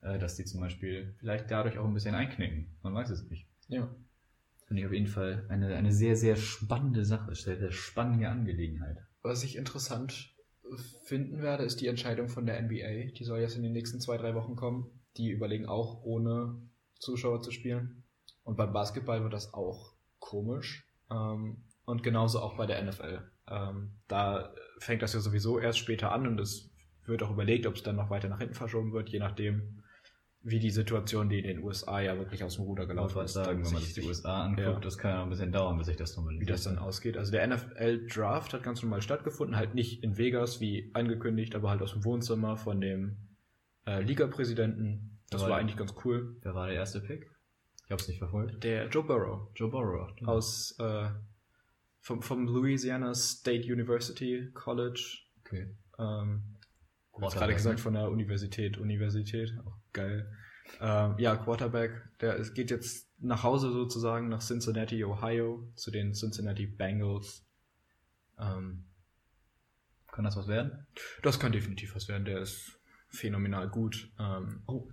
dass 0.00 0.36
die 0.36 0.44
zum 0.44 0.60
Beispiel 0.60 1.14
vielleicht 1.18 1.50
dadurch 1.50 1.78
auch 1.78 1.84
ein 1.84 1.94
bisschen 1.94 2.14
einknicken. 2.14 2.66
Man 2.82 2.94
weiß 2.94 3.10
es 3.10 3.28
nicht. 3.28 3.46
Ja. 3.68 3.88
Finde 4.66 4.82
ich 4.82 4.86
auf 4.86 4.92
jeden 4.92 5.06
Fall 5.06 5.44
eine, 5.48 5.74
eine 5.74 5.92
sehr, 5.92 6.16
sehr 6.16 6.36
spannende 6.36 7.04
Sache, 7.04 7.34
sehr, 7.34 7.58
sehr 7.58 7.72
spannende 7.72 8.28
Angelegenheit. 8.28 8.98
Was 9.22 9.42
ich 9.42 9.56
interessant 9.56 10.34
finden 11.02 11.42
werde, 11.42 11.64
ist 11.64 11.80
die 11.80 11.88
Entscheidung 11.88 12.28
von 12.28 12.46
der 12.46 12.60
NBA. 12.62 13.12
Die 13.18 13.24
soll 13.24 13.40
jetzt 13.40 13.56
in 13.56 13.62
den 13.62 13.72
nächsten 13.72 14.00
zwei, 14.00 14.16
drei 14.16 14.34
Wochen 14.34 14.56
kommen. 14.56 14.86
Die 15.16 15.30
überlegen 15.30 15.66
auch, 15.66 16.02
ohne 16.04 16.56
Zuschauer 16.98 17.42
zu 17.42 17.50
spielen. 17.50 18.04
Und 18.44 18.56
beim 18.56 18.72
Basketball 18.72 19.22
wird 19.22 19.32
das 19.32 19.52
auch 19.52 19.94
komisch. 20.18 20.86
Ähm, 21.10 21.64
und 21.84 22.02
genauso 22.02 22.40
auch 22.40 22.56
bei 22.56 22.66
der 22.66 22.82
NFL. 22.82 23.28
Ähm, 23.48 23.98
da 24.06 24.54
fängt 24.78 25.02
das 25.02 25.12
ja 25.12 25.20
sowieso 25.20 25.58
erst 25.58 25.78
später 25.78 26.12
an 26.12 26.26
und 26.26 26.38
es 26.38 26.70
wird 27.04 27.22
auch 27.22 27.30
überlegt, 27.30 27.66
ob 27.66 27.74
es 27.74 27.82
dann 27.82 27.96
noch 27.96 28.10
weiter 28.10 28.28
nach 28.28 28.38
hinten 28.38 28.54
verschoben 28.54 28.92
wird, 28.92 29.08
je 29.08 29.18
nachdem, 29.18 29.79
wie 30.42 30.58
die 30.58 30.70
Situation, 30.70 31.28
die 31.28 31.38
in 31.38 31.46
den 31.46 31.62
USA 31.62 32.00
ja 32.00 32.16
wirklich 32.16 32.42
aus 32.42 32.54
dem 32.56 32.64
Ruder 32.64 32.84
Ich 32.84 32.88
gelaufen 32.88 33.14
wollte 33.14 33.26
ist, 33.26 33.32
sagen, 33.34 33.62
wenn 33.64 33.72
man 33.72 33.82
sich- 33.82 33.92
die 33.94 34.02
USA 34.02 34.44
anguckt, 34.44 34.66
Ja. 34.66 34.80
das 34.80 34.96
kann 34.96 35.10
ja 35.10 35.16
noch 35.18 35.24
ein 35.24 35.30
bisschen 35.30 35.52
dauern, 35.52 35.76
bis 35.76 35.86
sich 35.86 35.96
das 35.96 36.16
normalisiert. 36.16 36.48
wie 36.48 36.52
das 36.52 36.62
dann 36.64 36.78
ausgeht. 36.78 37.16
Also 37.18 37.30
der 37.32 37.42
NFL 37.44 38.06
Draft 38.06 38.54
hat 38.54 38.62
ganz 38.62 38.82
normal 38.82 39.02
stattgefunden, 39.02 39.56
halt 39.56 39.74
nicht 39.74 40.02
in 40.02 40.16
Vegas 40.16 40.60
wie 40.60 40.90
angekündigt, 40.94 41.54
aber 41.54 41.68
halt 41.70 41.82
aus 41.82 41.92
dem 41.92 42.04
Wohnzimmer 42.04 42.56
von 42.56 42.80
dem 42.80 43.16
äh, 43.86 44.02
Liga-Präsidenten. 44.02 45.18
Das 45.30 45.42
Aber- 45.42 45.52
war 45.52 45.58
eigentlich 45.58 45.76
ganz 45.76 45.94
cool. 46.04 46.36
Wer 46.42 46.54
war 46.54 46.66
der 46.68 46.76
erste 46.76 47.00
Pick? 47.00 47.30
Ich 47.84 47.90
habe 47.90 48.00
es 48.00 48.08
nicht 48.08 48.18
verfolgt. 48.18 48.62
Der 48.62 48.88
Joe 48.88 49.02
Burrow 49.02 49.50
Joe 49.56 49.68
Burrow. 49.70 50.10
aus 50.26 50.76
äh, 50.78 51.08
vom, 52.00 52.22
vom 52.22 52.46
Louisiana 52.46 53.14
State 53.14 53.70
University 53.72 54.50
College. 54.54 55.18
Okay. 55.40 55.74
Ähm, 55.98 56.56
du 57.12 57.20
hast 57.22 57.32
Quarterback, 57.32 57.38
gerade 57.38 57.54
gesagt 57.54 57.80
von 57.80 57.94
der 57.94 58.10
Universität, 58.10 58.78
Universität, 58.78 59.52
auch 59.66 59.76
geil. 59.92 60.30
Ähm, 60.80 61.14
ja, 61.18 61.36
Quarterback, 61.36 61.92
der 62.20 62.38
es 62.38 62.54
geht 62.54 62.70
jetzt 62.70 63.08
nach 63.18 63.42
Hause 63.42 63.70
sozusagen, 63.72 64.28
nach 64.28 64.40
Cincinnati, 64.40 65.04
Ohio, 65.04 65.68
zu 65.74 65.90
den 65.90 66.14
Cincinnati 66.14 66.66
Bengals. 66.66 67.44
Ähm, 68.38 68.84
Kann 70.12 70.24
das 70.24 70.36
was 70.36 70.48
werden? 70.48 70.86
das 71.22 71.38
kann 71.38 71.52
definitiv 71.52 71.94
was 71.94 72.08
werden, 72.08 72.24
der 72.24 72.40
ist 72.40 72.78
phänomenal 73.08 73.68
gut. 73.68 74.10
Ähm, 74.18 74.62
Oh, 74.66 74.88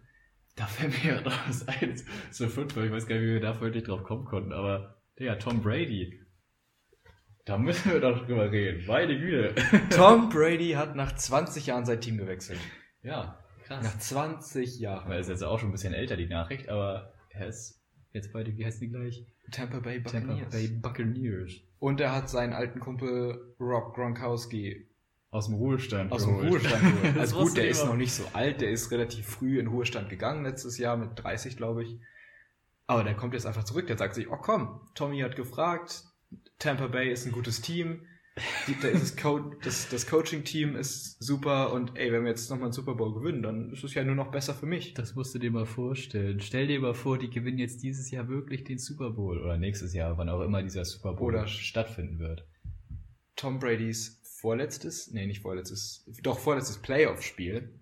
da 0.55 0.65
fällt 0.65 0.91
mir 1.03 1.13
gerade 1.21 1.31
was 1.47 1.67
ein. 1.67 2.01
So 2.31 2.47
Football, 2.49 2.85
ich 2.85 2.91
weiß 2.91 3.07
gar 3.07 3.15
nicht, 3.15 3.25
wie 3.25 3.33
wir 3.33 3.39
da 3.39 3.53
nicht 3.69 3.87
drauf 3.87 4.03
kommen 4.03 4.25
konnten, 4.25 4.51
aber 4.53 5.01
Digga, 5.19 5.35
Tom 5.35 5.61
Brady. 5.61 6.21
Da 7.45 7.57
müssen 7.57 7.93
wir 7.93 8.01
doch 8.01 8.25
drüber 8.25 8.51
reden. 8.51 8.85
Meine 8.87 9.17
Güte. 9.17 9.55
Tom 9.89 10.27
Brady 10.29 10.71
hat 10.71 10.95
nach 10.97 11.15
20 11.15 11.67
Jahren 11.67 11.85
sein 11.85 12.01
Team 12.01 12.17
gewechselt. 12.17 12.59
ja, 13.03 13.39
krass. 13.67 13.83
Nach 13.83 13.97
20 13.97 14.79
Jahren. 14.79 15.11
Er 15.11 15.19
ist 15.19 15.29
jetzt 15.29 15.43
auch 15.43 15.59
schon 15.59 15.69
ein 15.69 15.73
bisschen 15.73 15.93
älter, 15.93 16.17
die 16.17 16.27
Nachricht, 16.27 16.69
aber 16.69 17.13
er 17.29 17.47
ist 17.47 17.81
jetzt 18.13 18.31
bei 18.33 18.43
den, 18.43 18.57
wie 18.57 18.65
heißen 18.65 18.79
die 18.81 18.89
gleich? 18.89 19.25
Tampa 19.51 19.79
Bay 19.79 20.01
Tampa 20.03 20.27
Buccaneers. 20.33 20.51
Bay 20.51 20.67
Buccaneers. 20.67 21.51
Und 21.79 22.01
er 22.01 22.13
hat 22.13 22.29
seinen 22.29 22.53
alten 22.53 22.79
Kumpel 22.79 23.55
Rob 23.59 23.93
Gronkowski 23.93 24.87
Aus 25.29 25.45
dem 25.47 25.55
Ruhestand. 25.55 26.11
aus 26.11 26.23
dem 26.25 26.37
geholt. 26.37 26.51
Ruhestand 26.51 26.81
geholt. 27.01 27.17
Also 27.19 27.43
gut, 27.43 27.55
der 27.57 27.67
ist 27.69 27.85
noch 27.85 27.95
nicht 27.95 28.13
so 28.13 28.23
alt, 28.33 28.61
der 28.61 28.71
ist 28.71 28.91
relativ 28.91 29.25
früh 29.27 29.59
in 29.59 29.67
Ruhestand 29.67 30.09
gegangen 30.09 30.43
letztes 30.43 30.77
Jahr 30.77 30.97
mit 30.97 31.11
30, 31.15 31.55
glaube 31.57 31.83
ich. 31.83 31.99
Aber 32.87 33.03
der 33.03 33.15
kommt 33.15 33.33
jetzt 33.33 33.45
einfach 33.45 33.63
zurück, 33.65 33.87
der 33.87 33.97
sagt 33.97 34.15
sich, 34.15 34.29
oh 34.29 34.37
komm, 34.37 34.81
Tommy 34.95 35.19
hat 35.19 35.35
gefragt, 35.35 36.03
Tampa 36.57 36.87
Bay 36.87 37.11
ist 37.11 37.25
ein 37.25 37.31
gutes 37.33 37.61
Team, 37.61 38.05
die, 38.67 38.75
da 38.79 38.87
ist 38.87 39.01
das, 39.01 39.17
Co 39.17 39.39
das, 39.63 39.89
das 39.89 40.07
Coaching-Team 40.07 40.75
ist 40.75 41.21
super 41.23 41.73
und 41.73 41.97
ey, 41.97 42.11
wenn 42.11 42.23
wir 42.23 42.29
jetzt 42.29 42.49
nochmal 42.49 42.65
einen 42.67 42.73
Super 42.73 42.95
Bowl 42.95 43.13
gewinnen, 43.13 43.41
dann 43.41 43.71
ist 43.71 43.83
es 43.83 43.93
ja 43.93 44.03
nur 44.03 44.15
noch 44.15 44.31
besser 44.31 44.53
für 44.53 44.65
mich. 44.65 44.93
Das 44.93 45.15
musst 45.15 45.33
du 45.33 45.39
dir 45.39 45.51
mal 45.51 45.65
vorstellen. 45.65 46.39
Stell 46.39 46.67
dir 46.67 46.79
mal 46.79 46.93
vor, 46.93 47.17
die 47.17 47.29
gewinnen 47.29 47.57
jetzt 47.57 47.83
dieses 47.83 48.11
Jahr 48.11 48.27
wirklich 48.27 48.63
den 48.63 48.77
Super 48.77 49.11
Bowl 49.11 49.41
oder 49.41 49.57
nächstes 49.57 49.93
Jahr, 49.93 50.17
wann 50.17 50.29
auch 50.29 50.41
immer 50.41 50.61
dieser 50.61 50.85
Super 50.85 51.13
Bowl 51.13 51.33
Oder- 51.33 51.47
stattfinden 51.47 52.19
wird. 52.19 52.45
Tom 53.35 53.59
Bradys 53.59 54.21
vorletztes, 54.23 55.11
nee, 55.11 55.25
nicht 55.25 55.41
vorletztes, 55.41 56.05
doch 56.23 56.39
vorletztes 56.39 56.77
Playoff-Spiel, 56.77 57.79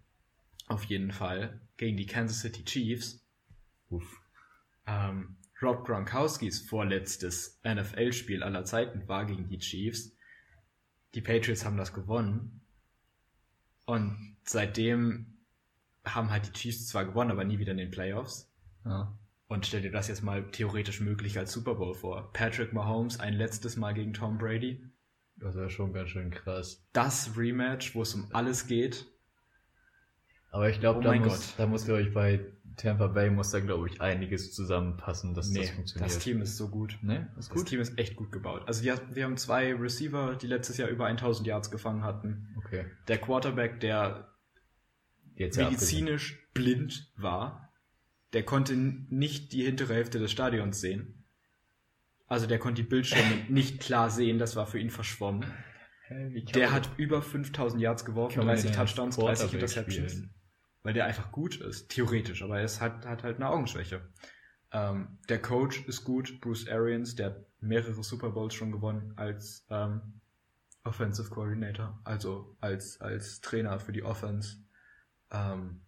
auf 0.68 0.84
jeden 0.86 1.12
Fall, 1.12 1.62
gegen 1.78 1.98
die 1.98 2.06
Kansas 2.06 2.42
City 2.42 2.64
Chiefs. 2.64 3.26
Uff. 3.90 4.22
Ähm, 4.88 5.38
Rob 5.62 5.86
Gronkowskis 5.86 6.62
vorletztes 6.62 7.60
NFL-Spiel 7.64 8.44
aller 8.44 8.66
Zeiten 8.66 9.08
war 9.08 9.26
gegen 9.26 9.48
die 9.48 9.60
Chiefs. 9.60 10.15
Die 11.16 11.22
Patriots 11.22 11.66
haben 11.66 11.78
das 11.78 11.94
gewonnen. 11.94 12.62
Und 13.86 14.38
seitdem 14.44 15.38
haben 16.04 16.30
halt 16.30 16.48
die 16.48 16.52
Chiefs 16.52 16.88
zwar 16.88 17.06
gewonnen, 17.06 17.32
aber 17.32 17.44
nie 17.44 17.58
wieder 17.58 17.72
in 17.72 17.78
den 17.78 17.92
Playoffs. 17.92 18.52
Ja. 18.84 19.18
Und 19.48 19.66
stell 19.66 19.82
dir 19.82 19.92
das 19.92 20.08
jetzt 20.08 20.24
mal 20.24 20.50
theoretisch 20.52 21.02
möglich 21.02 21.38
als 21.38 21.52
Super 21.52 21.76
Bowl 21.76 21.94
vor. 21.94 22.32
Patrick 22.34 22.74
Mahomes 22.74 23.20
ein 23.20 23.34
letztes 23.34 23.78
Mal 23.78 23.94
gegen 23.94 24.14
Tom 24.14 24.38
Brady. 24.38 24.84
Das 25.38 25.56
wäre 25.56 25.70
schon 25.70 25.94
ganz 25.94 26.10
schön 26.10 26.32
krass. 26.32 26.86
Das 26.94 27.38
Rematch, 27.38 27.96
wo 27.96 28.02
es 28.02 28.14
um 28.16 28.28
alles 28.34 28.68
geht. 28.68 29.06
Aber 30.52 30.70
ich 30.70 30.80
glaube, 30.80 31.00
Oh 31.00 31.04
da, 31.04 31.14
muss, 31.16 31.56
da 31.58 31.68
muss, 31.68 31.86
glaube 31.86 32.02
ich, 32.02 32.14
bei 32.14 32.40
Tampa 32.78 33.08
Bay 33.08 33.30
muss 33.30 33.52
da, 33.52 33.60
glaube 33.60 33.88
ich, 33.88 34.02
einiges 34.02 34.54
zusammenpassen, 34.54 35.34
dass 35.34 35.52
das 35.52 35.70
funktioniert. 35.70 36.12
das 36.12 36.20
Team 36.20 36.42
ist 36.42 36.58
so 36.58 36.70
gut. 36.70 36.98
ne? 37.02 37.30
Ist 37.38 37.50
Das 37.50 37.58
gut. 37.58 37.68
Team 37.68 37.80
ist 37.80 37.98
echt 37.98 38.16
gut 38.16 38.32
gebaut. 38.32 38.64
Also 38.68 38.84
wir, 38.84 39.24
haben 39.24 39.38
zwei 39.38 39.74
Receiver, 39.74 40.36
die 40.36 40.48
letztes 40.48 40.78
Jahr 40.78 40.90
über 40.90 41.06
1000 41.06 41.48
Yards 41.48 41.72
gefangen 41.72 42.04
hatten. 42.04 42.56
Okay. 42.58 42.86
Der 43.08 43.18
Quarterback, 43.18 43.80
der 43.80 44.30
Jetzt 45.36 45.58
medizinisch 45.58 46.48
blind 46.54 47.12
war, 47.18 47.74
der 48.34 48.44
konnte 48.44 48.76
nicht 48.76 49.52
die 49.54 49.64
hintere 49.64 49.94
Hälfte 49.94 50.20
des 50.20 50.32
Stadions 50.32 50.82
sehen. 50.82 51.24
Also 52.28 52.48
der 52.48 52.60
konnte 52.60 52.82
die 52.82 52.88
Bildschirme 52.88 53.46
nicht 53.50 53.80
klar 53.80 54.10
sehen, 54.10 54.40
das 54.40 54.56
war 54.56 54.66
für 54.66 54.80
ihn 54.80 54.90
verschwommen. 54.90 55.46
Der 56.54 56.72
hat 56.72 56.90
über 56.98 57.22
5000 57.22 57.82
Yards 57.82 58.06
geworfen, 58.06 58.36
kann 58.36 58.46
man 58.46 58.56
30 58.56 58.72
denn 58.72 58.80
als 58.80 58.90
Touchdowns, 58.92 59.16
30 59.16 59.26
Quarterback 59.28 59.54
Interceptions. 59.62 60.12
spielen? 60.12 60.34
Weil 60.86 60.94
der 60.94 61.06
einfach 61.06 61.32
gut 61.32 61.56
ist, 61.56 61.90
theoretisch, 61.90 62.44
aber 62.44 62.60
er 62.60 62.68
hat, 62.80 63.08
hat 63.08 63.24
halt 63.24 63.38
eine 63.38 63.50
Augenschwäche. 63.50 64.08
Ähm, 64.72 65.18
der 65.30 65.42
Coach 65.42 65.84
ist 65.88 66.04
gut, 66.04 66.40
Bruce 66.42 66.70
Arians, 66.70 67.16
der 67.16 67.26
hat 67.26 67.46
mehrere 67.60 68.04
Super 68.04 68.30
Bowls 68.30 68.54
schon 68.54 68.72
gewonnen 68.72 69.14
als 69.16 69.66
ähm, 69.72 70.22
Offensive 70.84 71.32
Coordinator, 71.32 72.00
also 72.04 72.56
als, 72.62 73.02
als 73.02 73.42
Trainer 73.42 73.80
für 73.80 73.94
die 73.94 74.04
Offense. 74.04 74.58
Ähm, 75.32 75.82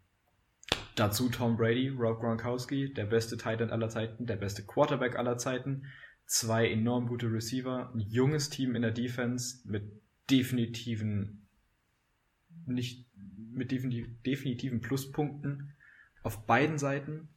dazu 0.96 1.30
Tom 1.30 1.58
Brady, 1.58 1.90
Rob 1.90 2.20
Gronkowski, 2.20 2.92
der 2.92 3.06
beste 3.06 3.38
Tight 3.38 3.62
End 3.62 3.72
aller 3.72 3.90
Zeiten, 3.90 4.26
der 4.26 4.38
beste 4.38 4.66
Quarterback 4.66 5.16
aller 5.16 5.38
Zeiten, 5.38 5.86
zwei 6.26 6.72
enorm 6.72 7.06
gute 7.06 7.32
Receiver, 7.32 7.92
ein 7.94 8.00
junges 8.00 8.50
Team 8.50 8.76
in 8.76 8.82
der 8.82 8.94
Defense 8.94 9.60
mit 9.64 10.02
definitiven 10.32 11.48
nicht 12.66 13.07
mit 13.58 13.72
definitiv, 13.72 14.08
definitiven 14.24 14.82
Pluspunkten. 14.82 15.74
auf 16.24 16.46
beiden 16.46 16.78
Seiten, 16.78 17.30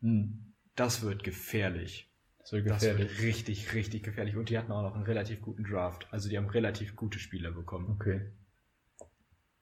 Hm. 0.00 0.52
das 0.76 1.02
wird 1.02 1.24
gefährlich. 1.24 2.10
Das 2.38 2.52
wird 2.52 2.68
Das 2.70 2.80
gefährlich. 2.82 3.08
wird 3.10 3.22
richtig, 3.22 3.74
richtig 3.74 4.02
gefährlich. 4.04 4.36
Und 4.36 4.50
die 4.50 4.58
hatten 4.58 4.70
auch 4.70 4.82
noch 4.82 4.94
einen 4.94 5.04
relativ 5.04 5.40
guten 5.40 5.64
Draft. 5.64 6.06
Also 6.12 6.28
die 6.28 6.36
haben 6.36 6.48
relativ 6.48 6.94
gute 6.94 7.18
Spieler 7.18 7.50
bekommen. 7.50 7.90
Okay. 7.90 8.20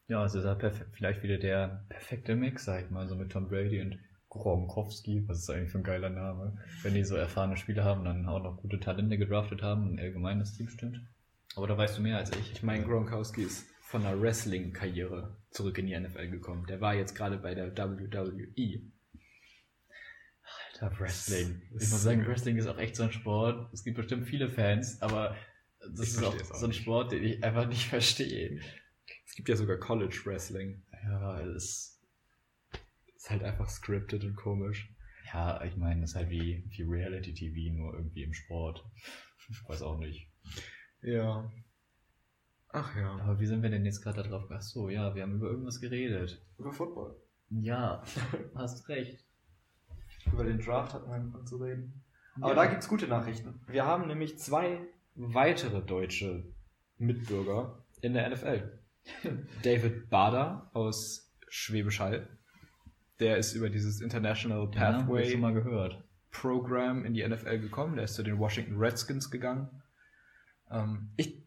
Ja, 0.09 0.20
also 0.20 0.39
ist 0.41 0.45
ja 0.45 0.53
perfe- 0.55 0.85
vielleicht 0.93 1.22
wieder 1.22 1.39
der 1.39 1.85
perfekte 1.89 2.35
Mix, 2.37 2.64
sag 2.64 2.85
ich 2.85 2.91
mal, 2.91 3.07
so 3.09 3.14
mit 3.14 3.33
Tom 3.33 3.49
Brady 3.49 3.80
und 3.80 3.99
Gronkowski. 4.28 5.26
Was 5.28 5.39
ist 5.39 5.49
eigentlich 5.51 5.70
für 5.70 5.78
ein 5.78 5.85
geiler 5.85 6.11
Name? 6.11 6.59
Wenn 6.83 6.95
die 6.95 7.05
so 7.05 7.14
erfahrene 7.16 7.57
Spieler 7.57 7.85
haben, 7.85 8.05
dann 8.05 8.26
auch 8.26 8.43
noch 8.43 8.57
gute 8.59 8.80
Talente 8.80 9.16
gedraftet 9.16 9.62
haben 9.62 9.89
und 9.89 9.99
allgemein 10.01 10.41
das 10.41 10.55
Team 10.57 10.68
stimmt. 10.68 11.01
Aber 11.57 11.66
da 11.68 11.78
weißt 11.78 11.97
du 11.99 12.03
mehr 12.03 12.18
als 12.18 12.30
ich. 12.37 12.53
Ich 12.53 12.62
meine, 12.62 12.85
Gronkowski 12.85 13.43
ist 13.45 13.66
von 13.93 14.07
einer 14.07 14.18
Wrestling-Karriere 14.18 15.36
zurück 15.51 15.76
in 15.76 15.86
die 15.86 15.99
NFL 16.01 16.28
gekommen. 16.30 16.64
Der 16.66 16.80
war 16.80 16.95
jetzt 16.95 17.14
gerade 17.14 17.36
bei 17.36 17.55
der. 17.55 17.76
WWE. 17.76 18.80
Alter, 20.72 20.99
Wrestling. 20.99 21.61
Ich 21.78 21.90
muss 21.90 22.03
sagen, 22.03 22.26
Wrestling 22.26 22.57
ist 22.57 22.66
auch 22.66 22.78
echt 22.78 22.97
so 22.97 23.03
ein 23.03 23.12
Sport. 23.12 23.70
Es 23.74 23.84
gibt 23.84 23.99
bestimmt 23.99 24.26
viele 24.26 24.49
Fans, 24.49 25.03
aber 25.03 25.36
das 25.80 26.09
Ich 26.09 26.14
ist 26.14 26.24
auch 26.24 26.34
es 26.34 26.51
auch 26.51 26.57
so 26.57 26.66
ein. 26.66 26.72
Sport, 26.72 27.12
den 27.12 27.22
ich 27.22 27.45
einfach 27.45 27.68
nicht 27.68 27.86
verstehe. 27.88 28.61
Es 29.26 29.34
gibt 29.34 29.51
ja 29.51 29.57
sogar 29.57 29.76
College 29.76 30.18
Wrestling. 30.24 30.82
Ja, 31.05 31.40
es 31.43 32.01
Ist 33.14 33.28
halt 33.30 33.43
einfach 33.45 33.68
scripted 33.68 34.24
und 34.24 34.36
komisch. 34.36 34.88
ja, 35.34 35.62
ich 35.64 35.76
meine, 35.76 36.01
das 36.01 36.11
ist 36.12 36.16
halt 36.16 36.30
wie, 36.30 36.64
wie 36.70 36.82
Reality-TV, 36.82 37.74
nur 37.76 37.93
irgendwie 37.95 38.22
im 38.22 38.32
Sport. 38.32 38.82
Ich 39.51 39.62
weiß 39.68 39.82
auch 39.82 39.99
nicht. 39.99 40.28
Ja. 41.03 41.53
Ach 42.72 42.96
ja. 42.96 43.10
Aber 43.18 43.38
wie 43.38 43.46
sind 43.46 43.62
wir 43.62 43.70
denn 43.70 43.84
jetzt 43.84 44.02
gerade 44.02 44.22
da 44.22 44.28
drauf? 44.28 44.44
Ach 44.50 44.62
so, 44.62 44.88
ja, 44.88 45.14
wir 45.14 45.22
haben 45.22 45.34
über 45.34 45.48
irgendwas 45.48 45.80
geredet. 45.80 46.40
Über 46.58 46.72
Football. 46.72 47.14
Ja, 47.50 48.02
hast 48.54 48.88
recht. 48.88 49.24
Über 50.32 50.44
den 50.44 50.58
Draft 50.58 50.94
hatten 50.94 51.08
wir 51.08 51.14
angefangen 51.16 51.46
zu 51.46 51.56
reden. 51.58 52.02
Aber 52.40 52.50
Ja. 52.50 52.54
da 52.54 52.66
gibt's 52.66 52.88
gute 52.88 53.06
Nachrichten. 53.08 53.60
Wir 53.66 53.84
haben 53.84 54.06
nämlich 54.06 54.38
zwei 54.38 54.80
weitere 55.16 55.82
deutsche 55.82 56.44
Mitbürger 56.98 57.84
in 58.00 58.14
der 58.14 58.30
NFL. 58.30 58.78
David 59.62 60.08
Bader 60.08 60.70
aus 60.72 61.30
Schwäbisch 61.48 62.00
Hall. 62.00 62.26
Der 63.20 63.36
ist 63.36 63.52
über 63.54 63.68
dieses 63.68 64.00
International 64.00 64.70
Ja, 64.72 64.92
Pathway 64.92 65.30
schon 65.30 65.40
mal 65.40 65.52
gehört. 65.52 66.02
Program 66.30 67.04
in 67.04 67.12
die 67.12 67.26
NFL 67.28 67.58
gekommen. 67.58 67.96
Der 67.96 68.04
ist 68.04 68.14
zu 68.14 68.22
den 68.22 68.38
Washington 68.38 68.76
Redskins 68.78 69.30
gegangen. 69.30 69.68
Ähm, 70.70 71.10
ich, 71.16 71.42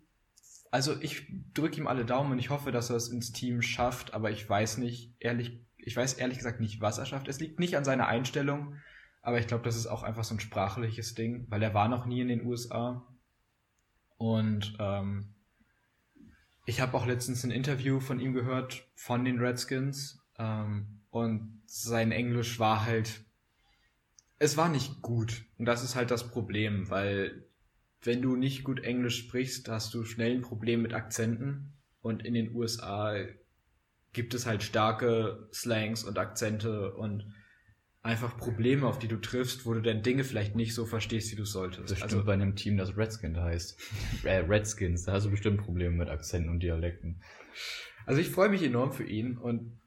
also 0.76 1.00
ich 1.00 1.26
drücke 1.54 1.78
ihm 1.78 1.88
alle 1.88 2.04
Daumen 2.04 2.34
und 2.34 2.40
ich 2.40 2.50
hoffe, 2.50 2.74
dass 2.74 2.90
er 2.90 2.98
es 2.98 3.08
ins 3.08 3.32
Team 3.32 3.62
schafft, 3.62 4.14
aber 4.14 4.30
ich 4.30 4.50
weiß 4.50 4.78
nicht, 4.78 5.16
ehrlich, 5.22 5.66
ich 5.78 5.96
weiß 5.96 6.16
ehrlich 6.16 6.38
gesagt 6.38 6.60
nicht, 6.60 6.82
was 6.82 6.98
er 6.98 7.06
schafft. 7.06 7.30
Es 7.30 7.40
liegt 7.40 7.62
nicht 7.62 7.78
an 7.78 7.86
seiner 7.86 8.08
Einstellung, 8.08 8.76
aber 9.22 9.40
ich 9.40 9.48
glaube, 9.48 9.64
das 9.64 9.78
ist 9.78 9.88
auch 9.88 10.04
einfach 10.04 10.26
so 10.26 10.36
ein 10.36 10.42
sprachliches 10.42 11.16
Ding, 11.16 11.46
weil 11.48 11.64
er 11.64 11.74
war 11.74 11.88
noch 11.88 12.06
nie 12.06 12.20
in 12.20 12.28
den 12.28 12.46
USA. 12.46 13.08
Und 14.18 14.76
ähm, 14.78 15.34
ich 16.66 16.82
habe 16.82 16.98
auch 16.98 17.06
letztens 17.06 17.46
ein 17.46 17.52
Interview 17.52 18.02
von 18.02 18.20
ihm 18.20 18.34
gehört 18.34 18.86
von 18.96 19.24
den 19.24 19.40
Redskins 19.40 20.20
ähm, 20.38 21.04
und 21.10 21.62
sein 21.68 22.12
Englisch 22.12 22.60
war 22.60 22.86
halt 22.86 23.24
es 24.40 24.58
war 24.58 24.68
nicht 24.68 25.02
gut. 25.02 25.46
Und 25.58 25.68
das 25.68 25.86
ist 25.86 25.96
halt 25.96 26.12
das 26.12 26.30
Problem, 26.30 26.90
weil 26.90 27.46
wenn 28.06 28.22
du 28.22 28.36
nicht 28.36 28.64
gut 28.64 28.82
Englisch 28.82 29.18
sprichst, 29.18 29.68
hast 29.70 29.94
du 29.94 30.06
schnell 30.06 30.36
ein 30.36 30.42
Problem 30.42 30.82
mit 30.82 30.94
Akzenten. 30.94 31.74
Und 32.02 32.24
in 32.24 32.34
den 32.34 32.54
USA 32.54 33.16
gibt 34.14 34.34
es 34.34 34.46
halt 34.46 34.64
starke 34.64 35.50
Slangs 35.52 36.04
und 36.04 36.18
Akzente 36.18 36.94
und 36.94 37.26
einfach 38.04 38.38
Probleme, 38.38 38.86
auf 38.86 39.00
die 39.00 39.08
du 39.08 39.18
triffst, 39.18 39.66
wo 39.66 39.74
du 39.74 39.82
dann 39.82 40.04
Dinge 40.04 40.24
vielleicht 40.24 40.56
nicht 40.56 40.76
so 40.76 40.86
verstehst, 40.86 41.32
wie 41.32 41.36
du 41.36 41.46
solltest. 41.46 41.90
Das 41.90 41.98
stimmt 41.98 42.14
also 42.14 42.26
bei 42.26 42.34
einem 42.34 42.56
Team, 42.56 42.78
das 42.78 42.96
Redskin 42.96 43.38
heißt. 43.38 43.80
äh, 44.24 44.38
Redskins, 44.38 45.04
da 45.04 45.14
hast 45.14 45.26
du 45.26 45.32
bestimmt 45.32 45.62
Probleme 45.62 45.96
mit 45.96 46.10
Akzenten 46.10 46.50
und 46.50 46.60
Dialekten. 46.60 47.22
Also 48.06 48.22
ich 48.22 48.30
freue 48.30 48.50
mich 48.50 48.62
enorm 48.62 48.92
für 48.92 49.06
ihn 49.06 49.38
und 49.38 49.80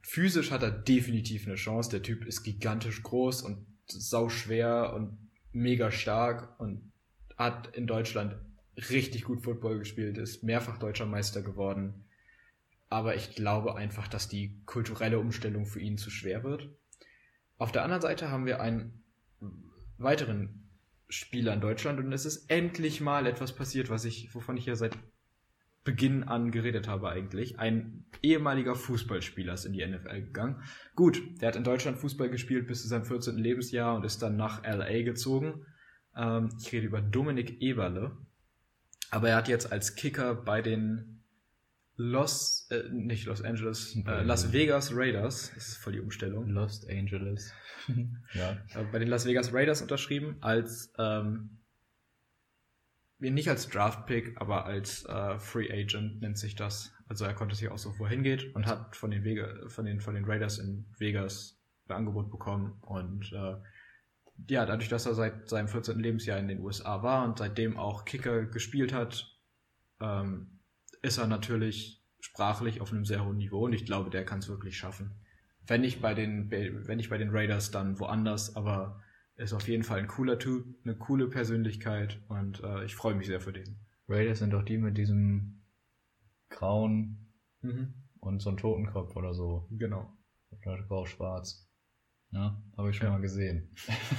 physisch 0.00 0.50
hat 0.50 0.62
er 0.62 0.70
definitiv 0.70 1.46
eine 1.46 1.56
Chance. 1.56 1.90
Der 1.90 2.02
Typ 2.02 2.24
ist 2.24 2.42
gigantisch 2.42 3.02
groß 3.02 3.42
und 3.42 3.66
sau 3.86 4.30
schwer 4.30 4.94
und 4.94 5.18
mega 5.52 5.90
stark 5.90 6.58
und 6.58 6.91
hat 7.42 7.76
in 7.76 7.86
Deutschland 7.86 8.36
richtig 8.90 9.24
gut 9.24 9.42
Football 9.42 9.78
gespielt, 9.78 10.18
ist 10.18 10.42
mehrfach 10.42 10.78
deutscher 10.78 11.06
Meister 11.06 11.42
geworden. 11.42 12.04
Aber 12.88 13.16
ich 13.16 13.34
glaube 13.34 13.76
einfach, 13.76 14.08
dass 14.08 14.28
die 14.28 14.60
kulturelle 14.66 15.18
Umstellung 15.18 15.66
für 15.66 15.80
ihn 15.80 15.98
zu 15.98 16.10
schwer 16.10 16.44
wird. 16.44 16.68
Auf 17.58 17.72
der 17.72 17.84
anderen 17.84 18.02
Seite 18.02 18.30
haben 18.30 18.46
wir 18.46 18.60
einen 18.60 19.02
weiteren 19.98 20.68
Spieler 21.08 21.54
in 21.54 21.60
Deutschland 21.60 21.98
und 22.00 22.12
es 22.12 22.24
ist 22.24 22.50
endlich 22.50 23.00
mal 23.00 23.26
etwas 23.26 23.54
passiert, 23.54 23.90
was 23.90 24.04
ich, 24.04 24.34
wovon 24.34 24.56
ich 24.56 24.66
ja 24.66 24.74
seit 24.74 24.96
Beginn 25.84 26.22
an 26.22 26.52
geredet 26.52 26.86
habe 26.86 27.08
eigentlich. 27.08 27.58
Ein 27.58 28.04
ehemaliger 28.22 28.74
Fußballspieler 28.74 29.54
ist 29.54 29.64
in 29.64 29.72
die 29.72 29.84
NFL 29.84 30.22
gegangen. 30.22 30.62
Gut, 30.94 31.20
der 31.40 31.48
hat 31.48 31.56
in 31.56 31.64
Deutschland 31.64 31.98
Fußball 31.98 32.30
gespielt 32.30 32.68
bis 32.68 32.82
zu 32.82 32.88
seinem 32.88 33.04
14. 33.04 33.36
Lebensjahr 33.36 33.96
und 33.96 34.04
ist 34.04 34.22
dann 34.22 34.36
nach 34.36 34.62
LA 34.64 35.02
gezogen. 35.02 35.66
Ähm, 36.16 36.50
ich 36.60 36.72
rede 36.72 36.86
über 36.86 37.00
Dominik 37.00 37.60
Eberle. 37.60 38.16
Aber 39.10 39.28
er 39.28 39.36
hat 39.36 39.48
jetzt 39.48 39.70
als 39.70 39.94
Kicker 39.94 40.34
bei 40.34 40.62
den 40.62 41.22
Los, 41.96 42.66
äh, 42.70 42.88
nicht 42.90 43.26
Los 43.26 43.42
Angeles, 43.42 43.96
äh, 44.06 44.22
Las 44.22 44.52
Vegas 44.52 44.92
Raiders, 44.94 45.52
das 45.54 45.68
ist 45.68 45.76
voll 45.76 45.92
die 45.92 46.00
Umstellung, 46.00 46.48
Lost 46.48 46.88
Angeles. 46.88 47.52
ja. 48.32 48.52
äh, 48.74 48.84
bei 48.90 48.98
den 48.98 49.08
Las 49.08 49.26
Vegas 49.26 49.52
Raiders 49.52 49.82
unterschrieben 49.82 50.36
als 50.40 50.92
ähm, 50.98 51.58
nicht 53.18 53.48
als 53.48 53.68
Draft-Pick, 53.68 54.40
aber 54.40 54.64
als 54.64 55.04
äh, 55.04 55.38
Free 55.38 55.70
Agent 55.70 56.22
nennt 56.22 56.38
sich 56.38 56.56
das. 56.56 56.92
Also 57.06 57.24
er 57.24 57.34
konnte 57.34 57.54
sich 57.54 57.68
auch 57.68 57.78
so 57.78 57.96
wohin 57.98 58.22
geht 58.22 58.54
und 58.56 58.66
hat 58.66 58.96
von 58.96 59.10
den, 59.10 59.22
Vega, 59.22 59.68
von 59.68 59.84
den, 59.84 60.00
von 60.00 60.14
den 60.14 60.24
Raiders 60.24 60.58
in 60.58 60.86
Vegas 60.98 61.60
ein 61.86 61.94
Angebot 61.94 62.30
bekommen. 62.30 62.78
Und 62.80 63.32
äh, 63.32 63.56
ja, 64.48 64.66
dadurch, 64.66 64.88
dass 64.88 65.06
er 65.06 65.14
seit 65.14 65.48
seinem 65.48 65.68
14. 65.68 65.98
Lebensjahr 65.98 66.38
in 66.38 66.48
den 66.48 66.60
USA 66.60 67.02
war 67.02 67.24
und 67.24 67.38
seitdem 67.38 67.76
auch 67.76 68.04
Kicker 68.04 68.46
gespielt 68.46 68.92
hat, 68.92 69.38
ähm, 70.00 70.60
ist 71.02 71.18
er 71.18 71.26
natürlich 71.26 72.04
sprachlich 72.20 72.80
auf 72.80 72.92
einem 72.92 73.04
sehr 73.04 73.24
hohen 73.24 73.36
Niveau 73.36 73.64
und 73.64 73.72
ich 73.72 73.84
glaube, 73.84 74.10
der 74.10 74.24
kann 74.24 74.38
es 74.38 74.48
wirklich 74.48 74.76
schaffen. 74.76 75.12
Wenn 75.66 75.80
nicht 75.80 76.00
bei 76.00 76.14
den, 76.14 76.50
wenn 76.50 76.96
nicht 76.96 77.10
bei 77.10 77.18
den 77.18 77.30
Raiders, 77.30 77.70
dann 77.70 77.98
woanders, 78.00 78.56
aber 78.56 79.00
ist 79.36 79.52
auf 79.52 79.66
jeden 79.68 79.82
Fall 79.82 79.98
ein 79.98 80.08
cooler 80.08 80.38
Typ, 80.38 80.66
eine 80.84 80.96
coole 80.96 81.28
Persönlichkeit 81.28 82.20
und 82.28 82.62
äh, 82.62 82.84
ich 82.84 82.94
freue 82.94 83.14
mich 83.14 83.26
sehr 83.26 83.40
für 83.40 83.52
den. 83.52 83.78
Raiders 84.08 84.40
sind 84.40 84.52
doch 84.52 84.62
die 84.62 84.78
mit 84.78 84.98
diesem 84.98 85.62
grauen 86.48 87.32
und 88.20 88.40
so 88.40 88.50
einem 88.50 88.58
Totenkopf 88.58 89.16
oder 89.16 89.34
so. 89.34 89.68
Genau. 89.70 90.12
Oder 90.50 90.82
grau-schwarz. 90.82 91.68
Ja, 92.32 92.60
habe 92.76 92.90
ich 92.90 92.96
schon 92.96 93.06
Ja. 93.06 93.12
mal 93.12 93.20
gesehen. 93.20 93.68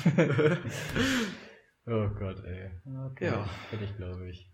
oh 1.88 2.08
Gott, 2.10 2.44
ey. 2.46 2.70
Okay. 3.08 3.26
Ja. 3.26 3.44
Fertig, 3.70 3.96
glaube 3.98 4.30
ich. 4.30 4.52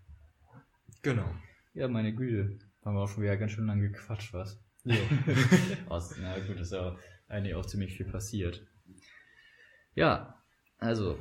Genau. 1.01 1.29
Ja, 1.73 1.87
meine 1.87 2.13
Güte. 2.15 2.59
Haben 2.83 2.95
wir 2.95 3.01
auch 3.01 3.09
schon 3.09 3.23
wieder 3.23 3.35
ganz 3.37 3.51
schön 3.51 3.67
lange 3.67 3.89
gequatscht, 3.89 4.33
was? 4.33 4.63
Ja. 4.85 4.95
Na 6.21 6.39
gut, 6.39 6.59
ist 6.59 6.71
ja 6.71 6.95
eigentlich 7.27 7.53
auch 7.55 7.65
ziemlich 7.65 7.97
viel 7.97 8.05
passiert. 8.05 8.65
Ja, 9.93 10.41
also, 10.77 11.19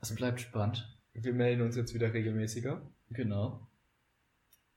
es 0.00 0.14
bleibt 0.14 0.40
spannend. 0.40 0.96
Wir 1.12 1.32
melden 1.34 1.62
uns 1.62 1.76
jetzt 1.76 1.94
wieder 1.94 2.12
regelmäßiger. 2.14 2.80
Genau. 3.10 3.68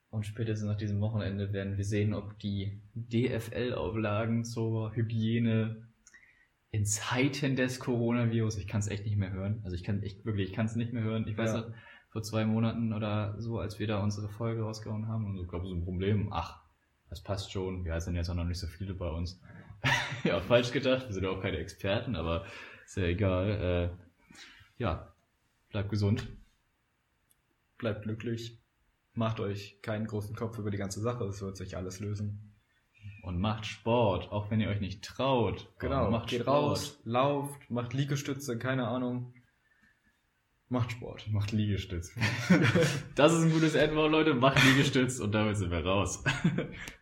Und 0.09 0.25
spätestens 0.25 0.67
nach 0.67 0.77
diesem 0.77 0.99
Wochenende 1.01 1.53
werden 1.53 1.77
wir 1.77 1.85
sehen, 1.85 2.15
ob 2.15 2.39
die 2.39 2.81
DFL-Auflagen 2.95 4.43
zur 4.43 4.95
Hygiene 4.95 5.87
in 6.71 6.85
Zeiten 6.85 7.55
des 7.55 7.79
Coronavirus, 7.79 8.57
ich 8.57 8.67
kann 8.67 8.79
es 8.79 8.87
echt 8.87 9.05
nicht 9.05 9.17
mehr 9.17 9.31
hören. 9.31 9.61
Also 9.63 9.75
ich 9.75 9.83
kann 9.83 10.03
echt 10.03 10.23
wirklich, 10.25 10.49
ich 10.49 10.55
kann 10.55 10.67
es 10.67 10.75
nicht 10.75 10.93
mehr 10.93 11.03
hören. 11.03 11.27
Ich 11.27 11.37
weiß 11.37 11.53
Ja. 11.53 11.61
noch, 11.61 11.73
vor 12.09 12.23
zwei 12.23 12.45
Monaten 12.45 12.93
oder 12.93 13.39
so, 13.39 13.59
als 13.59 13.79
wir 13.79 13.87
da 13.87 14.01
unsere 14.01 14.29
Folge 14.29 14.61
rausgehauen 14.63 15.07
haben, 15.07 15.25
und 15.25 15.37
so, 15.37 15.43
ich 15.43 15.49
glaube, 15.49 15.67
so 15.67 15.73
ein 15.73 15.83
Problem, 15.83 16.31
ach, 16.31 16.61
das 17.09 17.21
passt 17.21 17.51
schon, 17.51 17.85
ja, 17.85 17.97
es 17.97 18.05
sind 18.05 18.15
jetzt 18.15 18.29
auch 18.29 18.35
noch 18.35 18.45
nicht 18.45 18.59
so 18.59 18.67
viele 18.67 18.93
bei 18.93 19.09
uns. 19.09 19.39
ja, 20.23 20.39
falsch 20.41 20.71
gedacht, 20.71 21.07
wir 21.07 21.13
sind 21.13 21.25
auch 21.25 21.41
keine 21.41 21.57
Experten, 21.57 22.15
aber 22.15 22.45
ist 22.85 22.97
ja 22.97 23.03
egal. 23.03 23.49
Äh, 23.99 24.81
ja, 24.81 25.13
bleibt 25.69 25.89
gesund. 25.89 26.27
Bleibt 27.77 28.03
glücklich. 28.03 28.59
Macht 29.13 29.39
euch 29.39 29.81
keinen 29.81 30.07
großen 30.07 30.35
Kopf 30.35 30.57
über 30.57 30.71
die 30.71 30.77
ganze 30.77 31.01
Sache, 31.01 31.25
es 31.25 31.41
wird 31.41 31.57
sich 31.57 31.77
alles 31.77 31.99
lösen. 31.99 32.48
Und 33.21 33.39
macht 33.39 33.65
Sport, 33.65 34.31
auch 34.31 34.49
wenn 34.49 34.61
ihr 34.61 34.69
euch 34.69 34.79
nicht 34.79 35.03
traut. 35.03 35.69
Aber 35.79 36.09
macht 36.09 36.29
geht 36.29 36.41
Sport. 36.41 36.57
raus, 36.57 36.99
lauft, 37.03 37.69
macht 37.69 37.93
Liegestütze, 37.93 38.57
keine 38.57 38.87
Ahnung. 38.87 39.33
Macht 40.71 40.91
Sport. 40.91 41.27
Macht 41.31 41.51
Liegestütz. 41.51 42.11
das 43.15 43.33
ist 43.33 43.41
ein 43.41 43.51
gutes 43.51 43.73
Endwort, 43.73 44.11
Leute. 44.11 44.35
Macht 44.35 44.63
Liegestütz 44.63 45.19
und 45.19 45.31
damit 45.31 45.57
sind 45.57 45.71
wir 45.71 45.83
raus. 45.83 46.23